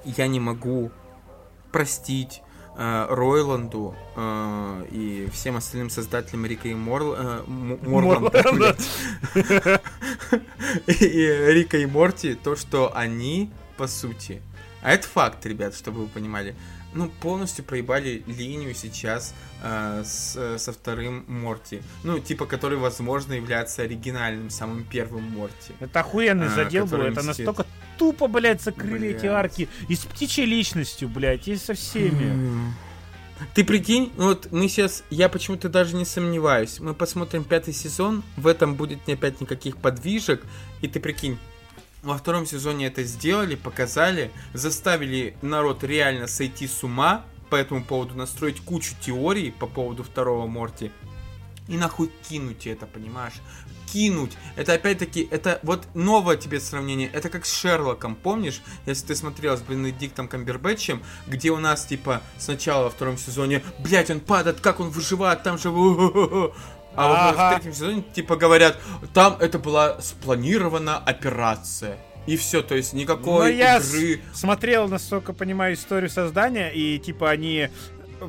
[0.04, 0.92] я не могу
[1.72, 2.42] простить
[2.80, 7.02] Ройланду э, и всем остальным создателям Рика и Мор...
[7.02, 8.76] Э, Морланда,
[10.86, 14.40] и Рика и Морти, то, что они, по сути,
[14.82, 16.56] а это факт, ребят, чтобы вы понимали,
[16.92, 21.82] ну, полностью проебали линию сейчас э, с, со вторым Морти.
[22.02, 25.72] Ну, типа, который, возможно, является оригинальным, самым первым Морти.
[25.80, 27.66] Это охуенный э, задел был, это настолько
[27.98, 29.16] тупо, блядь, закрыли блядь.
[29.16, 29.68] эти арки.
[29.88, 32.74] И с птичьей личностью, блядь, и со всеми.
[33.54, 38.46] Ты прикинь, вот мы сейчас, я почему-то даже не сомневаюсь, мы посмотрим пятый сезон, в
[38.46, 40.42] этом будет не опять никаких подвижек,
[40.82, 41.38] и ты прикинь,
[42.02, 48.14] во втором сезоне это сделали, показали, заставили народ реально сойти с ума по этому поводу,
[48.14, 50.92] настроить кучу теорий по поводу второго Морти.
[51.68, 53.34] И нахуй кинуть это, понимаешь?
[53.92, 54.32] кинуть.
[54.56, 57.10] Это опять-таки, это вот новое тебе сравнение.
[57.12, 58.62] Это как с Шерлоком, помнишь?
[58.86, 64.10] Если ты смотрел с Бенедиктом Камбербэтчем, где у нас, типа, сначала во втором сезоне, блять,
[64.10, 65.70] он падает, как он выживает, там же...
[66.96, 67.26] А ага.
[67.26, 68.78] вот в третьем сезоне, типа, говорят,
[69.14, 71.98] там это была спланирована операция.
[72.26, 73.56] И все, то есть никакой Но игры.
[73.56, 73.80] Я
[74.34, 77.70] смотрел, насколько понимаю, историю создания, и типа они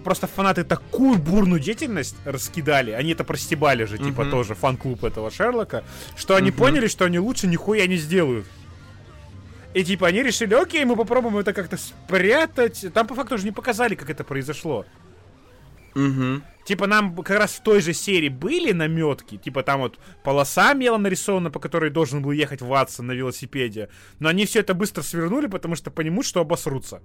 [0.04, 4.32] просто фанаты такую бурную деятельность раскидали, они это простебали же, типа, uh-huh.
[4.32, 5.84] тоже фан-клуб этого Шерлока,
[6.16, 6.58] что они uh-huh.
[6.58, 8.46] поняли, что они лучше нихуя не сделают.
[9.74, 12.86] И типа они решили, окей, мы попробуем это как-то спрятать.
[12.94, 14.86] Там по факту уже не показали, как это произошло.
[15.96, 16.42] Угу.
[16.64, 20.98] Типа нам как раз в той же серии были наметки, типа там вот полоса мела
[20.98, 23.90] нарисована, по которой должен был ехать Ватсон на велосипеде.
[24.20, 27.02] Но они все это быстро свернули, потому что понимают, что обосрутся.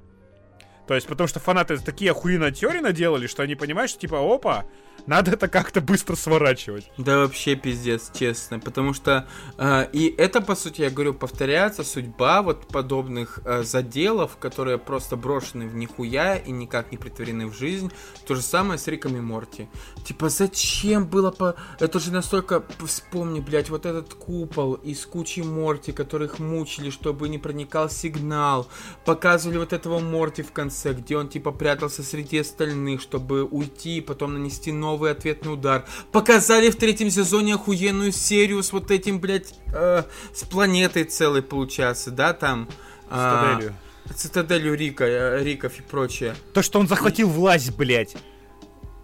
[0.86, 4.64] То есть, потому что фанаты такие охуенные теории наделали, что они понимают, что типа, опа,
[5.06, 6.90] надо это как-то быстро сворачивать.
[6.96, 8.58] Да вообще пиздец, честно.
[8.58, 14.36] Потому что э, и это, по сути, я говорю, повторяется судьба вот подобных э, заделов,
[14.38, 17.92] которые просто брошены в нихуя и никак не притворены в жизнь.
[18.26, 19.68] То же самое с Риком и Морти.
[20.06, 21.56] Типа, зачем было по...
[21.80, 22.62] Это же настолько...
[22.86, 28.68] Вспомни, блядь, вот этот купол из кучи Морти, которых мучили, чтобы не проникал сигнал.
[29.04, 34.00] Показывали вот этого Морти в конце, где он типа прятался среди остальных, чтобы уйти и
[34.00, 35.84] потом нанести новый ответный удар.
[36.12, 42.12] Показали в третьем сезоне охуенную серию с вот этим, блядь, э, с планетой целой, получается,
[42.12, 42.68] да, там.
[43.08, 43.74] Цитаделью.
[44.08, 46.36] Э, цитаделью Рика, э, Риков и прочее.
[46.54, 47.32] То, что он захватил и...
[47.32, 48.16] власть, блядь.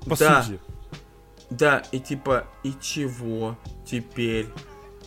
[0.07, 0.45] по Да.
[0.45, 0.61] сути.
[1.53, 4.47] Да, и типа, и чего теперь?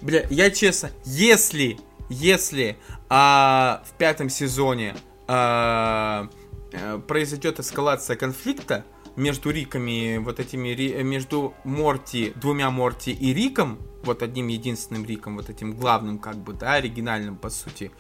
[0.02, 2.78] Бля, я честно, если, если
[3.10, 4.96] а, в пятом сезоне
[5.28, 6.30] а,
[6.72, 8.86] э, произойдет эскалация конфликта
[9.16, 15.36] между Риками, вот этими, Ри- между Морти, двумя Морти и Риком, вот одним единственным Риком,
[15.38, 17.92] вот этим главным, как бы, да, оригинальным, по сути,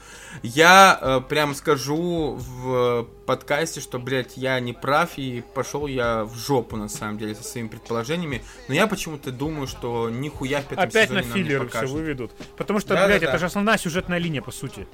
[0.43, 6.35] я э, прям скажу в подкасте, что, блядь, я не прав, и пошел я в
[6.35, 8.43] жопу, на самом деле, со своими предположениями.
[8.67, 12.31] Но я почему-то думаю, что нихуя в пятом Опять на сезоне нам не все выведут.
[12.55, 13.07] Потому что, Да-да-да.
[13.07, 14.87] блядь, это же основная сюжетная линия, по сути.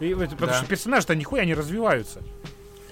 [0.00, 0.54] И потому Да.
[0.54, 2.22] что персонажи-то нихуя не развиваются.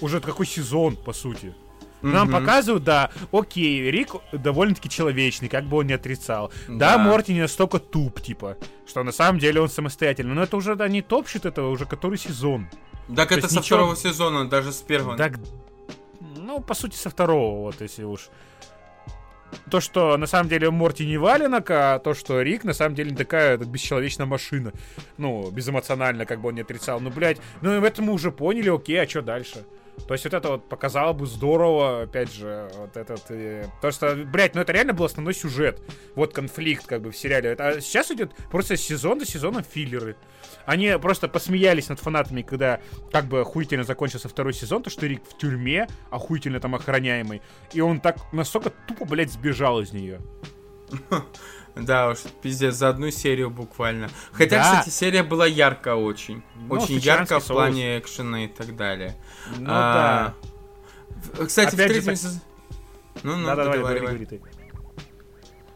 [0.03, 1.55] Уже какой сезон, по сути.
[2.03, 2.41] Нам Мгм.
[2.41, 6.53] показывают, да, окей, Рик довольно-таки человечный, как бы он не отрицал.
[6.69, 6.99] Да, Да.
[6.99, 8.57] Морти не настолько туп, типа,
[8.87, 10.35] что на самом деле он самостоятельный.
[10.35, 12.69] Но это уже, да, не топчет этого уже который сезон.
[13.15, 15.17] Так То это со ничего- второго сезона, даже с первого.
[15.17, 15.35] Так,
[16.37, 18.29] ну, по сути, со второго, вот, если уж.
[19.71, 23.11] То, что на самом деле Морти не валенок, а то, что Рик на самом деле
[23.11, 24.73] не такая этот, бесчеловечная машина.
[25.19, 27.01] Ну, безэмоционально, как бы он не отрицал.
[27.01, 29.65] Ну, блядь, ну, в этом мы уже поняли, окей, а что дальше?
[30.07, 33.23] То есть вот это вот показало бы здорово, опять же, вот этот...
[33.31, 35.81] э, то, что, блядь, ну это реально был основной сюжет.
[36.15, 37.53] Вот конфликт как бы в сериале.
[37.53, 40.17] А сейчас идет просто сезон за сезоном филлеры.
[40.67, 45.23] Они просто посмеялись над фанатами, когда как бы охуительно закончился второй сезон, то что Рик
[45.29, 47.43] в тюрьме, охуительно там охраняемый,
[47.73, 50.21] и он так настолько тупо, блядь, сбежал из нее.
[51.75, 54.11] Да уж, пиздец, за одну серию буквально.
[54.33, 54.63] Хотя, Да.
[54.81, 56.43] кстати, серия была ярко очень.
[56.69, 57.57] Ну, очень ярко в соус.
[57.57, 59.17] плане экшена и так далее.
[59.59, 60.35] Ну А,
[61.35, 62.41] в- Кстати, Опять в третьем так- сезоне...
[63.23, 63.37] Ну, да.
[63.39, 64.41] ну, Да, давай, говори, говори ты.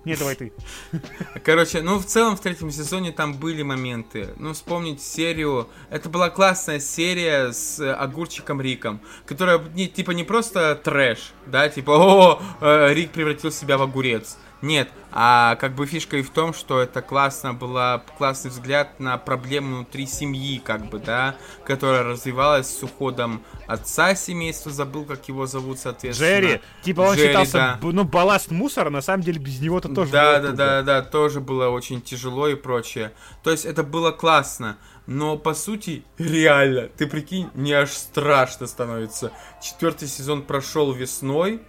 [0.05, 0.53] Не, давай ты.
[1.45, 4.29] Короче, ну в целом в третьем сезоне там были моменты.
[4.39, 5.69] Ну, вспомнить серию.
[5.91, 11.69] Это была классная серия с э, огурчиком Риком, которая не, типа не просто трэш, да,
[11.69, 14.37] типа, о, э, Рик превратил себя в огурец.
[14.63, 19.19] Нет, а как бы фишка и в том, что это классно была классный взгляд на
[19.19, 25.47] проблему внутри семьи, как бы, да, которая развивалась с уходом отца семейства, забыл, как его
[25.47, 26.29] зовут, соответственно.
[26.29, 27.79] Джерри, типа он Джерри, считался, да.
[27.83, 30.57] ну, балласт мусора, на самом деле без него-то тоже да, было да, туго.
[30.57, 33.13] да, да, тоже было очень тяжело и прочее.
[33.43, 39.33] То есть это было классно, но по сути реально, ты прикинь, мне аж страшно становится.
[39.63, 41.61] Четвертый сезон прошел весной,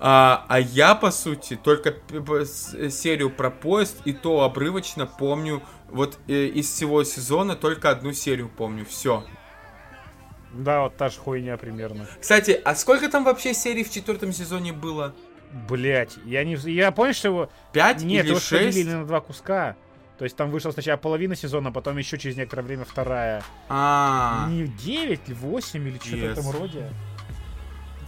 [0.00, 5.62] а, а я по сути только э, серию про поезд и то обрывочно помню.
[5.88, 8.84] Вот э, из всего сезона только одну серию помню.
[8.84, 9.24] Все.
[10.52, 12.06] Да, вот та же хуйня примерно.
[12.20, 15.14] Кстати, а сколько там вообще серий в четвертом сезоне было?
[15.68, 16.54] Блять, я не...
[16.54, 17.50] Я понял, что его...
[17.72, 18.86] Пять Нет, или его шесть?
[18.86, 19.76] на два куска.
[20.18, 23.42] То есть там вышла сначала половина сезона, потом еще через некоторое время вторая.
[23.68, 26.90] А, Не 9 или 8 или что-то в этом роде.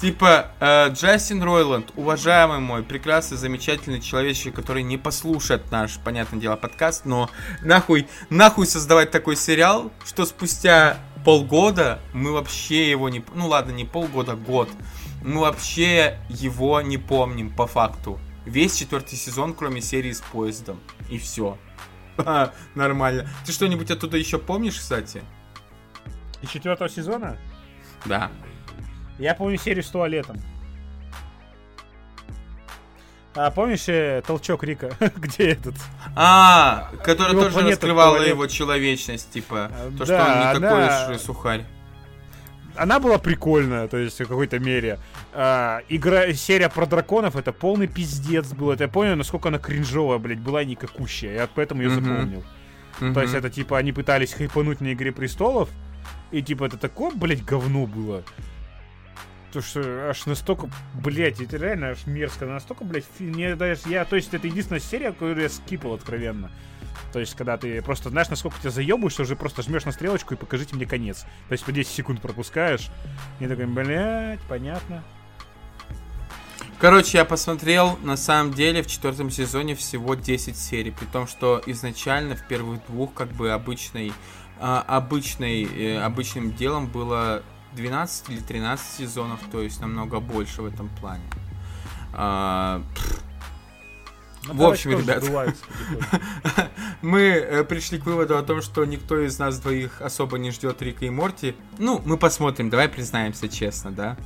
[0.01, 6.57] Типа, э, Джастин Ройланд, уважаемый мой, прекрасный, замечательный человечек, который не послушает наш, понятное дело,
[6.57, 7.31] подкаст, но
[7.63, 13.25] нахуй, нахуй создавать такой сериал, что спустя полгода мы вообще его не...
[13.35, 14.69] Ну ладно, не полгода, год.
[15.23, 18.21] Мы вообще его не помним, по факту.
[18.45, 20.79] Весь четвертый сезон, кроме серии с поездом.
[21.09, 21.57] И все.
[22.75, 23.29] Нормально.
[23.47, 25.23] Ты что-нибудь оттуда еще помнишь, кстати?
[26.43, 27.39] И четвертого сезона
[28.05, 28.31] Да.
[29.19, 30.37] Я помню серию с туалетом.
[33.35, 34.91] А помнишь э, толчок Рика?
[35.17, 35.75] Где этот?
[36.15, 38.31] А, которая Его тоже раскрывала туалет.
[38.31, 41.65] его человечность, типа, А, то, да, что он не такой она- уж и сухарь.
[42.77, 44.99] Она была прикольная, то есть в какой-то мере.
[45.35, 48.71] А, игра, серия про драконов это полный пиздец был.
[48.71, 51.35] Это я понял, насколько она кринжовая, блядь, была никакущая.
[51.35, 52.05] Я поэтому ее Мгм.
[52.05, 52.45] запомнил.
[53.15, 55.69] То есть это типа они пытались хайпануть на Игре Престолов,
[56.31, 58.23] и типа это такое, блядь, говно было.
[59.57, 64.15] То что аж настолько, блядь, это реально аж мерзко, настолько, блядь, мне даже, я, то
[64.15, 66.51] есть это единственная серия, которую я скипал откровенно.
[67.15, 70.37] То есть, когда ты просто знаешь, насколько тебя заебываешь, уже просто жмешь на стрелочку и
[70.37, 71.23] покажите мне конец.
[71.49, 72.91] То есть по 10 секунд пропускаешь.
[73.41, 75.03] И такой, блядь, понятно.
[76.79, 81.63] Короче, я посмотрел, на самом деле, в четвертом сезоне всего 10 серий, при том, что
[81.65, 84.13] изначально в первых двух, как бы, обычной,
[84.61, 87.43] а, обычной, э, обычным делом было
[87.75, 91.25] 12 или 13 сезонов, то есть намного больше в этом плане.
[92.13, 92.83] А,
[94.47, 95.25] Ну, В общем, ребят.
[97.03, 100.81] Мы э, пришли к выводу о том, что никто из нас двоих особо не ждет
[100.83, 101.57] Рика и Морти.
[101.79, 104.17] Ну, мы посмотрим, давай признаемся честно, да?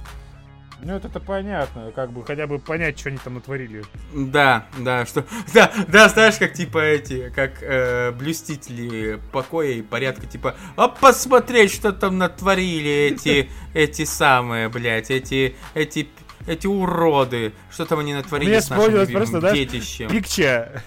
[0.82, 3.85] Ну, это понятно, как бы, хотя бы понять, что они там натворили.
[4.15, 5.24] Да, да, что...
[5.55, 11.73] Да, да, знаешь, как типа эти, как э, блюстители покоя и порядка, типа, а посмотреть,
[11.73, 16.09] что там натворили эти, эти самые, блядь, эти, эти
[16.47, 20.09] эти уроды, что там они натворили с нашим любимым просто, детищем.
[20.09, 20.82] Пикча.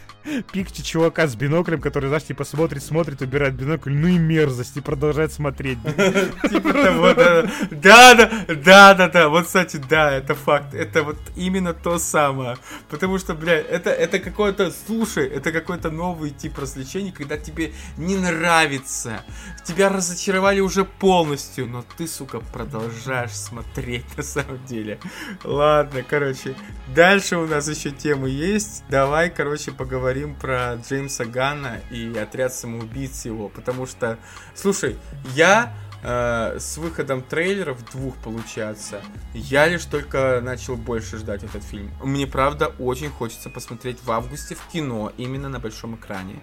[0.52, 4.82] Пикча чувака с биноклем, который, знаешь, типа смотрит, смотрит, убирает бинокль, ну и мерзость, и
[4.82, 5.78] продолжает смотреть.
[6.50, 7.52] Типа того, да.
[7.72, 9.30] Да, да, да, да.
[9.30, 10.74] Вот, кстати, да, это факт.
[10.74, 12.58] Это вот именно то самое.
[12.90, 18.16] Потому что, блядь, это, это какое-то, слушай, это какой-то новый тип развлечений, когда тебе не
[18.16, 19.24] нравится.
[19.66, 25.00] Тебя разочаровали уже полностью, но ты, сука, продолжаешь смотреть на самом деле.
[25.44, 26.56] Ладно, короче.
[26.96, 28.84] Дальше у нас еще темы есть.
[28.90, 33.50] Давай, короче, поговорим про Джеймса Ганна и отряд самоубийц его.
[33.50, 34.18] Потому что,
[34.56, 34.98] слушай,
[35.34, 35.74] я
[36.04, 39.02] э, с выходом трейлеров двух получается,
[39.34, 41.92] я лишь только начал больше ждать этот фильм.
[42.04, 46.42] Мне правда очень хочется посмотреть в августе в кино, именно на большом экране.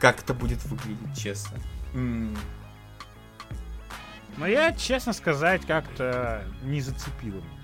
[0.00, 1.58] Как это будет выглядеть, честно.
[1.94, 2.36] М.
[4.36, 7.61] Но я, честно сказать, как-то не зацепил меня.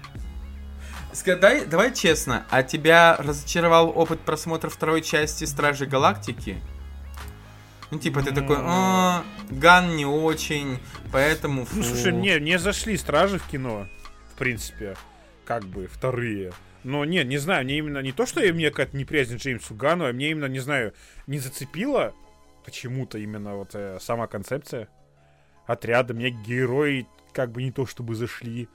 [1.12, 6.60] Сказай, давай честно, а тебя разочаровал опыт просмотра второй части Стражей Галактики?
[7.90, 10.78] Ну, типа, ты такой, «А, Ган не очень,
[11.10, 11.78] поэтому фу.
[11.78, 13.88] Ну, слушай, не, не зашли стражи в кино,
[14.34, 14.94] в принципе,
[15.46, 16.52] как бы вторые.
[16.84, 20.12] Но не, не знаю, мне именно не то, что мне какая-то неприязнь Джеймсу Гану, а
[20.12, 20.92] мне именно, не знаю,
[21.26, 22.14] не зацепила
[22.64, 24.88] почему-то именно вот э, сама концепция
[25.66, 26.12] отряда.
[26.12, 28.68] Мне герои как бы не то чтобы зашли.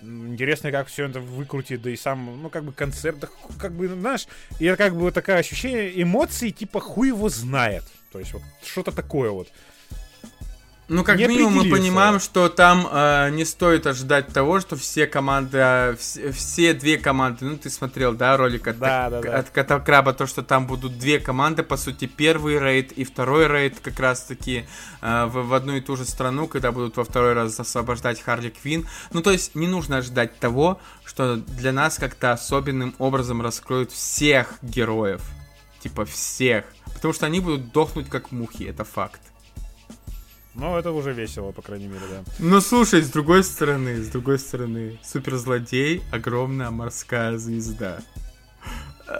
[0.00, 4.26] Интересно, как все это выкрутит, да и сам, ну, как бы концерт, как бы, знаешь,
[4.60, 7.84] и это как бы вот такое ощущение эмоций, типа, хуй его знает.
[8.12, 9.48] То есть вот что-то такое вот.
[10.88, 15.06] Ну, как не минимум, мы понимаем, что там э, не стоит ожидать того, что все
[15.06, 19.38] команды, э, вс- все две команды, ну, ты смотрел, да, ролик от, Да, да, да.
[19.38, 23.80] от Катакраба, то, что там будут две команды, по сути, первый рейд и второй рейд
[23.80, 24.64] как раз-таки
[25.02, 28.48] э, в, в одну и ту же страну, когда будут во второй раз освобождать Харли
[28.48, 28.88] Квин.
[29.12, 34.54] Ну, то есть, не нужно ожидать того, что для нас как-то особенным образом раскроют всех
[34.62, 35.20] героев.
[35.80, 36.64] Типа всех.
[36.94, 39.20] Потому что они будут дохнуть как мухи, это факт.
[40.58, 42.24] Но это уже весело, по крайней мере, да.
[42.40, 48.00] Ну слушай, с другой стороны, с другой стороны, суперзлодей, огромная морская звезда.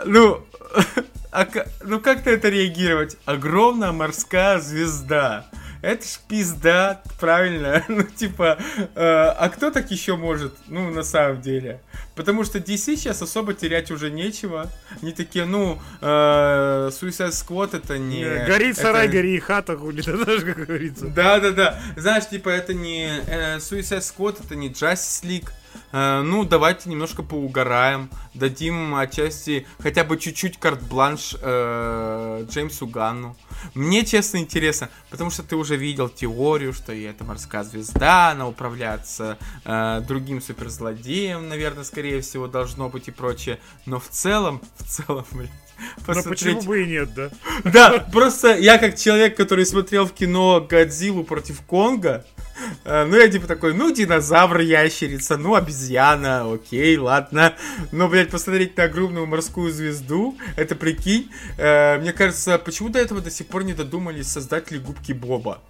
[0.04, 0.44] Ну,
[1.30, 1.46] а
[1.84, 3.16] ну как на это реагировать?
[3.24, 5.46] Огромная морская звезда.
[5.82, 7.84] Это ж пизда, правильно?
[7.88, 10.54] Ну, типа, э, а кто так еще может?
[10.68, 11.80] Ну, на самом деле.
[12.14, 14.70] Потому что DC сейчас особо терять уже нечего.
[15.02, 18.24] Они такие, ну, э, Suicide Squad это не...
[18.46, 21.06] Горит сарай, это- гори и хата, хули, ты знаешь, как говорится.
[21.06, 21.80] да, да, да.
[21.96, 25.50] Знаешь, типа, это не э, Suicide Squad, это не Justice League.
[25.92, 28.10] Э, ну, давайте немножко поугараем.
[28.34, 33.36] Дадим отчасти хотя бы чуть-чуть карт-бланш э, Джеймсу Ганну.
[33.74, 38.46] Мне, честно, интересно, потому что ты уже видел теорию, что и это морская звезда, она
[38.46, 43.58] управляется э, другим суперзлодеем, наверное, скорее всего, должно быть и прочее.
[43.86, 45.50] Но в целом, в целом, блядь,
[46.06, 47.30] Но почему бы и нет, да?
[47.64, 52.24] да, просто я как человек, который смотрел в кино Годзиллу против Конга,
[52.84, 57.54] э, ну я типа такой, ну динозавр, ящерица, ну обезьяна, окей, ладно.
[57.92, 63.20] Но, блядь, посмотреть на огромную морскую звезду, это прикинь, э, мне кажется, почему до этого
[63.20, 65.60] до сих пор не додумались создатели губки Боба?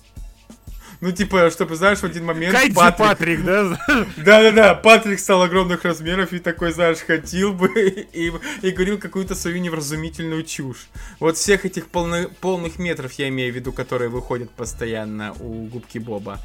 [1.00, 3.78] Ну, типа, чтобы, знаешь, в один момент Кайдзи Патрик- Патрик, да?
[4.16, 7.68] да-да-да, Патрик стал огромных размеров и такой, знаешь, ходил бы
[8.12, 10.88] и, и говорил какую-то свою невразумительную чушь.
[11.20, 15.98] Вот всех этих полны- полных метров я имею в виду, которые выходят постоянно у губки
[15.98, 16.40] Боба.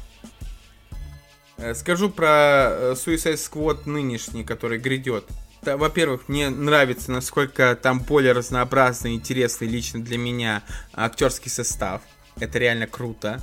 [1.56, 5.24] Э, Скажу про э, Suicide Squad нынешний, который грядет.
[5.62, 10.62] Во-первых, мне нравится, насколько там более разнообразный интересный лично для меня
[10.92, 12.02] актерский состав.
[12.38, 13.40] Это реально круто.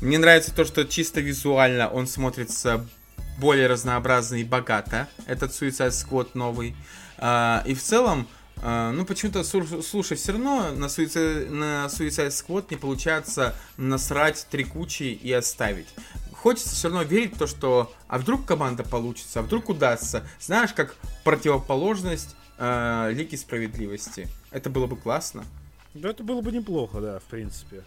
[0.00, 2.86] Мне нравится то, что чисто визуально он смотрится
[3.38, 5.08] более разнообразно и богато.
[5.26, 6.74] Этот Suicide Squad новый.
[7.18, 12.28] А, и в целом, а, ну почему-то, слу- слушай, все равно на Suicide, на Suicide
[12.28, 15.88] Squad не получается насрать три кучи и оставить.
[16.32, 20.26] Хочется все равно верить в то, что а вдруг команда получится, а вдруг удастся.
[20.40, 24.28] Знаешь, как противоположность а, Лиги Справедливости.
[24.50, 25.44] Это было бы классно.
[25.94, 27.82] Да это было бы неплохо, да, в принципе.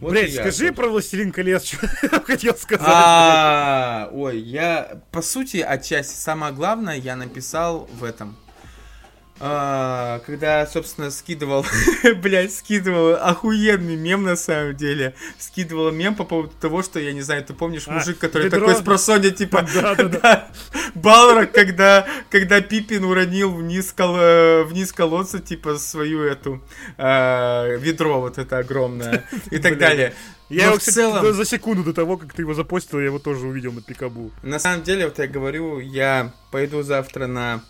[0.00, 2.86] Вот Блять, я скажи про Властелин колец, что я хотел сказать.
[2.88, 8.36] А, ой, я, по сути, отчасти, самое главное, я написал в этом,
[9.44, 11.66] а, когда, собственно, скидывал,
[12.22, 15.14] блядь, скидывал охуенный мем на самом деле.
[15.36, 18.60] Скидывал мем по поводу того, что, я не знаю, ты помнишь, А, мужик, который ведро,
[18.60, 19.66] такой с просонья, типа,
[20.22, 20.48] да,
[20.94, 26.62] Балрог, когда, когда Пипин уронил вниз, кол- э, вниз колодца, типа, свою эту
[26.96, 30.14] э, ведро вот это огромное и так далее.
[30.50, 33.18] Я Но его, кстати, целом- за секунду до того, как ты его запостил, я его
[33.18, 34.30] тоже увидел на Пикабу.
[34.44, 37.64] На самом деле, вот я говорю, я пойду завтра на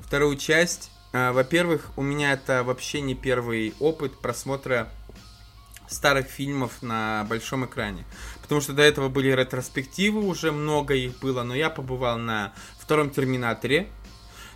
[0.00, 0.90] вторую часть.
[1.14, 4.88] А, Во-первых, у меня это вообще не первый опыт просмотра
[5.86, 8.04] старых фильмов на большом экране.
[8.42, 13.10] Потому что до этого были ретроспективы, уже много их было, но я побывал на втором
[13.10, 13.86] Терминаторе,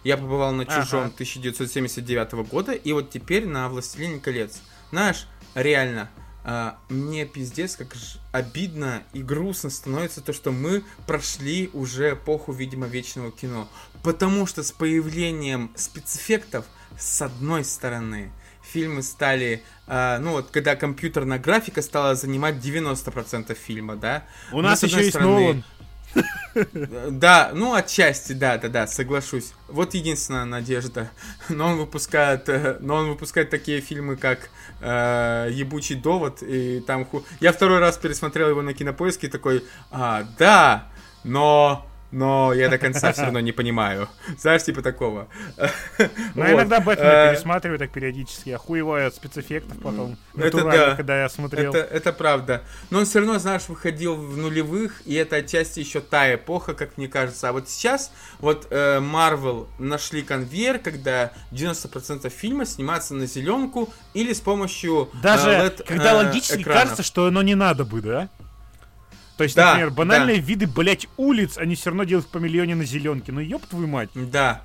[0.03, 1.13] я побывал на Чужом Ага.
[1.15, 4.61] 1979 года, и вот теперь на Властелине колец.
[4.91, 6.11] Знаешь, реально,
[6.45, 12.53] а, мне пиздец как ж обидно и грустно становится то, что мы прошли уже эпоху,
[12.53, 13.69] видимо, вечного кино.
[14.03, 16.65] Потому что с появлением спецэффектов,
[16.99, 18.31] с одной стороны,
[18.63, 24.25] фильмы стали, а, ну вот, когда компьютерная графика стала занимать 90% фильма, да?
[24.53, 25.65] У нас еще есть стороны, Нолан.
[27.11, 29.53] Да, ну отчасти, да, да, да, соглашусь.
[29.69, 31.11] Вот единственная надежда.
[31.49, 34.51] Но он выпускает, э, но он выпускает такие фильмы, как
[34.81, 37.05] э, "Ебучий довод" и там.
[37.05, 40.89] ху- Я второй раз пересмотрел его на кинопоиске такой, а, да,
[41.25, 44.09] но но я до конца все равно не понимаю.
[44.39, 45.29] Знаешь, типа такого.
[45.57, 45.67] Но
[46.35, 46.51] Вот.
[46.51, 50.17] иногда Бэтмена Э, пересматриваю так периодически, охуеваю от спецэффектов потом.
[50.35, 50.95] Это Натурально, да.
[50.97, 51.75] когда я смотрел.
[51.75, 52.63] Это, это правда.
[52.91, 56.97] Но он все равно, знаешь, выходил в нулевых, и это отчасти еще та эпоха, как
[56.97, 57.49] мне кажется.
[57.49, 64.33] А вот сейчас, вот э, Marvel нашли конвейер, когда 90% фильма снимается на зеленку или
[64.33, 66.83] с помощью э, Даже LED, когда э, логически экранов.
[66.83, 68.29] кажется, что оно не надо бы, да?
[69.39, 72.85] То есть, Да, например, банальные виды, блять, улиц, они все равно делают по миллионе на
[72.85, 73.31] зеленке.
[73.31, 74.11] Ну ёб твою мать.
[74.15, 74.63] Да.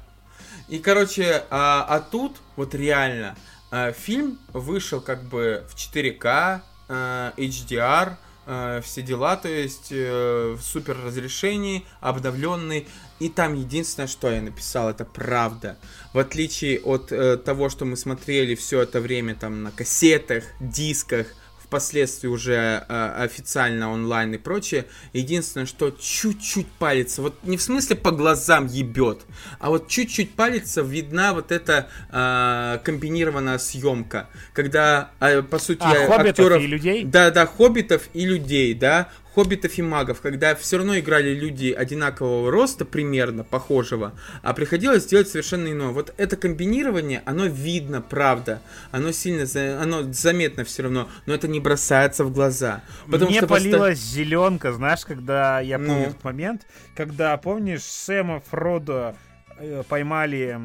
[0.68, 3.36] И, короче, а, а тут, вот реально,
[3.70, 8.16] а, фильм вышел как бы в 4К, а, HDR,
[8.48, 12.88] а, все дела, то есть э, в супер разрешении, обновленный.
[13.20, 15.78] И там единственное, что я написал, это правда.
[16.14, 21.28] В отличие от э, того, что мы смотрели все это время там на кассетах, дисках,
[21.74, 24.86] впоследствии уже э, официально онлайн и прочее.
[25.12, 29.22] Единственное, что чуть-чуть палится, вот не в смысле по глазам ебет,
[29.58, 36.22] а вот чуть-чуть палится, видна вот эта э, комбинированная съемка, когда, э, по сути, А,
[36.22, 36.62] актеров...
[36.62, 37.06] и людей?
[37.06, 42.52] Да, да, хоббитов и людей, да, хоббитов и магов, когда все равно играли люди одинакового
[42.52, 45.90] роста, примерно, похожего, а приходилось делать совершенно иное.
[45.90, 48.62] Вот это комбинирование, оно видно, правда,
[48.92, 49.46] оно сильно,
[49.82, 52.82] оно заметно все равно, но это не бросается в глаза.
[53.10, 56.02] Потому Мне что полилась зеленка, знаешь, когда я помню Ну.
[56.04, 59.16] этот момент, когда, помнишь, Сэма Фродо
[59.58, 60.60] э, поймали,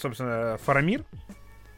[0.00, 1.04] собственно, Фарамир,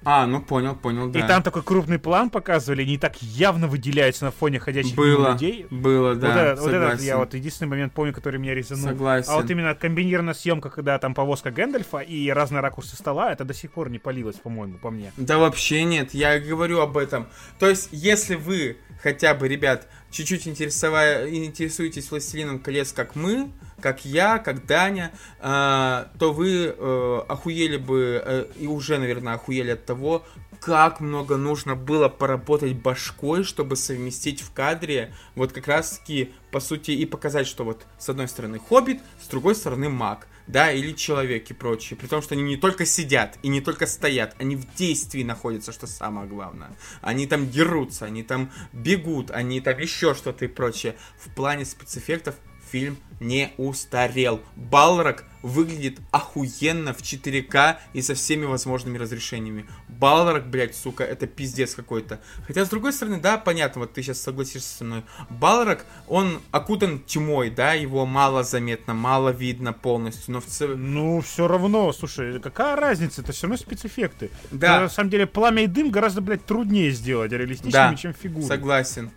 [0.04, 1.18] А, ну понял, понял, да.
[1.18, 5.66] и там такой крупный план показывали, не так явно выделяется на фоне ходящих было, людей.
[5.70, 7.04] было, да, вот, этот, вот этот согласен.
[7.04, 8.84] я вот единственный момент помню, который меня резанул.
[8.84, 9.30] Согласен.
[9.30, 13.54] А вот именно комбинированная съемка, когда там повозка Гэндальфа и разные ракурсы стола, это до
[13.54, 15.12] сих пор не полилось, по-моему, по мне.
[15.16, 17.26] Да вообще нет, я говорю об этом.
[17.58, 24.38] То есть, если вы хотя бы, ребят, чуть-чуть интересуетесь «Властелином колец», как мы, как я,
[24.38, 30.24] как Даня, э, то вы э, охуели бы, э, и уже, наверное, охуели от того,
[30.60, 36.90] как много нужно было поработать башкой, чтобы совместить в кадре вот как раз-таки, по сути,
[36.90, 41.50] и показать, что вот с одной стороны хоббит, с другой стороны маг, да, или человек
[41.50, 41.96] и прочее.
[41.96, 45.72] При том, что они не только сидят и не только стоят, они в действии находятся,
[45.72, 46.70] что самое главное.
[47.02, 50.96] Они там дерутся, они там бегут, они там еще что-то и прочее.
[51.18, 52.34] В плане спецэффектов
[52.70, 54.40] фильм не устарел.
[54.56, 59.66] Балрак выглядит охуенно в 4К и со всеми возможными разрешениями.
[59.88, 62.20] Балрак, блядь, сука, это пиздец какой-то.
[62.46, 65.04] Хотя, с другой стороны, да, понятно, вот ты сейчас согласишься со мной.
[65.30, 70.94] Балрак, он окутан тьмой, да, его мало заметно, мало видно полностью, но в целом...
[70.94, 74.30] Ну, все равно, слушай, какая разница, это все равно спецэффекты.
[74.50, 74.80] Да.
[74.80, 78.46] На самом деле, пламя и дым гораздо, блядь, труднее сделать реалистичными, Да, чем фигуры.
[78.46, 79.10] Согласен.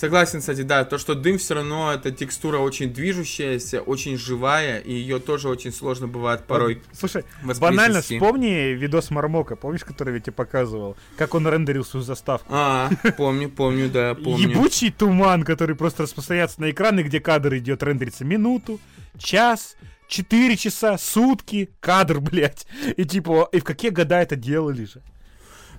[0.00, 4.94] Согласен, кстати, да, то, что дым все равно, это текстура очень движущаяся, очень живая, и
[4.94, 10.32] ее тоже очень сложно бывает порой Слушай, банально вспомни видос Мармока, помнишь, который я тебе
[10.32, 10.96] показывал?
[11.18, 12.46] Как он рендерил свою заставку.
[12.48, 14.48] А, помню, помню, да, помню.
[14.48, 18.80] Ебучий туман, который просто распространяется на экраны, где кадр идет рендериться минуту,
[19.18, 19.76] час,
[20.08, 22.66] четыре часа, сутки, кадр, блядь.
[22.96, 25.02] И типа, и в какие года это делали же?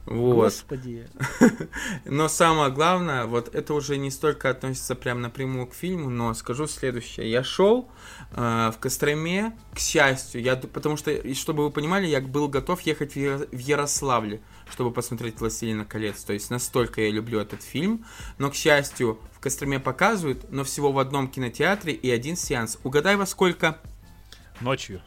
[0.06, 0.46] Вот.
[0.46, 1.08] Господи.
[2.06, 6.68] Но самое главное, вот это уже не столько относится прям напрямую к фильму, но скажу
[6.68, 7.30] следующее.
[7.30, 7.88] Я шел
[8.32, 13.16] э, в Костроме, к счастью, я, потому что, чтобы вы понимали, я был готов ехать
[13.16, 16.24] в Ярославле, чтобы посмотреть «Властелина колец».
[16.24, 18.06] То есть настолько я люблю этот фильм.
[18.40, 22.80] Но, к счастью, в Костроме показывают, но всего в одном кинотеатре и один сеанс.
[22.84, 23.80] Угадай во сколько?
[24.62, 25.02] Ночью.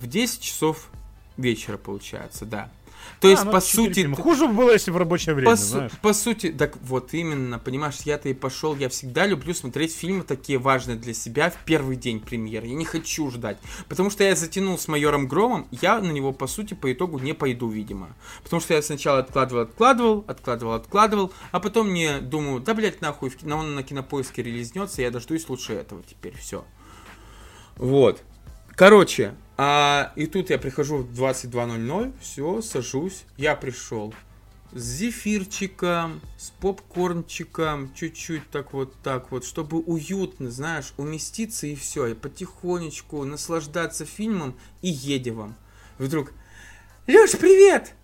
[0.00, 0.90] В 10 часов
[1.38, 2.70] вечера, получается, да.
[3.20, 3.94] То есть, А, ну, по сути...
[3.94, 4.16] фильма.
[4.16, 5.92] Хуже бы было, если в рабочее время, по, знаешь.
[6.02, 10.58] по сути, так вот именно, понимаешь, я-то и пошел, я всегда люблю смотреть фильмы такие
[10.58, 12.68] важные для себя в первый день премьеры.
[12.68, 13.58] Я не хочу ждать.
[13.88, 17.34] Потому что я затянул с майором Громом, я на него, по сути, по итогу не
[17.34, 18.14] пойду, видимо.
[18.42, 23.32] Потому что я сначала откладывал, откладывал, откладывал, откладывал, а потом мне думаю, да, блядь, нахуй,
[23.44, 26.64] он на кинопоиске релизнется, я дождусь лучше этого теперь, все.
[27.76, 28.22] Вот.
[28.78, 34.14] Короче, а, и тут я прихожу в 22.00, все, сажусь, я пришел
[34.70, 42.06] с зефирчиком, с попкорнчиком, чуть-чуть так вот так вот, чтобы уютно, знаешь, уместиться и все,
[42.06, 45.56] и потихонечку наслаждаться фильмом и едем.
[45.98, 46.32] Вдруг,
[47.08, 47.94] Леш, привет!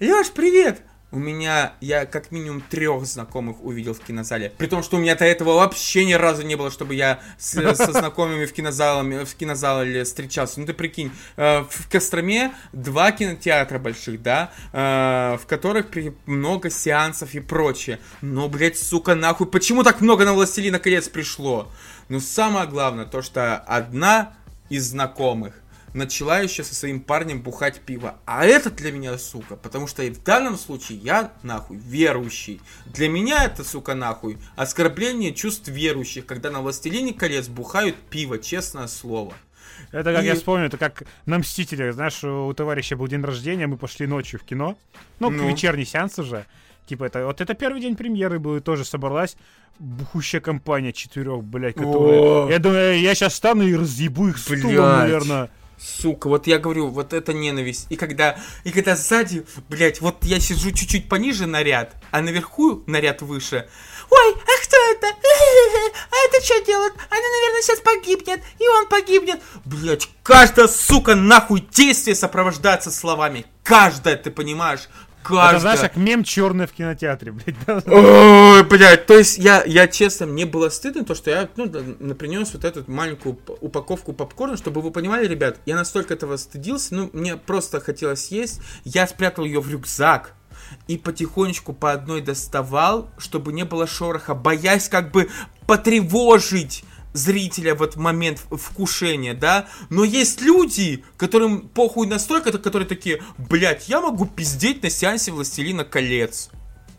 [0.00, 0.84] Леш, привет!
[1.14, 4.50] У меня, я как минимум трех знакомых увидел в кинозале.
[4.58, 7.76] При том, что у меня до этого вообще ни разу не было, чтобы я с-
[7.76, 10.58] со знакомыми в кинозале, в кинозале встречался.
[10.58, 15.86] Ну ты прикинь, э, в Костроме два кинотеатра больших, да, э, в которых
[16.26, 18.00] много сеансов и прочее.
[18.20, 21.70] Но, блядь, сука, нахуй, почему так много на «Властелина колец» пришло?
[22.08, 24.34] Но самое главное, то, что одна
[24.68, 25.54] из знакомых
[25.94, 28.16] начала еще со своим парнем бухать пиво.
[28.26, 32.60] А это для меня, сука, потому что и в данном случае я, нахуй, верующий.
[32.86, 38.88] Для меня это, сука, нахуй, оскорбление чувств верующих, когда на «Властелине колец» бухают пиво, честное
[38.88, 39.32] слово.
[39.92, 43.66] Это как И- я вспомню, это как на Мстителях, знаешь, у товарища был день рождения,
[43.66, 44.76] мы пошли ночью в кино.
[45.20, 45.48] Ну, Ну.
[45.48, 46.46] вечерний сеанс уже.
[46.86, 49.36] Типа, это вот это первый день премьеры был, и тоже собралась
[49.78, 52.20] бухущая компания четырех, блядь, которая...
[52.20, 52.50] О.
[52.50, 55.50] Я думаю, я сейчас стану и разъебу их стулом, наверное.
[55.78, 57.86] Сука, вот я говорю, вот это ненависть.
[57.90, 63.22] И когда, и когда сзади, блядь, вот я сижу чуть-чуть пониже наряд, а наверху наряд
[63.22, 63.68] выше.
[64.10, 65.06] Ой, а кто это?
[66.10, 66.92] А это что делает?
[67.10, 69.40] Она, наверное, сейчас погибнет, и он погибнет.
[69.64, 73.46] Блядь, каждая, сука, нахуй действие сопровождается словами.
[73.62, 74.88] Каждая, ты понимаешь?
[75.24, 75.50] Каждая.
[75.50, 77.56] Это, знаешь, как мем черный в кинотеатре, блядь.
[77.66, 77.82] да?
[77.86, 82.52] Ой, блядь, то есть я, я честно, мне было стыдно то, что я ну, принес
[82.52, 87.36] вот эту маленькую упаковку попкорна, чтобы вы понимали, ребят, я настолько этого стыдился, ну, мне
[87.36, 90.34] просто хотелось есть, я спрятал ее в рюкзак
[90.86, 95.30] и потихонечку по одной доставал, чтобы не было шороха, боясь как бы
[95.66, 96.84] потревожить
[97.14, 103.88] зрителя в этот момент вкушения, да, но есть люди, которым похуй настолько, которые такие, блядь,
[103.88, 106.50] я могу пиздеть на сеансе Властелина колец.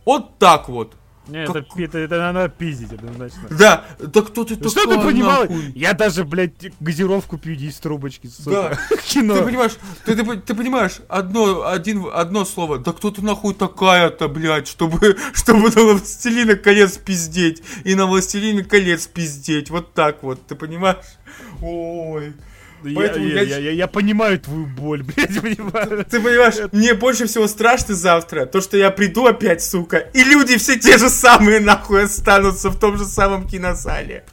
[0.06, 0.96] Вот так вот.
[1.28, 3.48] Не, это, это, это надо пиздить, однозначно.
[3.50, 4.72] Да, да кто ты такой?
[4.72, 5.42] Что ты понимал?
[5.42, 5.72] нахуй?
[5.76, 8.78] Я даже, блядь, газировку пью из трубочки, сука.
[8.90, 8.98] Да.
[9.06, 9.36] Кино.
[9.36, 14.28] Ты понимаешь, ты, ты, ты понимаешь, одно, один, одно слово, да кто ты нахуй такая-то,
[14.28, 20.46] блядь, чтобы, чтобы на Властелина колец пиздеть, и на Властелина колец пиздеть, вот так вот,
[20.46, 21.06] ты понимаешь?
[21.62, 22.34] Ой.
[22.94, 26.06] Поэтому я, я- я- я- я понимаю твою боль, блядь, понимаю.
[26.10, 30.58] Ты понимаешь, мне больше всего страшно завтра, то, что я приду опять, сука, и люди
[30.58, 34.24] все те же самые, нахуй, останутся в том же самом кинозале.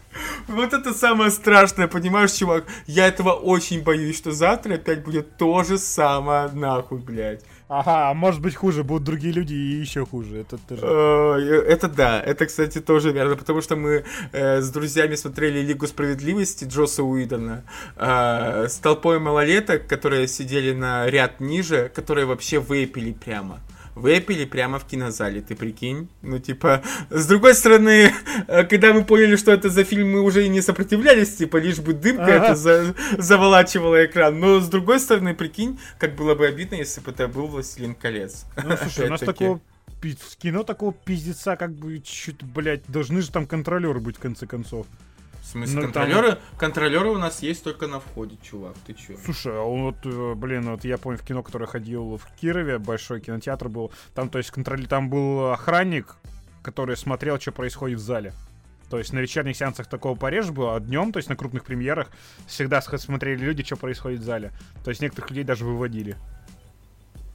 [0.49, 2.65] Вот это самое страшное, понимаешь, чувак?
[2.87, 7.41] Я этого очень боюсь, что завтра опять будет то же самое, нахуй, блядь.
[7.75, 10.41] Ага, а может быть хуже, будут другие люди и еще хуже.
[10.41, 10.59] Это.
[10.69, 15.87] Э, Это да, это, кстати, тоже верно, потому что мы э, с друзьями смотрели Лигу
[15.87, 17.65] Справедливости Джоса Уидона
[17.97, 23.61] э, с толпой малолеток, которые сидели на ряд ниже, которые вообще выпили прямо.
[23.95, 26.09] Выпили прямо в кинозале, ты прикинь?
[26.23, 28.11] Ну, типа, с другой стороны,
[28.49, 31.79] э, когда мы поняли, что это за фильм, мы уже и не сопротивлялись, типа, лишь
[31.79, 32.45] бы дымка Ага.
[32.47, 34.41] это за- заволачивала экран.
[34.41, 38.47] Но, с другой стороны, прикинь, как было бы обидно, если бы это был «Властелин колец».
[38.65, 39.61] Ну, слушай, у нас такого
[40.03, 44.47] в кино такого пиздеца, как бы, чуть, блядь, должны же там контролеры быть в конце
[44.47, 44.87] концов.
[45.43, 46.39] В смысле, Ну, там- контролеры?
[46.57, 48.75] Контролеры у нас есть только на входе, чувак.
[48.87, 49.17] Ты чё?
[49.25, 53.21] Слушай, а вот, э, блин, вот я помню в кино, которое ходил в Кирове, большой
[53.21, 56.17] кинотеатр был, там, то есть, контроль, там был охранник,
[56.63, 58.33] который смотрел, что происходит в зале.
[58.89, 62.09] То есть на вечерних сеансах такого пореже было, а днем, то есть на крупных премьерах,
[62.47, 64.53] всегда смотрели люди, что происходит в зале.
[64.85, 66.17] То есть некоторых людей даже выводили.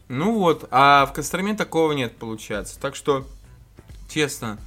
[0.07, 2.79] Ну вот, а в Костроме такого нет, получается.
[2.79, 3.27] Так что,
[4.07, 4.57] честно,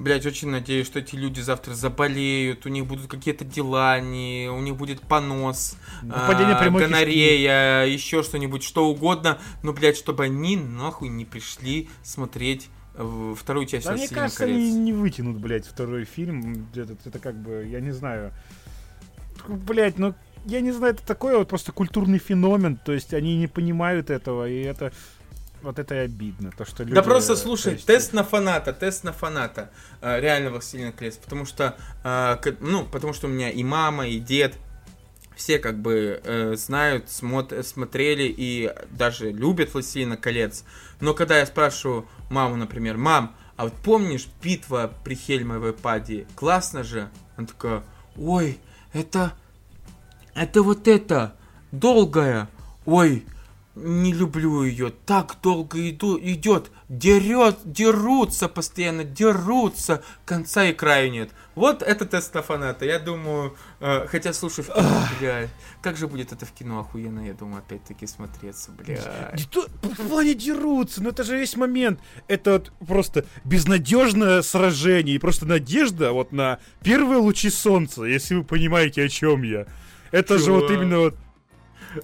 [0.00, 4.58] Блять, очень надеюсь, что эти люди завтра заболеют, у них будут какие-то дела, не, у
[4.62, 11.10] них будет понос, Выпадение а, гонорея, еще что-нибудь, что угодно, но, блядь, чтобы они нахуй
[11.10, 14.56] не пришли смотреть э, вторую часть Да мне «Властелина кажется, колец».
[14.56, 16.66] они не вытянут, блядь, второй фильм.
[16.74, 18.32] Это, это как бы, я не знаю.
[19.48, 20.14] Блядь, ну,
[20.46, 22.78] я не знаю, это такой вот просто культурный феномен.
[22.78, 24.94] То есть они не понимают этого, и это...
[25.62, 26.50] Вот это и обидно.
[26.56, 29.70] То, что люди, Да просто слушай, есть- тест на фаната, тест на фаната
[30.00, 34.18] э, реально «Властелина колец», потому что, э, ну, потому что у меня и мама, и
[34.18, 34.54] дед,
[35.36, 40.64] все как бы э, знают, смот- смотрели и даже любят «Властелина колец»,
[41.00, 46.26] но когда я спрашиваю маму, например, «Мам, а вот помнишь битва при Хельмовой паде?
[46.36, 47.82] Классно же?» Она такая,
[48.16, 48.58] «Ой,
[48.94, 49.32] это...
[50.34, 51.34] это вот это,
[51.70, 52.48] долгая,
[52.86, 53.26] ой,
[53.76, 54.92] не люблю ее.
[55.06, 56.70] Так долго иду, идет.
[56.88, 60.02] Дерет, дерутся постоянно, дерутся.
[60.24, 61.30] Конца и краю нет.
[61.54, 62.84] Вот это тест на фаната.
[62.84, 65.48] Я думаю, э, хотя слушай, в кино, бля,
[65.82, 68.96] как же будет это в кино охуенно, я думаю, опять-таки смотреться, бля.
[69.32, 72.00] Да то- В плане дерутся, но это же весь момент.
[72.28, 78.44] Это вот просто безнадежное сражение и просто надежда вот на первые лучи солнца, если вы
[78.44, 79.66] понимаете, о чем я.
[80.10, 81.14] Это же вот именно вот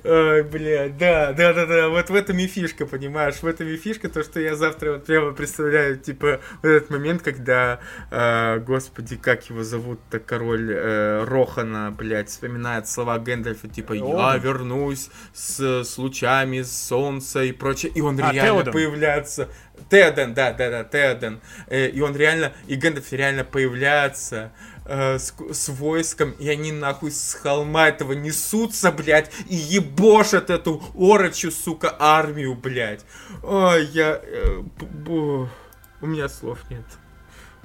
[0.03, 3.77] Ой, бля, да, да, да, да, вот в этом и фишка, понимаешь, в этом и
[3.77, 7.79] фишка, то, что я завтра вот прямо представляю, типа, вот этот момент, когда,
[8.11, 15.09] э, господи, как его зовут-то, король э, Рохана, блядь, вспоминает слова Гэндальфа, типа, я вернусь
[15.33, 18.73] с, с лучами солнца и прочее, и он А, реально Теоден.
[18.73, 19.49] появляется,
[19.89, 24.51] Теоден, да, да, да, Теоден, Э, и он реально, и Гэндальф реально появляется,
[24.87, 30.83] э, с, с войском, и они нахуй с холма этого несутся, блядь, и ебошат эту
[30.95, 33.05] орочью, сука, армию, блядь.
[33.43, 34.21] Ой, я...
[34.23, 35.49] э, б-
[36.01, 36.85] у меня слов нет.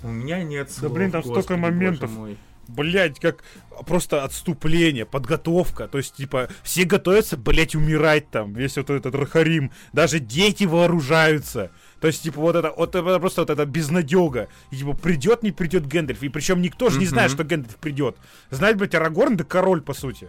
[0.03, 0.93] У меня нет слов.
[0.93, 2.11] блин, там столько господи, боже моментов.
[2.11, 2.37] мой.
[2.67, 3.43] блять, как
[3.85, 5.87] просто отступление, подготовка.
[5.87, 9.71] То есть, типа, все готовятся, блять, умирать там, весь вот этот Рохиррим.
[9.93, 11.71] Даже дети вооружаются.
[12.01, 14.47] То есть, типа, вот это, вот это просто вот эта безнадега.
[14.71, 16.23] И, типа, придет, не придет Гэндальф.
[16.23, 18.17] И причем никто же не знает, что Гэндальф придет.
[18.49, 20.27] Знает, блядь, Арагорн, да король, по сути.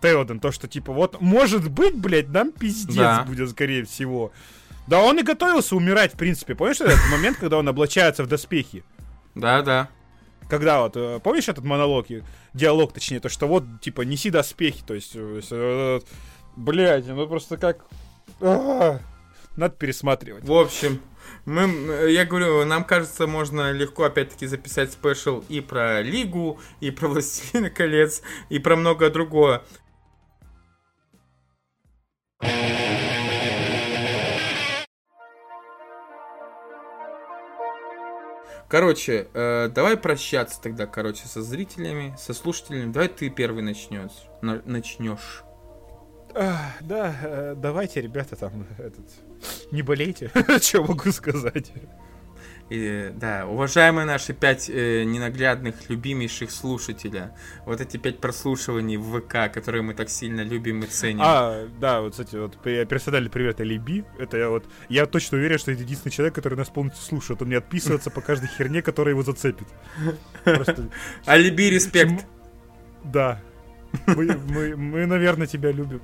[0.00, 3.24] Теоден, то, что, типа, вот, может быть, блядь, нам пиздец Да.
[3.24, 4.32] будет, скорее всего.
[4.86, 6.54] Да он и готовился умирать, в принципе.
[6.54, 8.84] Помнишь этот момент, когда он облачается в доспехи?
[9.34, 9.88] Да, да.
[10.48, 12.06] Когда вот, э, помнишь этот монолог,
[12.54, 16.00] диалог, точнее, то, что вот, типа, неси доспехи, то есть, э,
[16.56, 17.86] блядь, ну просто как...
[18.40, 18.98] А,
[19.56, 20.44] Надо пересматривать.
[20.44, 21.00] В общем,
[21.44, 27.08] мы, я говорю, нам кажется, можно легко опять-таки записать спешл и про Лигу, и про
[27.08, 29.62] Властелина колец, и про многое другое.
[38.68, 42.90] Короче, э, давай прощаться тогда, короче, со зрителями, со слушателями.
[42.90, 44.12] Давай ты первый начнешь.
[44.40, 45.42] На- начнешь.
[46.34, 49.04] А, да, э, давайте, ребята, там, этот...
[49.70, 51.72] Не болейте, что могу сказать.
[52.72, 57.36] И, да, уважаемые наши пять э, ненаглядных, любимейших слушателя,
[57.66, 61.20] вот эти пять прослушиваний в ВК, которые мы так сильно любим и ценим.
[61.22, 64.06] А, да, вот, кстати, вот персональный привет Алиби.
[64.18, 64.64] Это я вот...
[64.88, 67.42] Я точно уверен, что это единственный человек, который нас полностью слушает.
[67.42, 69.68] Он не отписывается по каждой херне, которая его зацепит.
[71.26, 72.24] Алиби, респект.
[73.04, 73.42] Да.
[74.06, 76.00] Мы, мы, мы, наверное, тебя любим.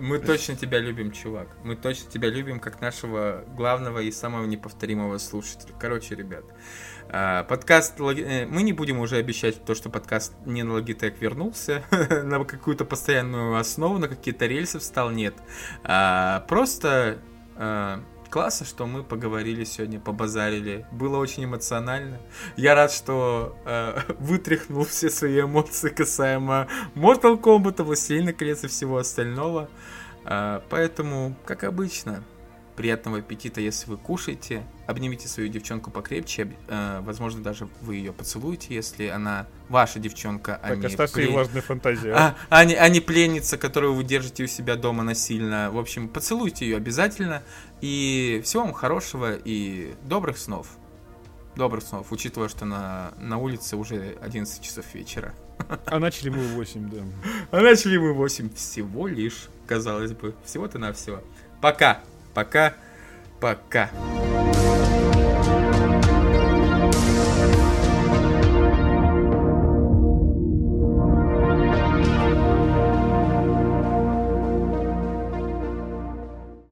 [0.00, 1.48] Мы точно тебя любим, чувак.
[1.64, 5.74] Мы точно тебя любим как нашего главного и самого неповторимого слушателя.
[5.78, 6.44] Короче, ребят,
[7.10, 7.98] а, подкаст...
[8.00, 11.82] Э, Мы не будем уже обещать то, что подкаст не на Logitech вернулся
[12.24, 15.34] на какую-то постоянную основу, на какие-то рельсы встал, нет.
[15.84, 17.18] А, Просто
[17.56, 20.86] а, классно, что мы поговорили сегодня, побазарили.
[20.92, 22.18] Было очень эмоционально.
[22.56, 28.98] Я рад, что э, вытряхнул все свои эмоции касаемо Mortal Kombat, Властелина колец и всего
[28.98, 29.68] остального.
[30.24, 32.22] А, поэтому, как обычно,
[32.78, 34.62] приятного аппетита, если вы кушаете.
[34.86, 36.56] Обнимите свою девчонку покрепче.
[36.68, 41.32] э, возможно, даже вы ее поцелуете, если она ваша девчонка, а Так, не оставь плен-
[41.32, 42.08] влажные фантазии.
[42.10, 45.70] а, а не, а не пленница, которую вы держите у себя дома насильно.
[45.72, 47.42] В общем, поцелуйте ее обязательно.
[47.80, 50.68] И всего вам хорошего и добрых снов.
[51.56, 55.34] Добрых снов, учитывая, что на, на улице уже 11 часов вечера.
[55.86, 56.98] А начали мы в 8, да.
[57.50, 60.36] А начали мы 8 всего лишь, казалось бы.
[60.44, 61.20] Всего-то навсего.
[62.38, 62.72] Пока,
[63.40, 65.27] пока, пока.